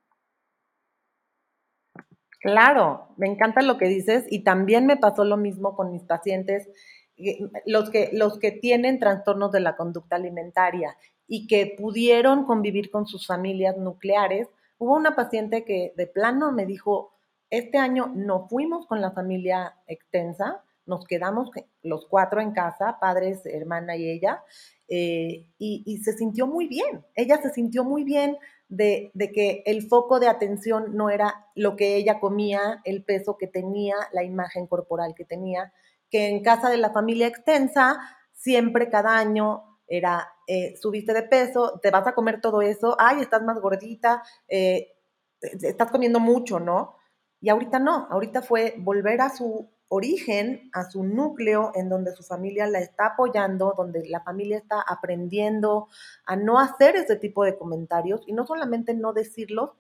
Claro, 2.41 3.15
me 3.17 3.29
encanta 3.29 3.63
lo 3.63 3.79
que 3.79 3.87
dices 3.87 4.27
y 4.31 4.45
también 4.45 4.85
me 4.85 4.99
pasó 4.99 5.25
lo 5.25 5.39
mismo 5.39 5.75
con 5.75 5.91
mis 5.91 6.05
pacientes, 6.05 6.69
eh, 7.17 7.39
los 7.65 7.89
que, 7.89 8.11
los 8.13 8.39
que 8.39 8.53
tienen 8.53 8.99
trastornos 8.99 9.53
de 9.53 9.61
la 9.61 9.75
conducta 9.75 10.17
alimentaria 10.17 10.97
y 11.29 11.47
que 11.47 11.75
pudieron 11.79 12.45
convivir 12.45 12.91
con 12.91 13.07
sus 13.07 13.27
familias 13.27 13.77
nucleares. 13.77 14.49
Hubo 14.79 14.95
una 14.95 15.17
paciente 15.17 15.65
que 15.65 15.93
de 15.97 16.07
plano 16.07 16.53
me 16.53 16.67
dijo, 16.67 17.13
este 17.51 17.79
año 17.79 18.13
no 18.15 18.49
fuimos 18.49 18.87
con 18.87 19.01
la 19.01 19.13
familia 19.13 19.77
extensa, 19.87 20.63
nos 20.85 21.05
quedamos 21.05 21.51
los 21.83 22.07
cuatro 22.07 22.41
en 22.41 22.53
casa, 22.53 22.99
padres, 23.01 23.45
hermana 23.45 23.97
y 23.97 24.09
ella, 24.09 24.43
eh, 24.89 25.47
y, 25.59 25.99
se 26.05 26.13
sintió 26.13 26.47
muy 26.47 26.69
bien. 26.69 27.05
Ella 27.15 27.39
se 27.43 27.51
sintió 27.51 27.83
muy 27.83 28.05
bien 28.05 28.37
de, 28.69 29.11
de, 29.15 29.33
que 29.33 29.63
el 29.67 29.83
foco 29.83 30.21
de 30.21 30.29
atención 30.29 30.97
no 30.97 31.11
era 31.11 31.47
lo 31.57 31.75
que 31.75 31.97
ella 31.97 32.21
comía, 32.21 32.81
el 32.85 33.03
peso 33.03 33.37
que 33.37 33.49
tenía, 33.49 33.97
la 34.13 34.23
imagen 34.23 34.69
corporal 34.69 35.15
que 35.17 35.25
tenía, 35.25 35.73
que 36.09 36.29
en 36.29 36.43
casa 36.43 36.71
de 36.71 36.77
la 36.77 36.91
familia 36.91 37.27
extensa, 37.27 37.99
siempre 38.33 38.89
cada 38.89 39.19
año 39.19 39.76
era, 39.87 40.29
eh, 40.47 40.77
subiste 40.77 41.13
de 41.13 41.23
peso, 41.23 41.79
te 41.83 41.91
vas 41.91 42.07
a 42.07 42.15
comer 42.15 42.41
todo 42.41 42.63
eso, 42.63 42.97
ay, 42.99 43.21
estás 43.21 43.43
más 43.43 43.61
gordita, 43.61 44.23
eh, 44.49 44.93
estás 45.41 45.91
comiendo 45.91 46.21
mucho, 46.21 46.61
¿no? 46.61 46.97
Y 47.41 47.49
ahorita 47.51 47.79
no, 47.79 48.07
ahorita 48.11 48.43
fue 48.43 48.75
volver 48.79 49.21
a 49.21 49.29
su 49.31 49.69
origen, 49.89 50.69
a 50.73 50.91
su 50.91 51.05
núcleo, 51.05 51.71
en 51.75 51.89
donde 51.89 52.13
su 52.13 52.25
familia 52.25 52.67
la 52.67 52.81
está 52.81 53.07
apoyando, 53.07 53.75
donde 53.77 54.09
la 54.09 54.21
familia 54.21 54.59
está 54.59 54.81
aprendiendo 54.81 55.89
a 56.25 56.35
no 56.35 56.59
hacer 56.59 56.97
ese 56.97 57.17
tipo 57.17 57.45
de 57.45 57.57
comentarios 57.57 58.23
y 58.27 58.33
no 58.33 58.47
solamente 58.47 58.95
no 58.95 59.13
decirlos, 59.13 59.71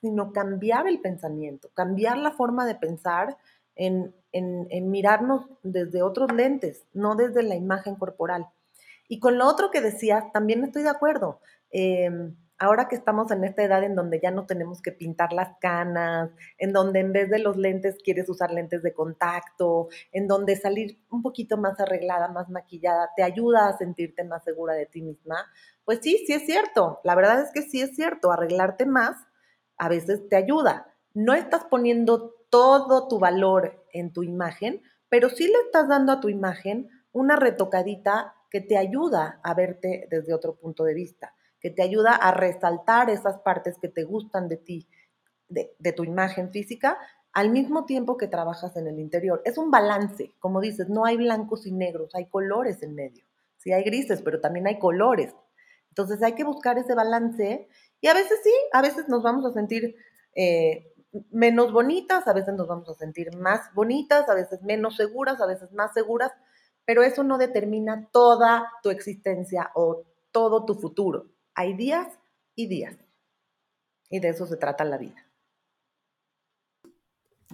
sino 0.00 0.32
cambiar 0.32 0.86
el 0.86 1.00
pensamiento, 1.00 1.70
cambiar 1.74 2.18
la 2.18 2.30
forma 2.30 2.64
de 2.66 2.76
pensar 2.76 3.38
en, 3.74 4.14
en 4.32 4.90
mirarnos 4.90 5.46
desde 5.62 6.02
otros 6.02 6.32
lentes, 6.32 6.84
no 6.92 7.16
desde 7.16 7.42
la 7.42 7.56
imagen 7.56 7.96
corporal. 7.96 8.46
Y 9.08 9.20
con 9.20 9.38
lo 9.38 9.46
otro 9.46 9.70
que 9.70 9.80
decías, 9.80 10.24
también 10.32 10.64
estoy 10.64 10.82
de 10.82 10.90
acuerdo. 10.90 11.40
Em, 11.70 12.36
ahora 12.58 12.88
que 12.88 12.96
estamos 12.96 13.30
en 13.30 13.44
esta 13.44 13.62
edad 13.62 13.84
en 13.84 13.94
donde 13.94 14.20
ya 14.20 14.30
no 14.30 14.46
tenemos 14.46 14.80
que 14.80 14.92
pintar 14.92 15.32
las 15.32 15.56
canas, 15.60 16.30
en 16.58 16.72
donde 16.72 17.00
en 17.00 17.12
vez 17.12 17.30
de 17.30 17.38
los 17.38 17.56
lentes 17.56 17.98
quieres 18.02 18.28
usar 18.28 18.50
lentes 18.50 18.82
de 18.82 18.94
contacto, 18.94 19.88
en 20.12 20.26
donde 20.26 20.56
salir 20.56 20.98
un 21.10 21.22
poquito 21.22 21.56
más 21.56 21.78
arreglada, 21.80 22.28
más 22.28 22.48
maquillada, 22.48 23.10
te 23.16 23.22
ayuda 23.22 23.68
a 23.68 23.76
sentirte 23.76 24.24
más 24.24 24.44
segura 24.44 24.74
de 24.74 24.86
ti 24.86 25.02
misma, 25.02 25.46
pues 25.84 26.00
sí, 26.02 26.24
sí 26.26 26.32
es 26.32 26.46
cierto. 26.46 27.00
La 27.04 27.14
verdad 27.14 27.40
es 27.42 27.50
que 27.52 27.62
sí 27.62 27.80
es 27.80 27.94
cierto, 27.94 28.32
arreglarte 28.32 28.86
más 28.86 29.16
a 29.78 29.88
veces 29.88 30.28
te 30.28 30.36
ayuda. 30.36 30.94
No 31.14 31.34
estás 31.34 31.64
poniendo 31.64 32.34
todo 32.50 33.08
tu 33.08 33.18
valor 33.18 33.84
en 33.92 34.12
tu 34.12 34.22
imagen, 34.22 34.82
pero 35.08 35.28
sí 35.28 35.46
le 35.46 35.58
estás 35.66 35.88
dando 35.88 36.12
a 36.12 36.20
tu 36.20 36.28
imagen 36.28 36.88
una 37.12 37.36
retocadita 37.36 38.34
que 38.50 38.60
te 38.60 38.76
ayuda 38.76 39.40
a 39.42 39.54
verte 39.54 40.06
desde 40.10 40.34
otro 40.34 40.54
punto 40.54 40.84
de 40.84 40.94
vista, 40.94 41.34
que 41.60 41.70
te 41.70 41.82
ayuda 41.82 42.12
a 42.14 42.32
resaltar 42.32 43.10
esas 43.10 43.38
partes 43.38 43.78
que 43.80 43.88
te 43.88 44.04
gustan 44.04 44.48
de 44.48 44.56
ti, 44.56 44.88
de, 45.48 45.92
tu 45.92 46.04
imagen 46.04 46.50
física, 46.50 46.98
al 47.32 47.50
mismo 47.50 47.84
tiempo 47.84 48.16
que 48.16 48.28
trabajas 48.28 48.76
en 48.76 48.86
el 48.86 48.98
interior. 48.98 49.42
Es 49.44 49.58
un 49.58 49.70
balance, 49.70 50.34
como 50.38 50.60
dices, 50.60 50.88
no 50.88 51.04
hay 51.04 51.16
blancos 51.16 51.66
y 51.66 51.72
negros, 51.72 52.14
hay 52.14 52.26
colores 52.26 52.82
en 52.82 52.94
medio. 52.94 53.24
Sí 53.58 53.72
hay 53.72 53.84
grises, 53.84 54.22
pero 54.22 54.40
también 54.40 54.66
hay 54.66 54.78
colores. 54.78 55.34
Entonces 55.90 56.22
hay 56.22 56.34
que 56.34 56.44
buscar 56.44 56.78
ese 56.78 56.94
balance 56.94 57.68
y 58.00 58.08
a 58.08 58.14
veces 58.14 58.38
sí, 58.42 58.52
a 58.72 58.82
veces 58.82 59.08
nos 59.08 59.22
vamos 59.22 59.44
a 59.44 59.52
sentir 59.52 59.96
eh, 60.34 60.92
menos 61.30 61.72
bonitas, 61.72 62.26
a 62.28 62.32
veces 62.32 62.54
nos 62.54 62.66
vamos 62.66 62.88
a 62.88 62.94
sentir 62.94 63.34
más 63.36 63.72
bonitas, 63.74 64.28
a 64.28 64.34
veces 64.34 64.62
menos 64.62 64.96
seguras, 64.96 65.40
a 65.40 65.46
veces 65.46 65.72
más 65.72 65.92
seguras, 65.94 66.32
pero 66.86 67.02
eso 67.02 67.22
no 67.22 67.36
determina 67.36 68.08
toda 68.12 68.72
tu 68.82 68.88
existencia 68.88 69.70
o 69.74 70.06
todo 70.30 70.64
tu 70.64 70.74
futuro. 70.76 71.26
Hay 71.54 71.74
días 71.74 72.18
y 72.54 72.68
días. 72.68 72.96
Y 74.08 74.20
de 74.20 74.28
eso 74.28 74.46
se 74.46 74.56
trata 74.56 74.84
la 74.84 74.96
vida. 74.96 75.26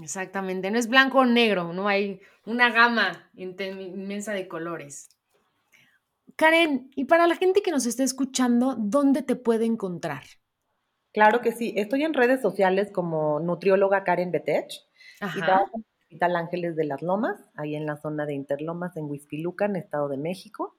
Exactamente, 0.00 0.70
no 0.70 0.78
es 0.78 0.88
blanco 0.88 1.18
o 1.18 1.24
negro, 1.24 1.72
no 1.72 1.88
hay 1.88 2.20
una 2.46 2.70
gama 2.70 3.30
inmensa 3.34 4.32
de 4.32 4.48
colores. 4.48 5.10
Karen, 6.36 6.90
y 6.94 7.04
para 7.04 7.26
la 7.26 7.36
gente 7.36 7.62
que 7.62 7.70
nos 7.70 7.86
está 7.86 8.02
escuchando, 8.02 8.74
¿dónde 8.78 9.22
te 9.22 9.36
puede 9.36 9.66
encontrar? 9.66 10.22
Claro 11.12 11.42
que 11.42 11.52
sí, 11.52 11.74
estoy 11.76 12.04
en 12.04 12.14
redes 12.14 12.40
sociales 12.40 12.90
como 12.90 13.38
nutrióloga 13.40 14.02
Karen 14.02 14.30
Betech 14.30 14.72
Ajá. 15.20 15.66
Hospital 16.12 16.36
Ángeles 16.36 16.76
de 16.76 16.84
las 16.84 17.00
Lomas, 17.00 17.40
ahí 17.54 17.74
en 17.74 17.86
la 17.86 17.96
zona 17.96 18.26
de 18.26 18.34
Interlomas, 18.34 18.98
en 18.98 19.08
en 19.08 19.76
Estado 19.76 20.10
de 20.10 20.18
México. 20.18 20.76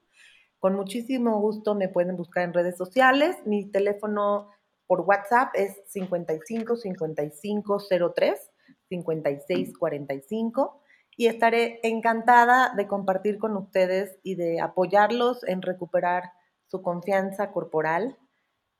Con 0.60 0.76
muchísimo 0.76 1.40
gusto 1.40 1.74
me 1.74 1.88
pueden 1.88 2.16
buscar 2.16 2.44
en 2.44 2.54
redes 2.54 2.76
sociales. 2.76 3.38
Mi 3.44 3.68
teléfono 3.68 4.50
por 4.86 5.00
WhatsApp 5.00 5.50
es 5.54 5.82
55 5.88 6.76
55 6.76 7.82
03 8.14 8.50
56 8.88 9.76
45 9.76 10.80
y 11.16 11.26
estaré 11.26 11.80
encantada 11.82 12.72
de 12.76 12.86
compartir 12.86 13.38
con 13.38 13.56
ustedes 13.56 14.20
y 14.22 14.36
de 14.36 14.60
apoyarlos 14.60 15.42
en 15.48 15.62
recuperar 15.62 16.30
su 16.68 16.80
confianza 16.80 17.50
corporal 17.50 18.16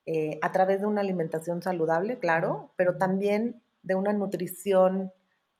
eh, 0.05 0.39
a 0.41 0.53
través 0.53 0.79
de 0.79 0.87
una 0.87 1.01
alimentación 1.01 1.61
saludable, 1.61 2.17
claro, 2.17 2.71
pero 2.77 2.95
también 2.95 3.61
de 3.83 3.95
una 3.95 4.13
nutrición 4.13 5.11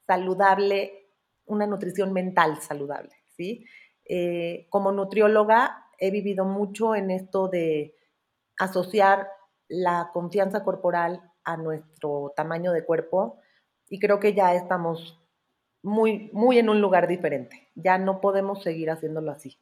saludable, 0.06 1.10
una 1.46 1.68
nutrición 1.68 2.14
mental 2.14 2.58
saludable, 2.62 3.16
¿sí? 3.36 3.66
Eh, 4.06 4.68
como 4.70 4.92
nutrióloga 4.92 5.86
he 5.98 6.12
vivido 6.12 6.46
mucho 6.46 6.96
en 6.96 7.12
esto 7.12 7.48
de 7.48 7.96
asociar 8.58 9.30
la 9.68 10.12
confianza 10.14 10.64
corporal 10.64 11.32
a 11.44 11.58
nuestro 11.58 12.34
tamaño 12.36 12.72
de 12.72 12.86
cuerpo 12.86 13.40
y 13.90 14.00
creo 14.00 14.20
que 14.20 14.34
ya 14.34 14.54
estamos 14.54 15.22
muy, 15.82 16.30
muy 16.34 16.58
en 16.58 16.70
un 16.70 16.82
lugar 16.82 17.08
diferente. 17.08 17.70
Ya 17.76 17.98
no 17.98 18.22
podemos 18.22 18.64
seguir 18.64 18.90
haciéndolo 18.90 19.32
así. 19.32 19.60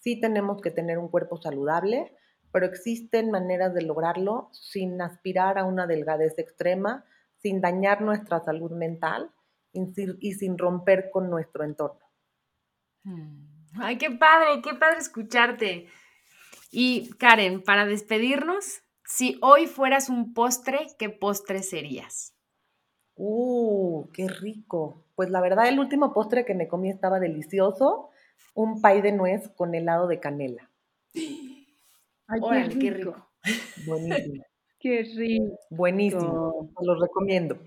Sí 0.00 0.20
tenemos 0.20 0.60
que 0.60 0.70
tener 0.70 0.98
un 0.98 1.08
cuerpo 1.08 1.36
saludable, 1.36 2.16
pero 2.52 2.66
existen 2.66 3.30
maneras 3.30 3.74
de 3.74 3.82
lograrlo 3.82 4.48
sin 4.52 5.00
aspirar 5.00 5.58
a 5.58 5.64
una 5.64 5.86
delgadez 5.86 6.38
extrema, 6.38 7.04
sin 7.36 7.60
dañar 7.60 8.02
nuestra 8.02 8.40
salud 8.40 8.72
mental 8.72 9.30
y 9.72 10.32
sin 10.34 10.58
romper 10.58 11.10
con 11.10 11.30
nuestro 11.30 11.64
entorno. 11.64 12.04
Mm. 13.04 13.50
Ay, 13.80 13.98
qué 13.98 14.10
padre, 14.10 14.62
qué 14.62 14.74
padre 14.74 14.98
escucharte. 14.98 15.88
Y 16.70 17.10
Karen, 17.18 17.62
para 17.62 17.86
despedirnos, 17.86 18.82
si 19.04 19.38
hoy 19.42 19.66
fueras 19.66 20.08
un 20.08 20.34
postre, 20.34 20.86
¿qué 20.98 21.08
postre 21.08 21.62
serías? 21.62 22.34
Uh, 23.16 24.08
qué 24.12 24.28
rico. 24.28 25.04
Pues 25.14 25.30
la 25.30 25.40
verdad, 25.40 25.68
el 25.68 25.78
último 25.78 26.12
postre 26.12 26.44
que 26.44 26.54
me 26.54 26.68
comí 26.68 26.90
estaba 26.90 27.20
delicioso. 27.20 28.10
un 28.54 28.80
pay 28.80 29.00
de 29.00 29.12
nuez 29.12 29.48
con 29.56 29.74
helado 29.74 30.06
de 30.08 30.20
canela. 30.20 30.70
Ay, 31.14 32.40
Órale, 32.40 32.78
qué 32.78 32.90
rico. 32.90 33.28
Buenísimo. 33.86 34.44
Qué 34.80 35.02
rico. 35.02 35.58
Buenísimo. 35.68 36.70
Los 36.80 37.00
recomiendo. 37.00 37.58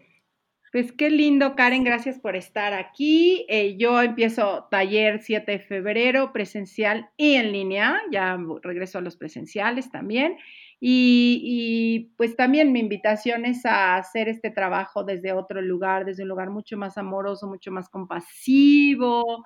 Pues 0.74 0.92
qué 0.92 1.12
lindo, 1.12 1.56
Karen, 1.56 1.84
gracias 1.84 2.18
por 2.18 2.36
estar 2.36 2.74
aquí. 2.74 3.46
Eh, 3.48 3.78
yo 3.78 4.02
empiezo 4.02 4.68
taller 4.72 5.22
7 5.22 5.52
de 5.52 5.60
febrero, 5.60 6.34
presencial 6.34 7.12
y 7.16 7.36
en 7.36 7.52
línea, 7.52 8.02
ya 8.12 8.40
regreso 8.64 8.98
a 8.98 9.02
los 9.02 9.16
presenciales 9.16 9.92
también. 9.92 10.36
Y, 10.80 11.40
y, 11.44 12.16
pues 12.18 12.36
también 12.36 12.72
mi 12.72 12.80
invitación 12.80 13.46
es 13.46 13.68
a 13.68 13.98
hacer 13.98 14.28
este 14.28 14.50
trabajo 14.50 15.04
desde 15.04 15.32
otro 15.32 15.62
lugar, 15.62 16.06
desde 16.06 16.24
un 16.24 16.30
lugar 16.30 16.50
mucho 16.50 16.76
más 16.76 16.98
amoroso, 16.98 17.46
mucho 17.46 17.72
más 17.72 17.88
compasivo, 17.88 19.46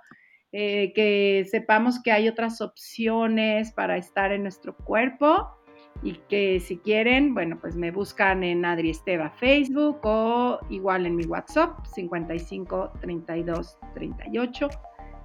eh, 0.54 0.94
que 0.96 1.46
sepamos 1.52 2.02
que 2.02 2.14
hay 2.14 2.30
otras 2.30 2.62
opciones 2.62 3.74
para 3.74 3.98
estar 3.98 4.32
en 4.32 4.44
nuestro 4.44 4.78
cuerpo 4.78 5.57
y 6.04 6.14
que 6.30 6.60
si 6.60 6.78
quieren, 6.78 7.34
bueno, 7.34 7.58
pues 7.60 7.76
me 7.76 7.92
buscan 7.92 8.44
en 8.44 8.66
Adri 8.66 8.92
Esteva 8.92 9.30
Facebook 9.32 10.00
o 10.04 10.60
igual 10.70 11.06
en 11.06 11.16
mi 11.16 11.26
WhatsApp 11.26 11.86
55 11.86 12.94
32 13.02 13.78
38 13.94 14.70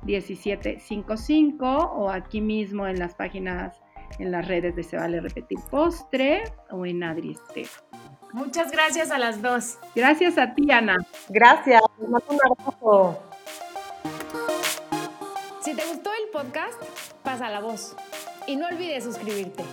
17 0.04 0.80
55 0.80 1.66
o 1.66 2.10
aquí 2.10 2.40
mismo 2.40 2.86
en 2.86 2.98
las 2.98 3.14
páginas 3.14 3.80
en 4.18 4.30
las 4.30 4.46
redes 4.46 4.74
de 4.76 4.82
Se 4.82 4.96
Vale 4.96 5.20
Repetir 5.20 5.58
Postre 5.70 6.44
o 6.70 6.84
en 6.86 7.02
Adri 7.02 7.32
Esteva. 7.32 7.70
Muchas 8.32 8.70
gracias 8.70 9.10
a 9.10 9.18
las 9.18 9.42
dos. 9.42 9.78
Gracias 9.94 10.38
a 10.38 10.54
ti, 10.54 10.70
Ana. 10.70 10.96
Gracias. 11.28 11.82
Un 11.98 12.16
abrazo. 12.16 13.22
Si 15.60 15.74
te 15.76 15.84
gustó 15.86 16.10
el 16.10 16.30
podcast, 16.32 16.82
pasa 17.22 17.50
la 17.50 17.60
voz 17.60 17.94
y 18.46 18.56
no 18.56 18.66
olvides 18.66 19.04
suscribirte. 19.04 19.64